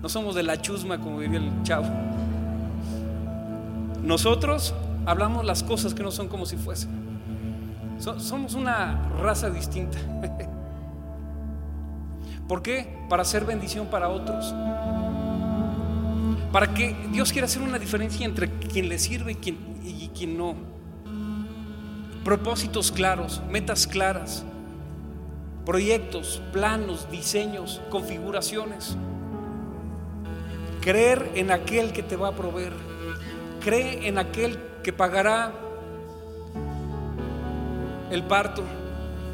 no 0.03 0.09
somos 0.09 0.35
de 0.35 0.43
la 0.43 0.61
chusma, 0.61 1.01
como 1.01 1.21
diría 1.21 1.39
el 1.39 1.63
chavo. 1.63 1.87
Nosotros 4.03 4.75
hablamos 5.07 5.45
las 5.45 5.63
cosas 5.63 5.95
que 5.95 6.03
no 6.03 6.13
son 6.13 6.29
como 6.29 6.47
si 6.47 6.57
fuesen. 6.57 6.91
somos 7.99 8.55
una 8.55 9.11
raza 9.21 9.51
distinta. 9.51 9.99
¿Por 12.49 12.63
qué? 12.63 12.89
Para 13.09 13.23
hacer 13.23 13.45
bendición 13.45 13.87
para 13.87 14.09
otros. 14.09 14.55
Para 16.53 16.73
que 16.73 16.95
Dios 17.11 17.33
quiera 17.33 17.47
hacer 17.47 17.63
una 17.63 17.79
diferencia 17.79 18.25
entre 18.25 18.51
quien 18.51 18.89
le 18.89 18.99
sirve 18.99 19.33
y 19.33 19.35
quien, 19.35 19.59
y 19.85 20.09
quien 20.09 20.39
no. 20.39 20.55
Propósitos 22.25 22.93
claros, 22.93 23.43
metas 23.51 23.87
claras, 23.87 24.45
proyectos, 25.65 26.41
planos, 26.53 27.11
diseños, 27.11 27.81
configuraciones. 27.91 28.97
Creer 30.81 31.33
en 31.35 31.51
aquel 31.51 31.93
que 31.93 32.05
te 32.05 32.15
va 32.15 32.29
a 32.29 32.33
proveer. 32.33 32.73
Cree 33.61 34.07
en 34.07 34.19
aquel 34.19 34.59
que 34.85 34.93
pagará 34.93 35.53
el 38.11 38.23
parto, 38.23 38.63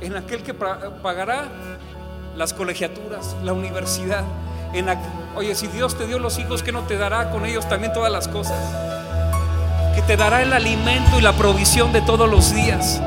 en 0.01 0.17
aquel 0.17 0.43
que 0.43 0.55
pagará 0.55 1.49
las 2.37 2.53
colegiaturas, 2.53 3.37
la 3.43 3.53
universidad. 3.53 4.24
En 4.72 4.87
oye, 5.37 5.55
si 5.55 5.66
Dios 5.68 5.97
te 5.97 6.07
dio 6.07 6.18
los 6.18 6.39
hijos, 6.39 6.62
¿qué 6.62 6.72
no 6.72 6.80
te 6.83 6.97
dará 6.97 7.30
con 7.30 7.45
ellos 7.45 7.68
también 7.68 7.93
todas 7.93 8.11
las 8.11 8.28
cosas? 8.28 8.59
Que 9.95 10.03
te 10.03 10.16
dará 10.16 10.43
el 10.43 10.53
alimento 10.53 11.18
y 11.18 11.22
la 11.22 11.33
provisión 11.33 11.93
de 11.93 12.01
todos 12.01 12.28
los 12.30 12.55
días. 12.55 13.01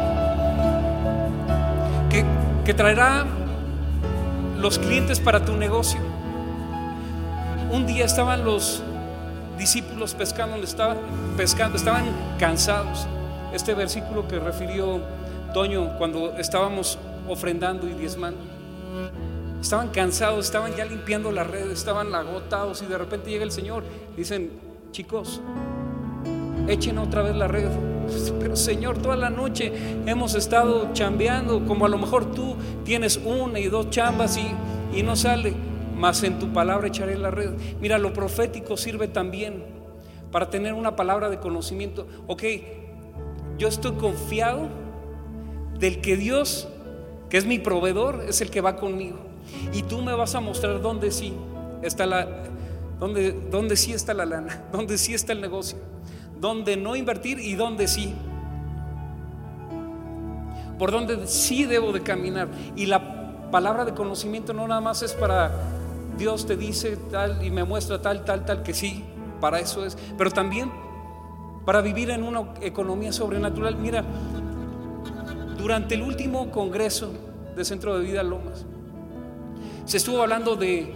Que, 2.10 2.24
que 2.64 2.74
traerá 2.74 3.26
los 4.60 4.78
clientes 4.78 5.20
para 5.20 5.44
tu 5.44 5.56
negocio. 5.58 6.00
Un 7.72 7.86
día 7.88 8.06
estaban 8.06 8.46
los 8.46 8.84
discípulos 9.58 10.14
pescando, 10.14 10.58
estaban 10.58 10.98
pescando, 11.36 11.78
estaban 11.78 12.06
cansados. 12.40 13.08
Este 13.54 13.74
versículo 13.74 14.28
que 14.28 14.40
refirió 14.40 15.02
Toño 15.54 15.98
cuando 15.98 16.34
estábamos 16.38 16.98
ofrendando 17.28 17.88
y 17.88 17.94
diezmando. 17.94 18.55
Estaban 19.62 19.90
cansados, 19.90 20.46
estaban 20.46 20.76
ya 20.76 20.86
limpiando 20.86 21.32
la 21.32 21.44
red, 21.44 21.72
estaban 21.72 22.14
agotados 22.14 22.82
y 22.82 22.86
de 22.86 22.98
repente 22.98 23.30
llega 23.30 23.44
el 23.44 23.52
Señor. 23.52 23.84
Dicen, 24.16 24.52
chicos, 24.92 25.42
echen 26.68 26.98
otra 26.98 27.24
vez 27.24 27.36
la 27.36 27.48
red. 27.48 27.70
Pero 28.40 28.56
Señor, 28.56 29.00
toda 29.00 29.16
la 29.16 29.30
noche 29.30 29.72
hemos 30.06 30.36
estado 30.36 30.94
chambeando, 30.94 31.66
como 31.66 31.86
a 31.86 31.90
lo 31.90 31.98
mejor 31.98 32.32
tú 32.32 32.56
tienes 32.84 33.18
una 33.18 33.60
y 33.60 33.68
dos 33.68 33.90
chambas 33.90 34.38
y, 34.38 34.52
y 34.98 35.04
no 35.04 35.16
sale 35.16 35.56
mas 35.96 36.24
en 36.24 36.40
tu 36.40 36.52
palabra 36.52 36.88
echaré 36.88 37.18
la 37.18 37.32
red. 37.32 37.52
Mira, 37.80 37.98
lo 37.98 38.14
profético 38.14 38.78
sirve 38.78 39.08
también 39.08 39.64
para 40.32 40.50
tener 40.50 40.74
una 40.74 40.96
palabra 40.96 41.30
de 41.30 41.40
conocimiento. 41.40 42.08
Ok, 42.28 42.44
yo 43.58 43.68
estoy 43.68 43.94
confiado 43.94 44.68
del 45.80 46.02
que 46.02 46.18
Dios, 46.18 46.68
que 47.30 47.38
es 47.38 47.46
mi 47.46 47.60
proveedor, 47.60 48.26
es 48.28 48.42
el 48.42 48.50
que 48.50 48.62
va 48.62 48.76
conmigo. 48.76 49.18
Y 49.74 49.84
tú 49.84 50.02
me 50.02 50.14
vas 50.14 50.36
a 50.36 50.42
mostrar 50.42 50.82
dónde 50.82 51.12
sí 51.12 51.34
está 51.82 52.06
la, 52.06 52.28
dónde, 53.00 53.32
dónde 53.52 53.76
sí 53.76 53.94
está 53.94 54.14
la 54.14 54.26
lana, 54.26 54.64
dónde 54.72 54.98
sí 54.98 55.14
está 55.14 55.34
el 55.34 55.42
negocio, 55.42 55.78
dónde 56.40 56.78
no 56.78 56.96
invertir 56.96 57.40
y 57.40 57.56
dónde 57.56 57.88
sí. 57.88 58.14
Por 60.78 60.92
dónde 60.92 61.26
sí 61.28 61.66
debo 61.66 61.94
de 61.94 62.02
caminar. 62.02 62.50
Y 62.76 62.86
la 62.86 63.50
palabra 63.50 63.86
de 63.86 63.94
conocimiento 63.94 64.54
no 64.54 64.68
nada 64.68 64.82
más 64.82 65.02
es 65.04 65.14
para 65.14 65.52
Dios 66.18 66.46
te 66.46 66.56
dice 66.56 66.98
tal 67.12 67.44
y 67.46 67.52
me 67.52 67.64
muestra 67.64 68.02
tal, 68.02 68.24
tal, 68.24 68.46
tal, 68.46 68.64
que 68.64 68.74
sí, 68.74 69.04
para 69.40 69.60
eso 69.60 69.86
es. 69.86 69.98
Pero 70.18 70.32
también 70.32 70.72
para 71.66 71.82
vivir 71.82 72.10
en 72.12 72.24
una 72.24 72.54
economía 72.62 73.12
sobrenatural. 73.12 73.76
Mira, 73.76 74.04
durante 75.66 75.96
el 75.96 76.04
último 76.04 76.52
congreso 76.52 77.12
de 77.56 77.66
Centro 77.66 77.98
de 77.98 78.06
Vida 78.06 78.22
Lomas, 78.22 78.68
se 79.86 79.98
estuvo 79.98 80.22
hablando 80.22 80.56
de, 80.56 80.94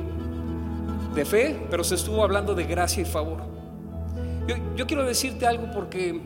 de 1.15 1.25
fe, 1.25 1.59
pero 1.71 1.83
se 1.83 1.95
estuvo 1.95 2.23
hablando 2.23 2.53
de 2.53 2.65
gracia 2.65 3.01
y 3.01 3.05
favor. 3.05 3.41
Yo, 4.47 4.57
yo 4.75 4.85
quiero 4.85 5.03
decirte 5.05 5.47
algo 5.47 5.71
porque 5.73 6.21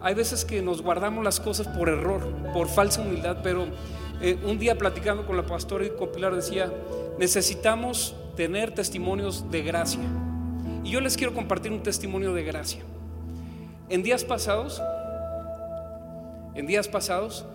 hay 0.00 0.14
veces 0.14 0.44
que 0.44 0.62
nos 0.62 0.82
guardamos 0.82 1.24
las 1.24 1.38
cosas 1.38 1.68
por 1.68 1.88
error, 1.88 2.28
por 2.52 2.66
falsa 2.66 3.02
humildad, 3.02 3.36
pero 3.44 3.66
eh, 4.20 4.36
un 4.44 4.58
día 4.58 4.76
platicando 4.76 5.24
con 5.24 5.36
la 5.36 5.46
pastora 5.46 5.86
y 5.86 5.90
con 5.90 6.10
Pilar 6.10 6.34
decía, 6.34 6.72
necesitamos 7.20 8.16
tener 8.34 8.74
testimonios 8.74 9.48
de 9.52 9.62
gracia. 9.62 10.02
Y 10.82 10.90
yo 10.90 11.00
les 11.00 11.16
quiero 11.16 11.34
compartir 11.34 11.70
un 11.70 11.84
testimonio 11.84 12.34
de 12.34 12.42
gracia. 12.42 12.82
En 13.88 14.02
días 14.02 14.24
pasados, 14.24 14.82
en 16.56 16.66
días 16.66 16.88
pasados, 16.88 17.46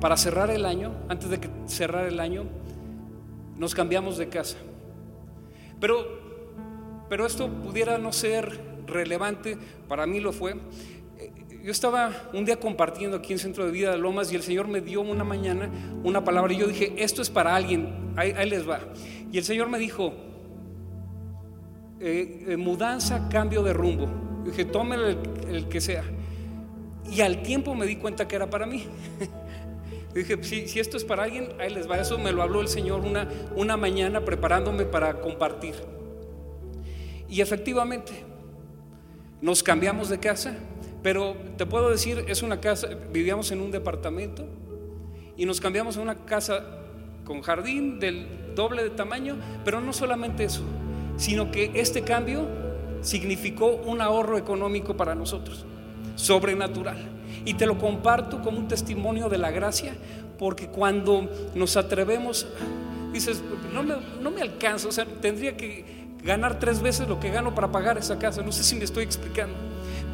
para 0.00 0.16
cerrar 0.16 0.50
el 0.50 0.64
año, 0.64 0.92
antes 1.08 1.28
de 1.30 1.40
que 1.40 1.48
cerrar 1.66 2.06
el 2.06 2.20
año, 2.20 2.44
nos 3.56 3.74
cambiamos 3.74 4.18
de 4.18 4.28
casa. 4.28 4.56
Pero, 5.80 6.06
pero 7.08 7.26
esto 7.26 7.48
pudiera 7.48 7.98
no 7.98 8.12
ser 8.12 8.60
relevante, 8.86 9.58
para 9.88 10.06
mí 10.06 10.20
lo 10.20 10.32
fue 10.32 10.56
yo 11.66 11.72
estaba 11.72 12.12
un 12.32 12.44
día 12.44 12.60
compartiendo 12.60 13.16
aquí 13.16 13.32
en 13.32 13.40
Centro 13.40 13.66
de 13.66 13.72
Vida 13.72 13.90
de 13.90 13.98
Lomas 13.98 14.30
y 14.30 14.36
el 14.36 14.42
Señor 14.42 14.68
me 14.68 14.80
dio 14.80 15.00
una 15.00 15.24
mañana 15.24 15.68
una 16.04 16.22
palabra 16.22 16.52
y 16.52 16.58
yo 16.58 16.68
dije, 16.68 16.94
esto 16.96 17.22
es 17.22 17.28
para 17.28 17.56
alguien, 17.56 18.12
ahí, 18.14 18.32
les 18.48 18.68
va. 18.70 18.78
Y 19.32 19.38
el 19.38 19.42
Señor 19.42 19.68
me 19.68 19.76
dijo, 19.76 20.14
eh, 21.98 22.44
eh, 22.50 22.56
mudanza, 22.56 23.28
cambio 23.28 23.64
de 23.64 23.72
rumbo. 23.72 24.08
dije, 24.44 24.64
tómelo 24.64 25.08
el, 25.08 25.66
que 25.68 25.80
sea. 25.80 26.04
Y 27.10 27.20
al 27.20 27.42
tiempo 27.42 27.74
me 27.74 27.84
di 27.84 27.96
cuenta 27.96 28.28
que 28.28 28.36
era 28.36 28.48
para 28.48 28.64
mí. 28.64 28.84
dije, 30.20 30.42
si, 30.42 30.68
si, 30.68 30.80
esto 30.80 30.96
es 30.96 31.04
para 31.04 31.24
alguien, 31.24 31.48
ahí 31.58 31.72
les 31.72 31.90
va. 31.90 31.98
Eso 31.98 32.18
me 32.18 32.32
lo 32.32 32.42
habló 32.42 32.60
el 32.60 32.68
Señor 32.68 33.00
una, 33.00 33.28
una 33.54 33.76
mañana 33.76 34.24
preparándome 34.24 34.84
para 34.84 35.20
compartir. 35.20 35.74
Y 37.28 37.40
efectivamente, 37.40 38.12
nos 39.40 39.62
cambiamos 39.62 40.08
de 40.08 40.18
casa 40.18 40.56
pero 41.06 41.36
te 41.56 41.66
puedo 41.66 41.90
decir, 41.90 42.24
es 42.26 42.42
una 42.42 42.60
casa, 42.60 42.88
vivíamos 43.12 43.52
en 43.52 43.60
un 43.60 43.70
departamento 43.70 44.44
y 45.36 45.46
nos 45.46 45.60
cambiamos 45.60 45.96
a 45.96 46.00
una 46.00 46.16
casa 46.24 46.66
con 47.24 47.42
jardín 47.42 48.00
del 48.00 48.26
doble 48.56 48.82
de 48.82 48.90
tamaño, 48.90 49.36
pero 49.64 49.80
no 49.80 49.92
solamente 49.92 50.42
eso, 50.42 50.64
sino 51.16 51.52
que 51.52 51.70
este 51.74 52.02
cambio 52.02 52.48
significó 53.02 53.76
un 53.76 54.00
ahorro 54.00 54.36
económico 54.36 54.96
para 54.96 55.14
nosotros, 55.14 55.64
sobrenatural. 56.16 57.15
Y 57.46 57.54
te 57.54 57.64
lo 57.64 57.78
comparto 57.78 58.42
como 58.42 58.58
un 58.58 58.68
testimonio 58.68 59.30
de 59.30 59.38
la 59.38 59.50
gracia, 59.50 59.94
porque 60.38 60.66
cuando 60.66 61.30
nos 61.54 61.78
atrevemos, 61.78 62.46
dices, 63.12 63.40
no 63.72 63.82
me, 63.82 63.94
no 64.20 64.30
me 64.30 64.42
alcanza, 64.42 64.88
o 64.88 64.92
sea, 64.92 65.06
tendría 65.06 65.56
que 65.56 65.96
ganar 66.22 66.58
tres 66.58 66.82
veces 66.82 67.08
lo 67.08 67.18
que 67.20 67.30
gano 67.30 67.54
para 67.54 67.70
pagar 67.72 67.96
esa 67.96 68.18
casa, 68.18 68.42
no 68.42 68.52
sé 68.52 68.64
si 68.64 68.74
me 68.74 68.84
estoy 68.84 69.04
explicando. 69.04 69.54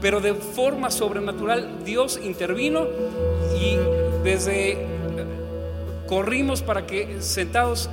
Pero 0.01 0.21
de 0.21 0.35
forma 0.35 0.91
sobrenatural 0.91 1.85
Dios 1.85 2.21
intervino 2.23 2.87
y 3.59 3.77
desde 4.23 4.87
corrimos 6.09 6.61
para 6.61 6.87
que 6.87 7.23
sentados 7.23 7.89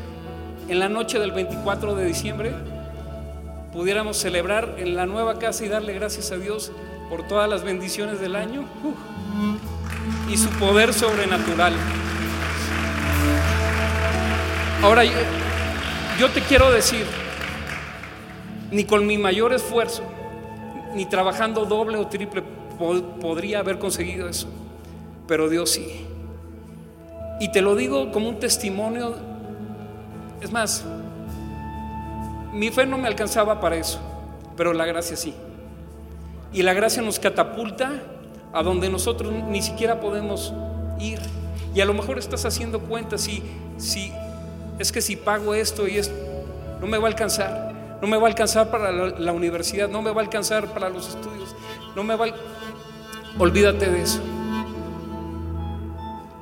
en 0.68 0.80
la 0.80 0.90
noche 0.90 1.20
del 1.20 1.32
24 1.32 1.96
de 1.96 2.06
diciembre 2.06 2.52
pudiéramos 3.72 4.18
celebrar 4.18 4.76
en 4.78 4.96
la 4.96 5.06
nueva 5.06 5.40
casa 5.40 5.66
y 5.66 5.70
darle 5.70 5.94
gracias 5.94 6.32
a 6.32 6.38
Dios 6.38 6.72
por 7.10 7.24
todas 7.24 7.50
las 7.50 7.64
bendiciones 7.64 8.20
del 8.20 8.36
año 8.36 8.66
y 10.30 10.38
su 10.38 10.50
poder 10.52 10.94
sobrenatural. 10.94 11.74
Ahora 14.82 15.04
yo, 15.04 15.12
yo 16.20 16.30
te 16.30 16.42
quiero 16.42 16.72
decir, 16.72 17.06
ni 18.72 18.84
con 18.84 19.06
mi 19.06 19.18
mayor 19.18 19.54
esfuerzo, 19.54 20.04
ni 20.94 21.06
trabajando 21.06 21.66
doble 21.66 21.98
o 21.98 22.08
triple 22.08 22.44
podría 23.20 23.60
haber 23.60 23.80
conseguido 23.80 24.30
eso, 24.30 24.48
pero 25.28 25.50
Dios 25.50 25.72
sí. 25.72 26.06
Y 27.40 27.52
te 27.52 27.62
lo 27.62 27.76
digo 27.76 28.12
como 28.12 28.30
un 28.30 28.40
testimonio, 28.40 29.16
es 30.42 30.52
más, 30.52 30.86
mi 32.54 32.70
fe 32.70 32.86
no 32.86 32.98
me 32.98 33.08
alcanzaba 33.08 33.60
para 33.60 33.76
eso, 33.76 34.00
pero 34.56 34.74
la 34.74 34.86
gracia 34.86 35.18
sí. 35.18 35.34
Y 36.52 36.64
la 36.64 36.74
gracia 36.74 37.02
nos 37.02 37.20
catapulta 37.20 38.02
a 38.54 38.64
donde 38.64 38.90
nosotros 38.90 39.32
ni 39.48 39.62
siquiera 39.62 40.00
podemos 40.00 40.54
ir. 41.00 41.20
Y 41.76 41.82
a 41.82 41.86
lo 41.86 41.94
mejor 41.94 42.18
estás 42.18 42.46
haciendo 42.46 42.80
cuentas 42.82 43.22
si, 43.22 43.44
si 43.78 44.12
es 44.80 44.92
que 44.92 45.02
si 45.02 45.16
pago 45.16 45.54
esto 45.54 45.88
y 45.88 45.98
esto, 45.98 46.16
no 46.80 46.88
me 46.88 46.98
va 46.98 47.06
a 47.06 47.12
alcanzar. 47.12 47.98
No 48.02 48.08
me 48.08 48.18
va 48.18 48.24
a 48.24 48.30
alcanzar 48.30 48.72
para 48.72 48.92
la, 48.92 49.34
universidad, 49.34 49.90
no 49.90 50.02
me 50.02 50.12
va 50.12 50.22
a 50.22 50.24
alcanzar 50.24 50.74
para 50.74 50.90
los 50.90 51.10
estudios, 51.10 51.54
no 51.96 52.04
me 52.04 52.16
va 52.16 52.28
a... 52.28 52.30
Olvídate 53.38 53.90
de 53.90 54.02
eso. 54.02 54.22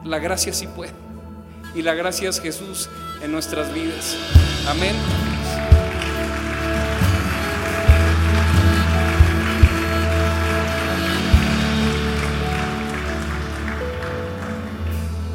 La 0.04 0.20
gracia 0.20 0.54
sí 0.54 0.68
puede. 0.68 0.94
Y 1.74 1.82
la 1.82 1.96
gracia 1.96 2.30
es 2.30 2.40
Jesús 2.40 2.90
en 3.24 3.32
nuestras 3.32 3.74
vidas. 3.74 4.16
Amén. 4.68 4.96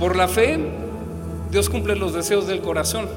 Por 0.03 0.17
la 0.17 0.27
fe, 0.27 0.59
Dios 1.53 1.71
cumple 1.71 1.95
los 1.95 2.13
deseos 2.13 2.49
del 2.49 2.61
corazón. 2.61 3.09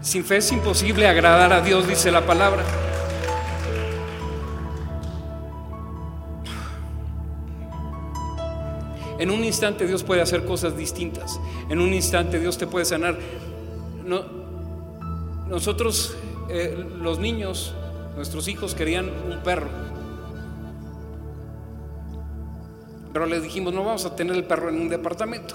Sin 0.00 0.24
fe 0.24 0.38
es 0.38 0.50
imposible 0.52 1.06
agradar 1.06 1.52
a 1.52 1.60
Dios, 1.60 1.86
dice 1.86 2.10
la 2.10 2.24
palabra. 2.24 2.64
En 9.18 9.30
un 9.30 9.44
instante 9.44 9.86
Dios 9.86 10.02
puede 10.02 10.22
hacer 10.22 10.46
cosas 10.46 10.78
distintas. 10.78 11.38
En 11.68 11.78
un 11.78 11.92
instante 11.92 12.40
Dios 12.40 12.56
te 12.56 12.66
puede 12.66 12.86
sanar. 12.86 13.18
No, 14.06 14.45
nosotros, 15.48 16.16
eh, 16.48 16.76
los 16.98 17.18
niños, 17.18 17.72
nuestros 18.16 18.48
hijos 18.48 18.74
querían 18.74 19.08
un 19.30 19.42
perro. 19.42 19.68
Pero 23.12 23.26
les 23.26 23.42
dijimos, 23.42 23.72
no 23.72 23.84
vamos 23.84 24.04
a 24.04 24.14
tener 24.14 24.36
el 24.36 24.44
perro 24.44 24.68
en 24.68 24.80
un 24.80 24.88
departamento. 24.88 25.54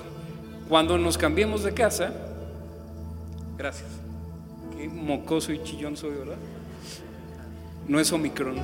Cuando 0.68 0.98
nos 0.98 1.18
cambiemos 1.18 1.64
de 1.64 1.74
casa, 1.74 2.14
gracias. 3.58 3.90
Qué 4.76 4.88
mocoso 4.88 5.52
y 5.52 5.62
chillón 5.62 5.98
soy, 5.98 6.12
¿verdad? 6.12 6.38
No 7.88 8.00
es 8.00 8.12
Omicron. 8.12 8.56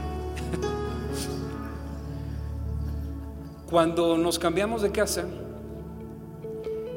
Cuando 3.69 4.17
nos 4.17 4.39
cambiamos 4.39 4.81
de 4.81 4.91
casa, 4.91 5.25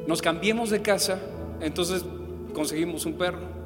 nos 0.07 0.21
cambiemos 0.21 0.69
de 0.69 0.81
casa, 0.81 1.19
entonces 1.59 2.05
conseguimos 2.53 3.05
un 3.05 3.13
perro. 3.13 3.60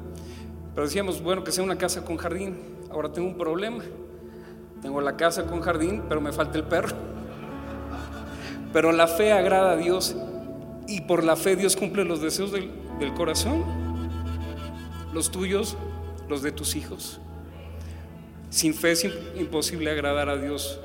Pero 0.76 0.86
decíamos, 0.86 1.22
bueno, 1.22 1.42
que 1.42 1.52
sea 1.52 1.64
una 1.64 1.78
casa 1.78 2.04
con 2.04 2.18
jardín. 2.18 2.58
Ahora 2.90 3.10
tengo 3.10 3.28
un 3.28 3.38
problema. 3.38 3.82
Tengo 4.82 5.00
la 5.00 5.16
casa 5.16 5.46
con 5.46 5.62
jardín, 5.62 6.02
pero 6.06 6.20
me 6.20 6.32
falta 6.32 6.58
el 6.58 6.64
perro. 6.64 6.94
Pero 8.74 8.92
la 8.92 9.06
fe 9.06 9.32
agrada 9.32 9.72
a 9.72 9.76
Dios 9.76 10.14
y 10.86 11.00
por 11.00 11.24
la 11.24 11.34
fe 11.34 11.56
Dios 11.56 11.76
cumple 11.76 12.04
los 12.04 12.20
deseos 12.20 12.52
del, 12.52 12.70
del 13.00 13.14
corazón, 13.14 13.64
los 15.14 15.30
tuyos, 15.30 15.78
los 16.28 16.42
de 16.42 16.52
tus 16.52 16.76
hijos. 16.76 17.18
Sin 18.50 18.74
fe 18.74 18.92
es 18.92 19.08
imposible 19.34 19.90
agradar 19.90 20.28
a 20.28 20.36
Dios. 20.36 20.78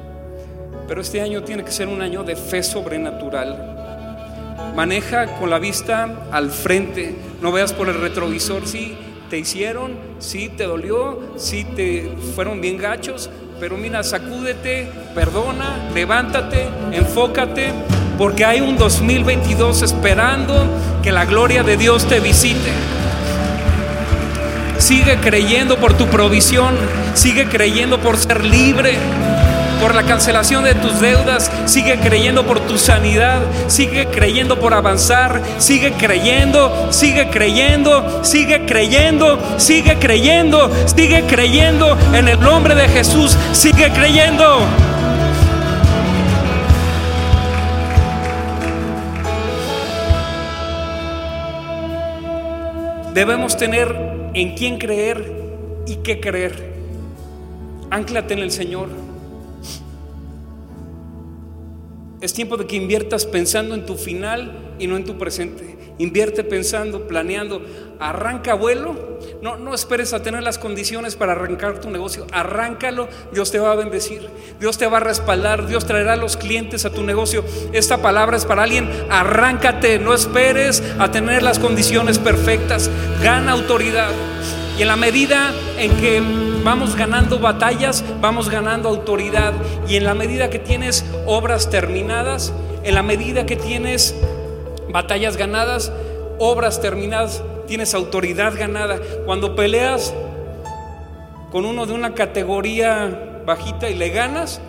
Pero 0.88 1.02
este 1.02 1.20
año 1.20 1.44
tiene 1.44 1.66
que 1.66 1.72
ser 1.74 1.90
un 1.90 2.02
año 2.02 2.24
de 2.24 2.38
fe 2.38 2.64
sobrenatural. 2.64 4.72
Maneja 4.74 5.38
con 5.38 5.50
la 5.50 5.60
vista 5.60 6.30
al 6.32 6.50
frente, 6.50 7.14
no 7.42 7.52
veas 7.52 7.74
por 7.74 7.90
el 7.90 8.00
retrovisor, 8.00 8.66
sí, 8.66 8.98
te 9.32 9.38
hicieron, 9.38 9.94
sí, 10.20 10.50
te 10.50 10.66
dolió, 10.66 11.18
sí, 11.38 11.64
te 11.64 12.12
fueron 12.36 12.60
bien 12.60 12.76
gachos, 12.78 13.30
pero 13.62 13.78
mira, 13.78 14.04
sacúdete, 14.04 14.92
perdona, 15.16 15.90
levántate, 15.96 16.68
enfócate, 16.92 17.72
porque 18.18 18.44
hay 18.44 18.60
un 18.60 18.78
2022 18.78 19.84
esperando 19.84 20.66
que 21.02 21.14
la 21.14 21.24
gloria 21.24 21.64
de 21.64 21.78
Dios 21.78 22.10
te 22.10 22.20
visite. 22.20 22.72
Sigue 24.80 25.16
creyendo 25.22 25.78
por 25.78 25.94
tu 25.94 26.08
provisión, 26.08 26.76
sigue 27.14 27.48
creyendo 27.48 28.02
por 28.02 28.18
ser 28.18 28.44
libre 28.44 28.98
por 29.82 29.96
la 29.96 30.04
cancelación 30.04 30.64
de 30.64 30.76
tus 30.76 31.02
deudas, 31.02 31.52
sigue 31.66 32.00
creyendo 32.00 32.46
por 32.46 32.60
tu 32.60 32.78
sanidad, 32.78 33.42
sigue 33.68 34.06
creyendo 34.08 34.60
por 34.60 34.76
avanzar, 34.76 35.42
sigue 35.58 35.94
creyendo, 35.94 36.90
sigue 36.92 37.30
creyendo, 37.32 38.24
sigue 38.24 38.66
creyendo, 38.68 39.40
sigue 39.58 39.98
creyendo, 39.98 40.72
sigue 40.86 41.24
creyendo 41.24 41.98
en 42.14 42.28
el 42.28 42.40
nombre 42.40 42.76
de 42.76 42.88
Jesús, 42.90 43.36
sigue 43.54 43.92
creyendo. 43.92 44.60
Debemos 53.16 53.58
tener 53.58 53.94
en 54.36 54.56
quién 54.56 54.78
creer 54.78 55.34
y 55.88 55.96
qué 55.98 56.22
creer. 56.22 56.72
Anclate 57.90 58.36
en 58.36 58.40
el 58.40 58.52
Señor. 58.52 59.11
Es 62.22 62.34
tiempo 62.34 62.56
de 62.56 62.68
que 62.68 62.76
inviertas 62.76 63.26
pensando 63.26 63.74
en 63.74 63.84
tu 63.86 63.96
final 63.96 64.76
y 64.78 64.86
no 64.86 64.96
en 64.96 65.06
tu 65.06 65.18
presente. 65.18 65.76
Invierte 65.98 66.44
pensando, 66.44 67.08
planeando. 67.08 67.64
Arranca 68.00 68.54
vuelo. 68.54 69.20
No, 69.42 69.58
no 69.58 69.74
esperes 69.74 70.14
a 70.14 70.22
tener 70.22 70.44
las 70.44 70.60
condiciones 70.60 71.16
para 71.16 71.32
arrancar 71.32 71.82
tu 71.82 71.90
negocio. 71.90 72.28
Arráncalo. 72.32 73.08
Dios 73.34 73.52
te 73.52 73.58
va 73.58 73.72
a 73.72 73.76
bendecir. 73.76 74.28
Dios 74.60 74.78
te 74.78 74.86
va 74.86 74.98
a 74.98 75.00
respaldar. 75.00 75.68
Dios 75.68 75.86
traerá 75.88 76.16
los 76.16 76.38
clientes 76.38 76.86
a 76.86 76.92
tu 76.92 77.04
negocio. 77.04 77.44
Esta 77.74 78.04
palabra 78.04 78.38
es 78.38 78.46
para 78.46 78.64
alguien. 78.64 78.88
Arráncate. 79.10 79.98
No 79.98 80.14
esperes 80.14 80.84
a 81.00 81.10
tener 81.12 81.42
las 81.42 81.58
condiciones 81.58 82.20
perfectas. 82.20 82.90
Gana 83.24 83.52
autoridad. 83.54 84.12
Y 84.78 84.84
en 84.84 84.88
la 84.88 84.96
medida 84.96 85.52
en 85.78 85.96
que 85.98 86.51
vamos 86.64 86.96
ganando 86.96 87.40
batallas, 87.40 88.04
vamos 88.20 88.50
ganando 88.50 88.90
autoridad. 88.90 89.54
Y 89.88 89.96
en 89.96 90.06
la 90.06 90.14
medida 90.14 90.50
que 90.50 90.60
tienes 90.60 91.06
obras 91.26 91.70
terminadas, 91.70 92.54
en 92.84 92.96
la 92.96 93.04
medida 93.04 93.46
que 93.46 93.56
tienes 93.56 94.16
batallas 94.90 95.38
ganadas, 95.38 95.92
obras 96.40 96.82
terminadas, 96.82 97.44
tienes 97.68 97.94
autoridad 97.94 98.54
ganada. 98.58 99.00
Cuando 99.26 99.56
peleas 99.56 100.14
con 101.52 101.66
uno 101.66 101.86
de 101.86 101.94
una 101.94 102.14
categoría 102.14 103.42
bajita 103.46 103.90
y 103.90 103.96
le 103.96 104.10
ganas 104.10 104.62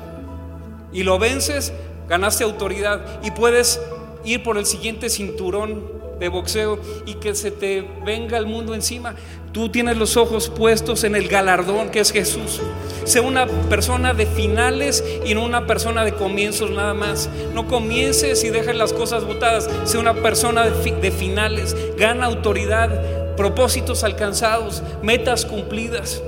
y 0.93 1.03
lo 1.03 1.19
vences, 1.19 1.73
ganaste 2.09 2.45
autoridad 2.45 3.21
y 3.23 3.31
puedes 3.31 3.81
ir 4.25 4.43
por 4.43 4.59
el 4.59 4.67
siguiente 4.67 5.09
cinturón 5.09 6.03
de 6.19 6.29
boxeo 6.29 6.79
y 7.07 7.15
que 7.15 7.35
se 7.35 7.51
te 7.51 7.87
venga 8.05 8.39
el 8.39 8.47
mundo 8.47 8.75
encima. 8.75 9.15
Tú 9.53 9.69
tienes 9.69 9.99
los 9.99 10.17
ojos 10.17 10.49
puestos 10.49 11.05
en 11.05 11.15
el 11.15 11.29
galardón 11.29 11.91
que 11.91 12.01
es 12.01 12.11
Jesús. 12.11 12.61
Sé 13.05 13.21
una 13.21 13.47
persona 13.47 14.15
de 14.15 14.25
finales 14.25 15.05
y 15.27 15.35
no 15.35 15.45
una 15.45 15.67
persona 15.67 16.07
de 16.07 16.15
comienzos 16.15 16.71
nada 16.71 16.95
más. 16.95 17.29
No 17.53 17.69
comiences 17.69 18.45
y 18.45 18.51
dejes 18.51 18.75
las 18.75 18.95
cosas 18.95 19.27
botadas. 19.27 19.69
Sé 19.85 19.99
una 19.99 20.15
persona 20.15 20.65
de, 20.65 20.93
de 20.93 21.11
finales. 21.11 21.77
Gana 21.99 22.27
autoridad, 22.27 23.37
propósitos 23.37 24.05
alcanzados, 24.05 24.83
metas 25.03 25.45
cumplidas. 25.45 26.23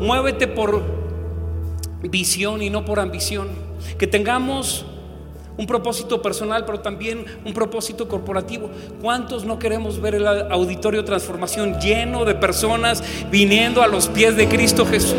Muévete 0.00 0.46
por 0.46 0.84
visión 2.02 2.62
y 2.62 2.70
no 2.70 2.84
por 2.84 3.00
ambición. 3.00 3.48
Que 3.98 4.06
tengamos 4.06 4.86
un 5.58 5.66
propósito 5.66 6.22
personal, 6.22 6.64
pero 6.64 6.80
también 6.80 7.26
un 7.44 7.52
propósito 7.52 8.08
corporativo. 8.08 8.70
¿Cuántos 9.02 9.44
no 9.44 9.58
queremos 9.58 10.00
ver 10.00 10.14
el 10.14 10.26
auditorio 10.26 11.04
transformación 11.04 11.78
lleno 11.80 12.24
de 12.24 12.36
personas 12.36 13.02
viniendo 13.30 13.82
a 13.82 13.88
los 13.88 14.06
pies 14.06 14.36
de 14.36 14.48
Cristo 14.48 14.86
Jesús? 14.86 15.18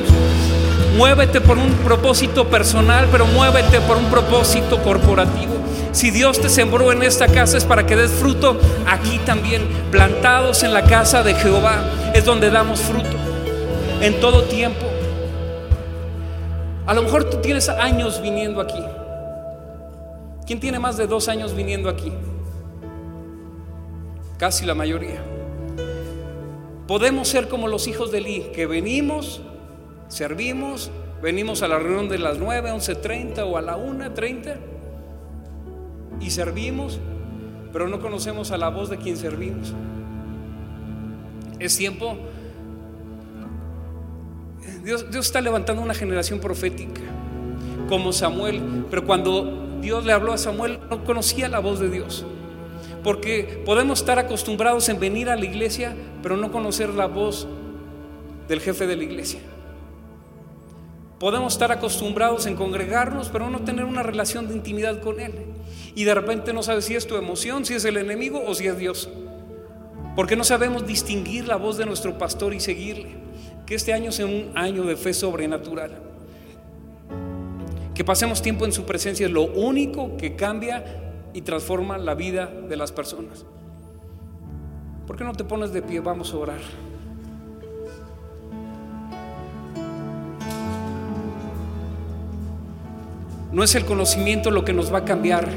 Muévete 0.98 1.42
por 1.42 1.58
un 1.58 1.72
propósito 1.84 2.48
personal, 2.48 3.08
pero 3.12 3.28
muévete 3.28 3.82
por 3.82 3.98
un 3.98 4.06
propósito 4.06 4.82
corporativo. 4.82 5.54
Si 5.92 6.10
Dios 6.10 6.40
te 6.40 6.50
sembró 6.50 6.92
en 6.92 7.04
esta 7.04 7.28
casa 7.28 7.58
es 7.58 7.66
para 7.66 7.86
que 7.86 7.98
des 7.98 8.12
fruto 8.12 8.58
aquí 8.88 9.20
también. 9.26 9.68
Plantados 9.92 10.64
en 10.64 10.74
la 10.74 10.84
casa 10.84 11.22
de 11.22 11.34
Jehová 11.34 11.84
es 12.14 12.24
donde 12.24 12.50
damos 12.50 12.80
fruto. 12.80 13.18
En 14.02 14.20
todo 14.22 14.44
tiempo. 14.44 14.86
A 16.86 16.94
lo 16.94 17.02
mejor 17.04 17.26
tú 17.26 17.38
tienes 17.38 17.68
años 17.68 18.22
viniendo 18.22 18.62
aquí. 18.62 18.82
¿Quién 20.50 20.60
tiene 20.60 20.80
más 20.80 20.97
de 20.97 21.06
dos 21.06 21.28
años 21.28 21.56
viniendo 21.56 21.89
aquí? 21.89 22.12
Casi 24.39 24.66
la 24.66 24.74
mayoría. 24.74 25.22
Podemos 26.88 27.28
ser 27.28 27.47
como 27.50 27.68
los 27.68 27.88
hijos 27.88 28.12
de 28.12 28.18
Eli, 28.18 28.45
que 28.52 28.66
venimos, 28.66 29.43
servimos, 30.08 30.89
venimos 31.22 31.62
a 31.62 31.68
la 31.68 31.78
reunión 31.78 32.10
de 32.10 32.18
las 32.18 32.39
9, 32.39 32.72
11.30 32.72 33.43
o 33.47 33.58
a 33.58 33.62
la 33.62 33.78
1.30 33.78 34.56
y 36.20 36.32
servimos, 36.32 37.00
pero 37.72 37.88
no 37.88 38.00
conocemos 38.00 38.50
a 38.50 38.58
la 38.58 38.70
voz 38.70 38.89
de 38.89 38.97
quien 38.97 39.18
servimos. 39.18 39.76
Es 41.60 41.78
tiempo 41.78 42.18
Dios, 44.84 45.12
Dios 45.12 45.28
está 45.28 45.41
levantando 45.41 45.84
una 45.84 45.93
generación 45.93 46.39
profética 46.39 47.02
como 47.88 48.12
Samuel, 48.12 48.88
pero 48.89 49.06
cuando 49.06 49.68
Dios 49.82 50.06
le 50.06 50.14
habló 50.14 50.34
a 50.34 50.38
Samuel 50.38 50.80
no 50.90 51.04
conocía 51.04 51.50
la 51.50 51.60
voz 51.60 51.80
de 51.80 51.90
Dios. 51.90 52.26
Porque 53.04 53.62
podemos 53.66 54.00
estar 54.00 54.20
acostumbrados 54.20 54.90
en 54.90 55.00
venir 55.00 55.30
a 55.30 55.36
la 55.36 55.46
iglesia, 55.46 55.96
pero 56.22 56.38
no 56.38 56.52
conocer 56.52 56.90
la 56.90 57.06
voz 57.06 57.48
del 58.48 58.60
jefe 58.60 58.88
de 58.88 58.98
la 58.98 59.04
iglesia. 59.04 59.40
Podemos 61.20 61.54
estar 61.54 61.72
acostumbrados 61.72 62.46
en 62.46 62.56
congregarnos, 62.56 63.30
pero 63.30 63.50
no 63.50 63.60
tener 63.60 63.86
una 63.86 64.04
relación 64.04 64.48
de 64.48 64.56
intimidad 64.56 65.02
con 65.02 65.20
Él. 65.20 65.34
Y 65.96 66.06
de 66.06 66.16
repente 66.16 66.54
no 66.54 66.64
sabes 66.64 66.86
si 66.86 66.96
es 66.96 67.08
tu 67.08 67.16
emoción, 67.16 67.66
si 67.66 67.74
es 67.74 67.86
el 67.86 67.98
enemigo 67.98 68.42
o 68.46 68.56
si 68.56 68.68
es 68.68 68.78
Dios. 68.78 69.10
Porque 70.16 70.36
no 70.36 70.44
sabemos 70.44 70.88
distinguir 70.88 71.48
la 71.48 71.58
voz 71.58 71.78
de 71.78 71.86
nuestro 71.86 72.18
pastor 72.18 72.54
y 72.54 72.60
seguirle. 72.60 73.18
Que 73.66 73.76
este 73.76 73.94
año 73.94 74.12
sea 74.12 74.26
un 74.26 74.52
año 74.56 74.84
de 74.84 74.96
fe 74.96 75.14
sobrenatural. 75.14 76.09
Que 78.00 78.06
pasemos 78.06 78.41
tiempo 78.41 78.64
en 78.64 78.72
su 78.72 78.86
presencia 78.86 79.26
es 79.26 79.32
lo 79.34 79.41
único 79.41 80.16
que 80.16 80.38
cambia 80.38 80.86
y 81.34 81.41
transforma 81.41 81.97
la 81.97 82.16
vida 82.16 82.45
de 82.45 82.78
las 82.78 82.93
personas. 82.93 83.45
¿Por 85.06 85.18
qué 85.18 85.26
no 85.26 85.34
te 85.34 85.43
pones 85.43 85.74
de 85.74 85.82
pie? 85.82 86.00
Vamos 86.00 86.34
a 86.34 86.38
orar. 86.38 86.62
No 93.52 93.66
es 93.66 93.76
el 93.76 93.84
conocimiento 93.84 94.50
lo 94.50 94.64
que 94.64 94.72
nos 94.72 94.93
va 94.93 95.00
a 95.00 95.04
cambiar, 95.04 95.50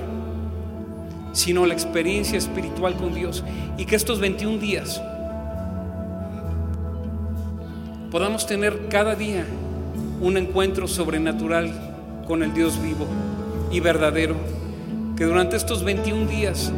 sino 1.32 1.64
la 1.64 1.74
experiencia 1.74 2.38
espiritual 2.38 2.96
con 2.96 3.14
Dios. 3.14 3.44
Y 3.78 3.84
que 3.84 3.94
estos 3.94 4.18
21 4.18 4.58
días 4.58 5.00
podamos 8.10 8.48
tener 8.48 8.88
cada 8.88 9.14
día 9.14 9.46
un 10.20 10.36
encuentro 10.36 10.88
sobrenatural 10.88 11.91
con 12.26 12.42
el 12.42 12.52
Dios 12.54 12.80
vivo 12.82 13.06
y 13.70 13.80
verdadero. 13.80 14.36
Que 15.16 15.24
durante 15.24 15.56
estos 15.56 15.84
21 15.84 16.26
días 16.26 16.72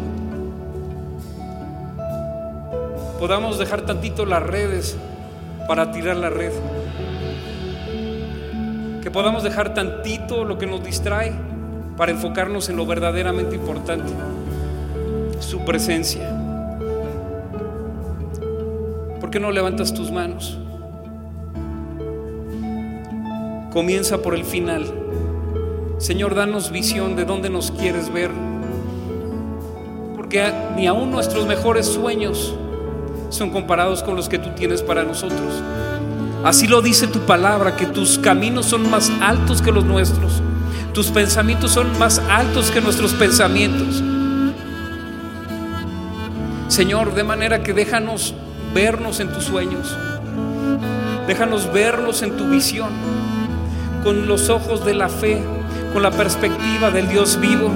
podamos 3.19 3.59
dejar 3.59 3.83
tantito 3.87 4.27
las 4.27 4.43
redes 4.43 4.97
para 5.67 5.93
tirar 5.93 6.17
la 6.17 6.31
red 6.31 6.53
que 9.05 9.11
podamos 9.11 9.43
dejar 9.43 9.75
tantito 9.75 10.47
lo 10.47 10.57
que 10.57 10.67
nos 10.67 10.83
distrae 10.83 11.31
para 11.99 12.11
enfocarnos 12.11 12.71
en 12.71 12.77
lo 12.77 12.87
verdaderamente 12.87 13.55
importante, 13.55 14.11
su 15.41 15.63
presencia. 15.63 16.27
¿Por 19.21 19.29
qué 19.31 19.39
no 19.39 19.51
levantas 19.51 19.93
tus 19.93 20.11
manos? 20.11 20.59
Comienza 23.75 24.23
por 24.23 24.35
el 24.35 24.45
final. 24.45 25.04
Señor, 26.05 26.35
danos 26.35 26.71
visión 26.71 27.17
de 27.17 27.25
dónde 27.25 27.49
nos 27.49 27.71
quieres 27.71 28.13
ver. 28.13 28.31
Porque 30.15 30.53
ni 30.77 30.87
aún 30.87 31.11
nuestros 31.11 31.47
mejores 31.47 31.87
sueños 31.87 32.55
son 33.31 33.49
comparados 33.49 34.03
con 34.03 34.15
los 34.15 34.29
que 34.29 34.39
tú 34.39 34.51
tienes 34.55 34.83
para 34.83 35.03
nosotros. 35.05 35.63
Así 36.45 36.67
lo 36.67 36.83
dice 36.83 37.07
tu 37.07 37.21
palabra, 37.21 37.75
que 37.75 37.87
tus 37.87 38.19
caminos 38.19 38.67
son 38.67 38.91
más 38.91 39.11
altos 39.23 39.63
que 39.63 39.73
los 39.73 39.87
nuestros. 39.87 40.43
Tus 40.93 41.07
pensamientos 41.07 41.71
son 41.71 41.99
más 41.99 42.19
altos 42.19 42.71
que 42.71 42.83
nuestros 42.83 43.15
pensamientos. 43.15 44.03
Señor, 46.69 47.15
de 47.15 47.25
manera 47.25 47.63
que 47.63 47.73
déjanos 47.73 48.35
vernos 48.75 49.21
en 49.21 49.33
tus 49.33 49.45
sueños. 49.45 49.97
Déjanos 51.27 51.73
vernos 51.73 52.21
en 52.21 52.37
tu 52.37 52.47
visión, 52.51 52.91
con 54.03 54.29
los 54.29 54.51
ojos 54.51 54.85
de 54.85 54.93
la 54.93 55.09
fe, 55.09 55.43
con 55.95 56.03
la 56.03 56.11
perspectiva 56.11 56.91
del 56.91 57.09
Dios 57.09 57.41
vivo, 57.41 57.69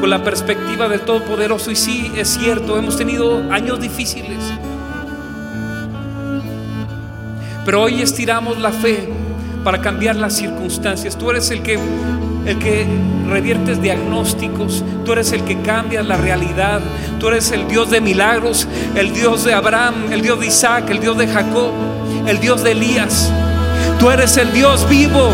con 0.00 0.08
la 0.08 0.24
perspectiva 0.24 0.88
del 0.88 1.00
Todopoderoso. 1.00 1.70
Y 1.70 1.76
sí, 1.76 2.10
es 2.16 2.28
cierto, 2.28 2.78
hemos 2.78 2.96
tenido 2.96 3.52
años 3.52 3.78
difíciles 3.78 4.38
pero 7.64 7.82
hoy 7.82 8.02
estiramos 8.02 8.58
la 8.58 8.72
fe 8.72 9.08
para 9.62 9.80
cambiar 9.80 10.16
las 10.16 10.36
circunstancias. 10.36 11.16
Tú 11.16 11.30
eres 11.30 11.50
el 11.50 11.62
que 11.62 11.78
el 12.44 12.58
que 12.58 12.84
reviertes 13.28 13.80
diagnósticos, 13.80 14.82
tú 15.04 15.12
eres 15.12 15.30
el 15.30 15.44
que 15.44 15.60
cambia 15.60 16.02
la 16.02 16.16
realidad, 16.16 16.80
tú 17.20 17.28
eres 17.28 17.52
el 17.52 17.68
Dios 17.68 17.88
de 17.88 18.00
milagros, 18.00 18.66
el 18.96 19.14
Dios 19.14 19.44
de 19.44 19.54
Abraham, 19.54 19.94
el 20.10 20.22
Dios 20.22 20.40
de 20.40 20.46
Isaac, 20.48 20.90
el 20.90 20.98
Dios 20.98 21.16
de 21.16 21.28
Jacob, 21.28 21.70
el 22.26 22.40
Dios 22.40 22.64
de 22.64 22.72
Elías. 22.72 23.30
Tú 24.00 24.10
eres 24.10 24.36
el 24.38 24.52
Dios 24.52 24.88
vivo, 24.88 25.30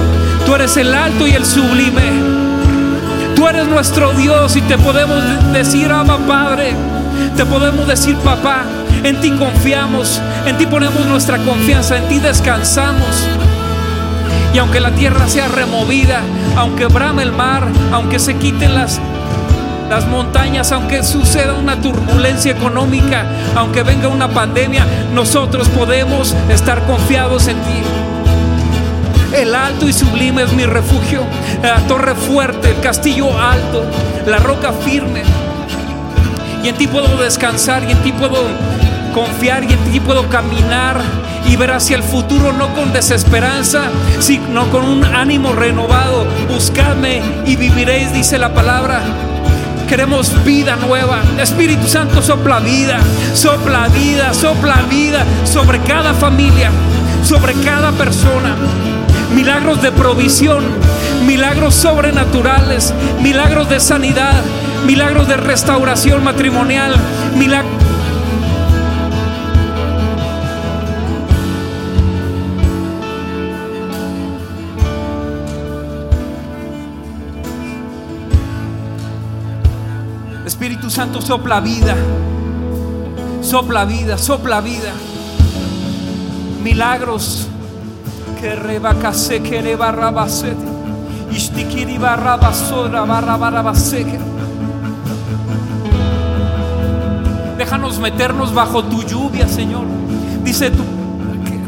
tú 0.49 0.55
eres 0.55 0.78
el 0.78 0.94
alto 0.94 1.26
y 1.26 1.32
el 1.32 1.44
sublime. 1.44 2.11
Tú 3.36 3.46
eres 3.46 3.66
nuestro 3.68 4.12
Dios 4.14 4.57
y 4.57 4.62
te 4.62 4.78
podemos 4.78 5.22
decir, 5.53 5.92
ama 5.92 6.16
Padre, 6.26 6.72
te 7.36 7.44
podemos 7.44 7.86
decir, 7.86 8.16
papá, 8.16 8.62
en 9.05 9.20
ti 9.20 9.30
confiamos, 9.32 10.18
en 10.46 10.57
ti 10.57 10.64
ponemos 10.64 11.05
nuestra 11.05 11.36
confianza, 11.36 11.99
en 11.99 12.09
ti 12.09 12.18
descansamos. 12.18 13.28
Y 14.55 14.59
aunque 14.59 14.80
la 14.80 14.90
tierra 14.92 15.28
sea 15.28 15.49
removida, 15.49 16.22
aunque 16.57 16.86
brame 16.86 17.24
el 17.24 17.32
mar, 17.32 17.68
aunque 17.92 18.18
se 18.18 18.36
quiten 18.36 18.74
las, 18.74 18.99
las 19.90 20.07
montañas, 20.07 20.72
aunque 20.72 21.05
suceda 21.05 21.53
una 21.53 21.78
turbulencia 21.82 22.53
económica, 22.53 23.26
aunque 23.55 23.82
venga 23.82 24.09
una 24.09 24.28
pandemia, 24.28 24.86
nosotros 25.12 25.68
podemos 25.68 26.34
estar 26.49 26.86
confiados 26.86 27.49
en 27.49 27.57
ti. 27.57 28.18
El 29.33 29.55
alto 29.55 29.89
y 29.89 29.93
sublime 29.93 30.43
es 30.43 30.53
mi 30.55 30.64
refugio, 30.64 31.22
la 31.62 31.81
torre 31.87 32.14
fuerte, 32.14 32.70
el 32.70 32.81
castillo 32.81 33.39
alto, 33.39 33.85
la 34.26 34.39
roca 34.39 34.72
firme. 34.72 35.22
Y 36.64 36.68
en 36.68 36.76
ti 36.76 36.87
puedo 36.87 37.16
descansar 37.18 37.85
y 37.85 37.93
en 37.93 37.99
ti 37.99 38.12
puedo 38.12 38.39
confiar 39.14 39.64
y 39.64 39.72
en 39.72 39.79
ti 39.93 40.01
puedo 40.01 40.29
caminar 40.29 41.01
y 41.47 41.57
ver 41.57 41.72
hacia 41.72 41.97
el 41.97 42.03
futuro 42.03 42.53
no 42.53 42.74
con 42.74 42.93
desesperanza, 42.93 43.85
sino 44.18 44.70
con 44.70 44.85
un 44.85 45.05
ánimo 45.05 45.53
renovado. 45.53 46.26
Buscadme 46.49 47.20
y 47.45 47.57
viviréis, 47.57 48.12
dice 48.12 48.39
la 48.39 48.55
palabra. 48.55 49.03
Queremos 49.89 50.45
vida 50.45 50.76
nueva. 50.76 51.22
Espíritu 51.39 51.87
Santo 51.87 52.22
sopla 52.22 52.61
vida, 52.61 52.99
sopla 53.35 53.89
vida, 53.89 54.35
sopla 54.35 54.83
vida 54.91 55.24
sobre 55.45 55.81
cada 55.81 56.12
familia, 56.12 56.70
sobre 57.22 57.55
cada 57.55 57.93
persona. 57.93 58.57
Milagros 59.35 59.83
de 59.83 59.93
provisión, 59.93 60.64
milagros 61.26 61.74
sobrenaturales, 61.74 62.93
milagros 63.22 63.68
de 63.68 63.81
sanidad, 63.81 64.43
milagros 64.87 65.29
de 65.29 65.37
restauración 65.37 66.24
matrimonial, 66.24 66.95
milagros 67.37 67.89
Espíritu 80.49 80.91
Santo 80.91 81.20
sopla 81.20 81.61
vida, 81.61 81.95
sopla 83.43 83.85
vida, 83.85 84.18
sopla 84.18 84.61
vida. 84.61 84.93
Milagros 86.62 87.47
que 88.41 88.55
que. 94.05 94.18
Déjanos 97.59 97.99
meternos 97.99 98.55
bajo 98.55 98.84
tu 98.84 99.03
lluvia, 99.03 99.49
Señor. 99.49 99.84
Dice 100.45 100.70
tu, 100.70 100.82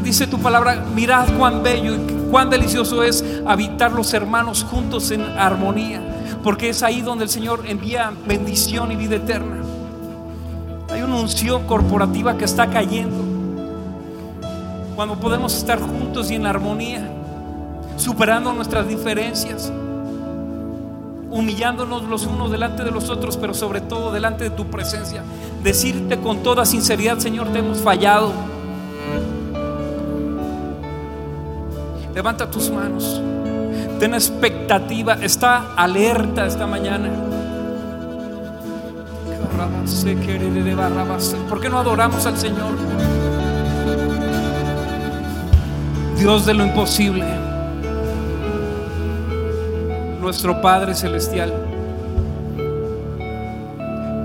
dice 0.02 0.26
tu 0.26 0.38
palabra, 0.38 0.84
mirad 0.94 1.28
cuán 1.36 1.62
bello 1.62 1.94
y 1.94 1.98
cuán 2.30 2.48
delicioso 2.48 3.02
es 3.02 3.24
habitar 3.46 3.92
los 3.92 4.14
hermanos 4.14 4.64
juntos 4.68 5.10
en 5.10 5.22
armonía 5.22 6.00
porque 6.42 6.70
es 6.70 6.82
ahí 6.82 7.02
donde 7.02 7.24
el 7.24 7.30
Señor 7.30 7.64
envía 7.66 8.12
bendición 8.26 8.92
y 8.92 8.96
vida 8.96 9.16
eterna. 9.16 9.56
Hay 10.90 11.02
una 11.02 11.16
unción 11.16 11.66
corporativa 11.66 12.36
que 12.36 12.44
está 12.44 12.70
cayendo. 12.70 13.29
Cuando 15.01 15.16
podemos 15.18 15.57
estar 15.57 15.80
juntos 15.80 16.30
y 16.30 16.34
en 16.34 16.44
armonía, 16.44 17.01
superando 17.96 18.53
nuestras 18.53 18.86
diferencias, 18.86 19.72
humillándonos 21.30 22.03
los 22.03 22.26
unos 22.26 22.51
delante 22.51 22.84
de 22.84 22.90
los 22.90 23.09
otros, 23.09 23.38
pero 23.38 23.55
sobre 23.55 23.80
todo 23.80 24.12
delante 24.12 24.44
de 24.44 24.51
tu 24.51 24.66
presencia. 24.66 25.22
Decirte 25.62 26.20
con 26.20 26.42
toda 26.42 26.66
sinceridad, 26.66 27.16
Señor, 27.16 27.48
te 27.48 27.61
hemos 27.61 27.78
fallado. 27.78 28.30
Levanta 32.14 32.51
tus 32.51 32.68
manos. 32.68 33.22
Ten 33.98 34.12
expectativa, 34.12 35.14
está 35.14 35.72
alerta 35.76 36.44
esta 36.46 36.66
mañana. 36.66 37.09
¿Por 41.48 41.59
qué 41.59 41.70
no 41.70 41.78
adoramos 41.78 42.26
al 42.26 42.36
Señor? 42.36 43.19
Dios 46.20 46.44
de 46.44 46.52
lo 46.52 46.66
imposible, 46.66 47.24
nuestro 50.20 50.60
Padre 50.60 50.94
Celestial, 50.94 51.50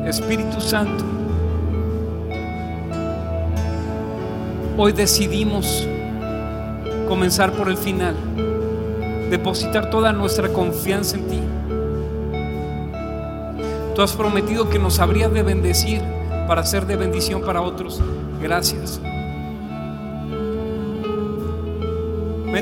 Espíritu 0.06 0.60
Santo, 0.60 1.06
hoy 4.76 4.92
decidimos 4.92 5.88
comenzar 7.08 7.54
por 7.54 7.70
el 7.70 7.78
final, 7.78 8.14
depositar 9.30 9.90
toda 9.90 10.12
nuestra 10.12 10.50
confianza 10.50 11.16
en 11.16 11.28
ti. 11.30 11.40
Tú 13.96 14.02
has 14.02 14.12
prometido 14.12 14.70
que 14.70 14.80
nos 14.80 15.00
habrías 15.00 15.32
de 15.32 15.44
bendecir 15.44 16.02
para 16.46 16.66
ser 16.66 16.88
de 16.88 16.98
bendición 16.98 17.42
para 17.42 17.62
otros. 17.62 18.02
Gracias. 18.42 19.00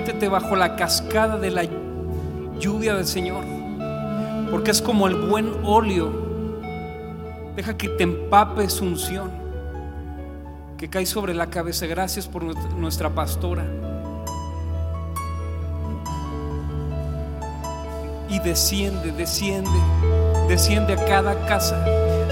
Métete 0.05 0.27
bajo 0.27 0.57
la 0.57 0.75
cascada 0.75 1.37
de 1.37 1.49
la 1.49 1.63
lluvia 2.59 2.93
del 2.93 3.05
Señor, 3.05 3.45
porque 4.51 4.71
es 4.71 4.81
como 4.81 5.07
el 5.07 5.15
buen 5.15 5.49
óleo. 5.63 6.11
Deja 7.55 7.77
que 7.77 7.87
te 7.87 8.03
empape 8.03 8.69
su 8.69 8.83
unción, 8.83 9.31
que 10.77 10.89
cae 10.89 11.05
sobre 11.05 11.33
la 11.33 11.49
cabeza. 11.49 11.85
Gracias 11.85 12.27
por 12.27 12.43
nuestra 12.43 13.11
pastora. 13.11 13.63
Y 18.27 18.39
desciende, 18.39 19.13
desciende, 19.13 19.69
desciende 20.49 20.95
a 20.95 21.05
cada 21.05 21.45
casa, 21.45 21.81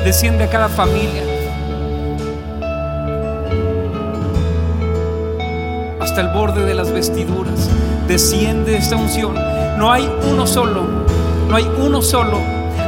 desciende 0.04 0.44
a 0.44 0.50
cada 0.50 0.68
familia. 0.68 1.41
Hasta 6.22 6.30
el 6.30 6.38
borde 6.38 6.66
de 6.66 6.76
las 6.76 6.92
vestiduras. 6.92 7.70
Desciende 8.08 8.78
esta 8.78 8.96
unción. 8.96 9.34
No 9.78 9.92
hay 9.92 10.08
uno 10.32 10.46
solo, 10.46 10.84
no 11.50 11.56
hay 11.56 11.68
uno 11.80 12.02
solo, 12.02 12.38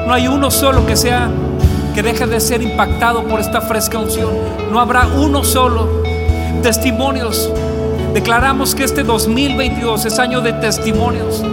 no 0.05 0.13
hay 0.13 0.27
uno 0.27 0.51
solo 0.51 0.85
que 0.85 0.95
sea 0.95 1.29
que 1.95 2.03
deje 2.03 2.27
de 2.27 2.39
ser 2.39 2.61
impactado 2.61 3.23
por 3.23 3.39
esta 3.39 3.61
fresca 3.61 3.97
unción. 3.97 4.29
No 4.71 4.79
habrá 4.79 5.07
uno 5.07 5.43
solo. 5.43 6.03
Testimonios. 6.61 7.51
Declaramos 8.13 8.75
que 8.75 8.83
este 8.83 9.03
2022 9.03 10.05
es 10.05 10.19
año 10.19 10.41
de 10.41 10.53
testimonios, 10.53 11.43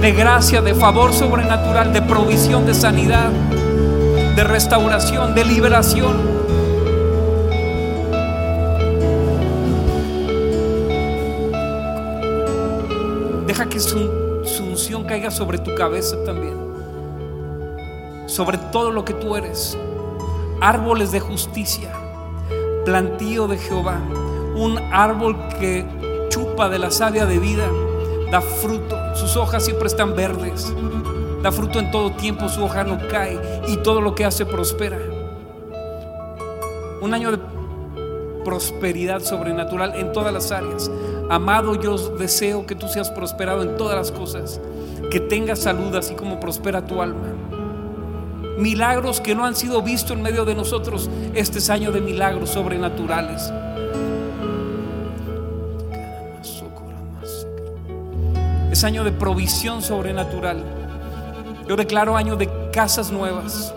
de 0.00 0.12
gracia, 0.12 0.62
de 0.62 0.74
favor 0.74 1.12
sobrenatural, 1.12 1.92
de 1.92 2.00
provisión, 2.00 2.64
de 2.64 2.72
sanidad, 2.72 3.28
de 4.34 4.44
restauración, 4.44 5.34
de 5.34 5.44
liberación. 5.44 6.27
Que 13.66 13.80
su, 13.80 13.98
unción 14.60 15.04
caiga 15.04 15.30
sobre 15.30 15.58
tu 15.58 15.74
cabeza 15.74 16.16
también. 16.24 16.56
Sobre 18.26 18.58
todo 18.58 18.92
lo 18.92 19.04
que 19.04 19.14
tú 19.14 19.34
eres. 19.34 19.76
Árboles 20.60 21.10
de 21.10 21.20
justicia. 21.20 21.92
Plantío 22.84 23.48
de 23.48 23.58
Jehová. 23.58 24.00
Un 24.54 24.78
árbol 24.92 25.36
que 25.58 25.84
chupa 26.28 26.68
de 26.68 26.78
la 26.78 26.90
savia 26.90 27.26
de 27.26 27.38
vida. 27.38 27.68
Da 28.30 28.40
fruto. 28.40 28.96
Sus 29.16 29.36
hojas 29.36 29.64
siempre 29.64 29.88
están 29.88 30.14
verdes. 30.14 30.72
Da 31.42 31.50
fruto 31.50 31.80
en 31.80 31.90
todo 31.90 32.12
tiempo. 32.12 32.48
Su 32.48 32.64
hoja 32.64 32.84
no 32.84 32.98
cae. 33.08 33.40
Y 33.66 33.78
todo 33.78 34.00
lo 34.00 34.14
que 34.14 34.24
hace 34.24 34.46
prospera. 34.46 34.98
Un 37.00 37.14
año 37.14 37.32
de 37.32 37.38
prosperidad 38.44 39.20
sobrenatural 39.20 39.94
en 39.96 40.12
todas 40.12 40.32
las 40.32 40.52
áreas. 40.52 40.90
Amado, 41.30 41.74
yo 41.74 41.96
deseo 42.16 42.64
que 42.64 42.74
tú 42.74 42.88
seas 42.88 43.10
prosperado 43.10 43.62
en 43.62 43.76
todas 43.76 43.96
las 43.96 44.10
cosas, 44.10 44.60
que 45.10 45.20
tengas 45.20 45.58
salud 45.58 45.94
así 45.94 46.14
como 46.14 46.40
prospera 46.40 46.86
tu 46.86 47.02
alma. 47.02 47.34
Milagros 48.58 49.20
que 49.20 49.34
no 49.34 49.44
han 49.44 49.54
sido 49.54 49.82
vistos 49.82 50.16
en 50.16 50.22
medio 50.22 50.46
de 50.46 50.54
nosotros. 50.54 51.10
Este 51.34 51.58
es 51.58 51.68
año 51.68 51.92
de 51.92 52.00
milagros 52.00 52.50
sobrenaturales. 52.50 53.52
Es 58.72 58.84
año 58.84 59.04
de 59.04 59.12
provisión 59.12 59.82
sobrenatural. 59.82 60.64
Yo 61.68 61.76
declaro 61.76 62.16
año 62.16 62.36
de 62.36 62.48
casas 62.72 63.12
nuevas 63.12 63.74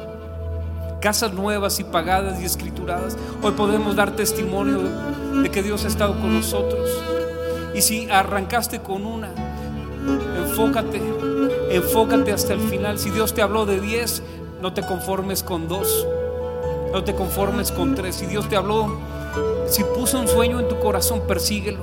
casas 1.01 1.33
nuevas 1.33 1.79
y 1.79 1.83
pagadas 1.83 2.39
y 2.39 2.45
escrituradas. 2.45 3.17
Hoy 3.41 3.53
podemos 3.53 3.95
dar 3.95 4.15
testimonio 4.15 4.81
de 5.41 5.49
que 5.49 5.63
Dios 5.63 5.83
ha 5.83 5.87
estado 5.87 6.13
con 6.21 6.31
nosotros. 6.31 7.10
Y 7.73 7.81
si 7.81 8.09
arrancaste 8.09 8.79
con 8.79 9.05
una, 9.05 9.29
enfócate, 10.37 11.01
enfócate 11.71 12.33
hasta 12.33 12.53
el 12.53 12.59
final. 12.59 12.99
Si 12.99 13.09
Dios 13.09 13.33
te 13.33 13.41
habló 13.41 13.65
de 13.65 13.79
10, 13.79 14.23
no 14.61 14.73
te 14.73 14.81
conformes 14.83 15.41
con 15.41 15.67
dos, 15.67 16.05
no 16.91 17.03
te 17.03 17.15
conformes 17.15 17.71
con 17.71 17.95
tres. 17.95 18.15
Si 18.15 18.25
Dios 18.25 18.47
te 18.49 18.55
habló, 18.55 18.99
si 19.67 19.83
puso 19.83 20.19
un 20.19 20.27
sueño 20.27 20.59
en 20.59 20.67
tu 20.67 20.79
corazón, 20.79 21.21
persíguelo. 21.27 21.79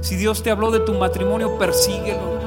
Si 0.00 0.16
Dios 0.16 0.42
te 0.42 0.50
habló 0.50 0.70
de 0.70 0.80
tu 0.80 0.94
matrimonio, 0.94 1.58
persíguelo. 1.58 2.40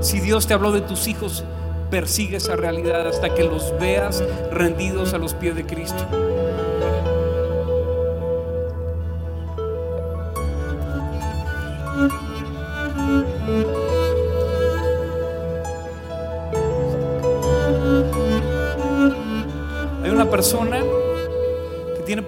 Si 0.00 0.20
Dios 0.20 0.46
te 0.46 0.54
habló 0.54 0.72
de 0.72 0.80
tus 0.80 1.08
hijos, 1.08 1.44
persigue 1.90 2.36
esa 2.36 2.56
realidad 2.56 3.06
hasta 3.06 3.34
que 3.34 3.44
los 3.44 3.74
veas 3.80 4.22
rendidos 4.52 5.14
a 5.14 5.18
los 5.18 5.34
pies 5.34 5.56
de 5.56 5.66
Cristo. 5.66 6.06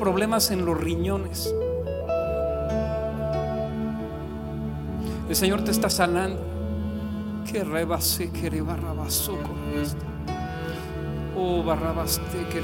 Problemas 0.08 0.50
en 0.50 0.64
los 0.64 0.80
riñones. 0.80 1.54
El 5.28 5.36
Señor 5.36 5.62
te 5.64 5.70
está 5.70 5.90
sanando. 5.90 6.40
Que 7.44 7.62
rebase, 7.62 8.30
que 8.30 8.62
barrabaso 8.62 9.36
con 9.42 9.78
esto. 9.78 10.02
Oh, 11.36 11.62
barrabaste, 11.62 12.46
que 12.50 12.62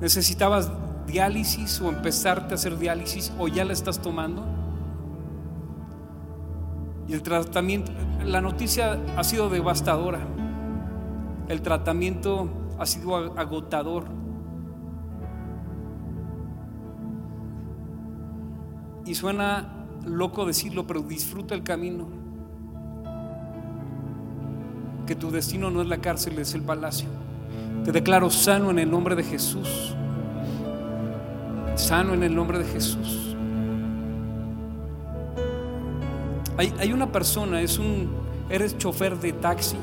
Necesitabas 0.00 0.70
diálisis 1.08 1.80
o 1.80 1.88
empezarte 1.88 2.54
a 2.54 2.56
hacer 2.56 2.78
diálisis 2.78 3.32
o 3.40 3.48
ya 3.48 3.64
la 3.64 3.72
estás 3.72 4.00
tomando. 4.00 4.44
Y 7.08 7.14
el 7.14 7.22
tratamiento, 7.22 7.90
la 8.24 8.40
noticia 8.40 8.96
ha 9.16 9.24
sido 9.24 9.50
devastadora. 9.50 10.20
El 11.48 11.62
tratamiento 11.62 12.48
ha 12.78 12.86
sido 12.86 13.16
agotador. 13.16 14.21
Suena 19.14 19.68
loco 20.04 20.44
decirlo, 20.44 20.86
pero 20.86 21.02
disfruta 21.02 21.54
el 21.54 21.62
camino. 21.62 22.08
Que 25.06 25.14
tu 25.14 25.30
destino 25.30 25.70
no 25.70 25.82
es 25.82 25.88
la 25.88 25.98
cárcel, 25.98 26.38
es 26.38 26.54
el 26.54 26.62
palacio. 26.62 27.08
Te 27.84 27.92
declaro 27.92 28.30
sano 28.30 28.70
en 28.70 28.78
el 28.78 28.90
nombre 28.90 29.16
de 29.16 29.24
Jesús. 29.24 29.94
Sano 31.74 32.14
en 32.14 32.22
el 32.22 32.34
nombre 32.34 32.58
de 32.58 32.64
Jesús. 32.64 33.36
Hay, 36.56 36.72
hay 36.78 36.92
una 36.92 37.10
persona, 37.10 37.60
es 37.60 37.78
un, 37.78 38.10
eres 38.50 38.76
chofer 38.76 39.18
de 39.18 39.32
taxi 39.32 39.78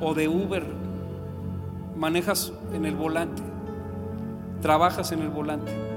o 0.00 0.12
de 0.12 0.28
Uber, 0.28 0.66
manejas 1.96 2.52
en 2.74 2.84
el 2.84 2.96
volante, 2.96 3.42
trabajas 4.60 5.12
en 5.12 5.22
el 5.22 5.28
volante. 5.28 5.91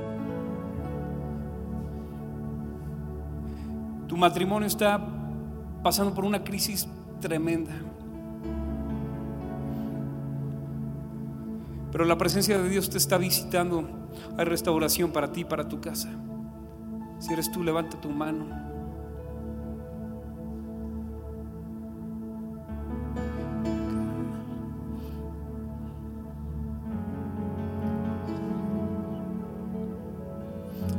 Tu 4.15 4.19
matrimonio 4.19 4.65
está 4.65 4.97
pasando 5.83 6.13
por 6.13 6.23
una 6.23 6.41
crisis 6.41 6.87
tremenda. 7.19 7.73
Pero 11.91 12.05
la 12.05 12.17
presencia 12.17 12.57
de 12.57 12.69
Dios 12.69 12.89
te 12.89 12.97
está 12.97 13.17
visitando. 13.17 13.83
Hay 14.37 14.45
restauración 14.45 15.11
para 15.11 15.33
ti, 15.33 15.43
para 15.43 15.67
tu 15.67 15.81
casa. 15.81 16.09
Si 17.19 17.33
eres 17.33 17.51
tú, 17.51 17.61
levanta 17.61 17.99
tu 17.99 18.09
mano. 18.09 18.45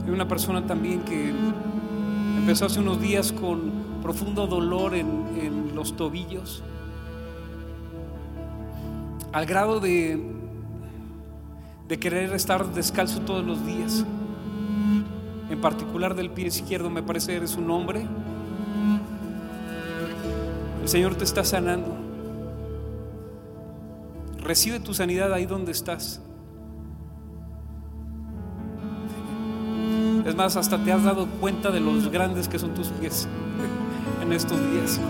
Hay 0.05 0.11
una 0.11 0.29
persona 0.29 0.67
también 0.67 1.01
que 1.01 1.33
Empezó 2.47 2.67
hace 2.67 2.79
unos 2.79 3.01
días 3.01 3.33
con 3.33 3.73
profundo 4.05 4.47
dolor 4.47 4.95
en, 4.95 5.75
los 5.75 5.97
tobillos, 5.97 6.63
al 9.33 9.47
grado 9.47 9.81
de, 9.81 10.25
de 11.89 11.99
querer 11.99 12.33
estar 12.35 12.73
descalzo 12.73 13.23
todos 13.23 13.45
los 13.45 13.67
días. 13.67 14.05
en 15.51 15.61
particular 15.61 16.15
del 16.15 16.31
pie 16.31 16.47
izquierdo, 16.47 16.89
me 16.89 17.03
parece 17.03 17.33
que 17.33 17.39
eres 17.39 17.57
un 17.57 17.69
hombre. 17.69 18.07
El 20.83 20.89
Señor 20.89 21.17
te 21.17 21.25
está 21.25 21.43
sanando. 21.43 21.97
Recibe 24.39 24.79
tu 24.79 24.95
sanidad 24.95 25.33
ahí 25.33 25.47
donde 25.47 25.73
estás. 25.73 26.21
Más, 30.37 30.55
hasta 30.57 30.77
te 30.77 30.93
has 30.93 31.03
dado 31.03 31.27
cuenta 31.41 31.71
de 31.71 31.81
los 31.81 32.11
grandes 32.11 32.47
que 32.47 32.59
son 32.59 32.75
tus 32.75 32.89
pies 32.89 33.27
en 34.23 34.33
estos 34.35 34.59
días. 34.71 35.01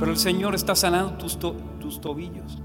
Pero 0.00 0.10
el 0.10 0.18
Señor 0.18 0.56
está 0.56 0.74
sanando 0.74 1.12
tus, 1.12 1.38
tus 1.38 2.00
tobillos. 2.00 2.58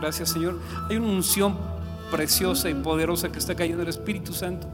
Gracias 0.00 0.30
Señor. 0.30 0.58
Hay 0.88 0.96
una 0.96 1.08
unción 1.08 1.56
preciosa 2.10 2.70
y 2.70 2.74
poderosa 2.74 3.30
que 3.30 3.38
está 3.38 3.54
cayendo. 3.54 3.82
El 3.82 3.88
Espíritu 3.88 4.32
Santo 4.32 4.68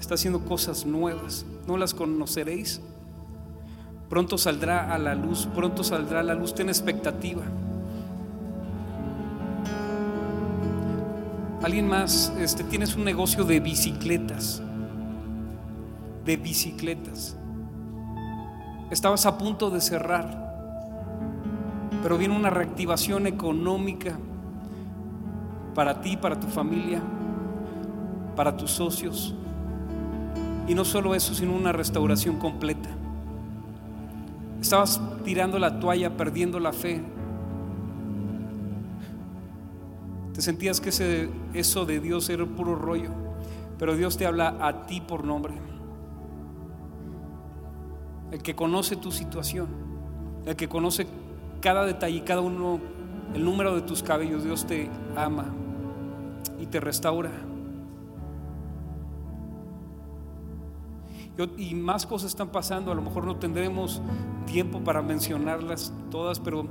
está 0.00 0.14
haciendo 0.14 0.40
cosas 0.40 0.86
nuevas. 0.86 1.44
No 1.66 1.76
las 1.76 1.92
conoceréis. 1.92 2.80
Pronto 4.10 4.36
saldrá 4.36 4.92
a 4.92 4.98
la 4.98 5.14
luz. 5.14 5.48
Pronto 5.54 5.82
saldrá 5.82 6.20
a 6.20 6.22
la 6.22 6.34
luz. 6.34 6.54
Ten 6.54 6.68
expectativa. 6.68 7.42
Alguien 11.62 11.88
más, 11.88 12.34
este, 12.38 12.64
tienes 12.64 12.94
un 12.94 13.04
negocio 13.04 13.44
de 13.44 13.60
bicicletas. 13.60 14.60
De 16.26 16.36
bicicletas. 16.36 17.36
Estabas 18.90 19.24
a 19.24 19.38
punto 19.38 19.70
de 19.70 19.80
cerrar 19.80 20.50
pero 22.02 22.16
viene 22.16 22.36
una 22.36 22.50
reactivación 22.50 23.26
económica 23.26 24.18
para 25.74 26.00
ti, 26.00 26.16
para 26.16 26.38
tu 26.38 26.46
familia, 26.46 27.00
para 28.36 28.56
tus 28.56 28.70
socios. 28.70 29.34
Y 30.66 30.74
no 30.74 30.84
solo 30.84 31.14
eso, 31.14 31.34
sino 31.34 31.54
una 31.54 31.72
restauración 31.72 32.38
completa. 32.38 32.88
Estabas 34.60 35.00
tirando 35.24 35.58
la 35.58 35.80
toalla, 35.80 36.16
perdiendo 36.16 36.60
la 36.60 36.72
fe. 36.72 37.02
Te 40.34 40.42
sentías 40.42 40.80
que 40.80 40.90
ese, 40.90 41.30
eso 41.54 41.86
de 41.86 42.00
Dios 42.00 42.28
era 42.28 42.44
puro 42.44 42.74
rollo, 42.74 43.10
pero 43.78 43.96
Dios 43.96 44.16
te 44.16 44.26
habla 44.26 44.56
a 44.60 44.86
ti 44.86 45.00
por 45.00 45.24
nombre. 45.24 45.54
El 48.30 48.42
que 48.42 48.54
conoce 48.54 48.96
tu 48.96 49.10
situación, 49.10 49.68
el 50.46 50.56
que 50.56 50.68
conoce 50.68 51.06
cada 51.60 51.84
detalle, 51.84 52.22
cada 52.22 52.40
uno, 52.40 52.78
el 53.34 53.44
número 53.44 53.74
de 53.74 53.82
tus 53.82 54.02
cabellos, 54.02 54.44
Dios 54.44 54.66
te 54.66 54.88
ama 55.16 55.46
y 56.60 56.66
te 56.66 56.80
restaura. 56.80 57.30
Y 61.56 61.74
más 61.74 62.06
cosas 62.06 62.28
están 62.30 62.48
pasando, 62.48 62.92
a 62.92 62.94
lo 62.94 63.02
mejor 63.02 63.24
no 63.24 63.36
tendremos 63.36 64.00
tiempo 64.46 64.80
para 64.80 65.02
mencionarlas 65.02 65.92
todas, 66.10 66.40
pero 66.40 66.66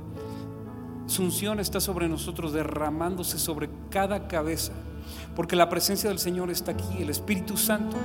su 1.06 1.22
unción 1.22 1.60
está 1.60 1.80
sobre 1.80 2.08
nosotros, 2.08 2.52
derramándose 2.52 3.38
sobre 3.38 3.68
cada 3.90 4.28
cabeza, 4.28 4.72
porque 5.34 5.56
la 5.56 5.68
presencia 5.68 6.10
del 6.10 6.18
Señor 6.18 6.50
está 6.50 6.72
aquí, 6.72 7.02
el 7.02 7.10
Espíritu 7.10 7.56
Santo, 7.56 7.96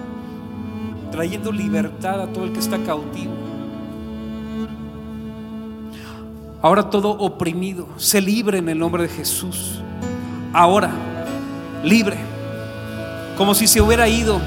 trayendo 1.12 1.52
libertad 1.52 2.22
a 2.22 2.28
todo 2.28 2.46
el 2.46 2.54
que 2.54 2.60
está 2.60 2.82
cautivo 2.84 3.34
Ahora 6.66 6.90
todo 6.90 7.12
oprimido, 7.12 7.88
se 7.98 8.20
libre 8.20 8.58
en 8.58 8.68
el 8.70 8.80
nombre 8.80 9.04
de 9.04 9.10
Jesús. 9.10 9.84
Ahora, 10.52 10.90
libre. 11.84 12.18
Como 13.38 13.54
si 13.54 13.68
se 13.68 13.82
hubiera 13.82 14.08
ido, 14.08 14.42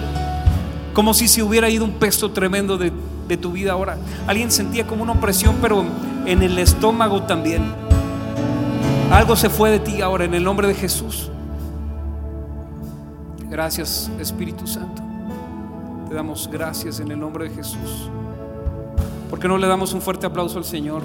como 0.98 1.14
si 1.14 1.28
se 1.28 1.44
hubiera 1.44 1.70
ido 1.70 1.84
un 1.84 1.92
peso 1.92 2.32
tremendo 2.32 2.76
de, 2.76 2.90
de 3.28 3.36
tu 3.36 3.52
vida 3.52 3.70
ahora. 3.70 3.96
Alguien 4.26 4.50
sentía 4.50 4.84
como 4.84 5.04
una 5.04 5.12
opresión, 5.12 5.54
pero 5.62 5.84
en 6.26 6.42
el 6.42 6.58
estómago 6.58 7.22
también. 7.22 7.72
Algo 9.12 9.36
se 9.36 9.48
fue 9.48 9.70
de 9.70 9.78
ti 9.78 10.02
ahora 10.02 10.24
en 10.24 10.34
el 10.34 10.42
nombre 10.42 10.66
de 10.66 10.74
Jesús. 10.74 11.30
Gracias 13.48 14.10
Espíritu 14.18 14.66
Santo. 14.66 15.00
Te 16.08 16.16
damos 16.16 16.50
gracias 16.50 16.98
en 16.98 17.12
el 17.12 17.20
nombre 17.20 17.48
de 17.48 17.54
Jesús. 17.54 18.10
¿Por 19.30 19.38
qué 19.38 19.46
no 19.46 19.56
le 19.56 19.68
damos 19.68 19.92
un 19.92 20.02
fuerte 20.02 20.26
aplauso 20.26 20.58
al 20.58 20.64
Señor? 20.64 21.04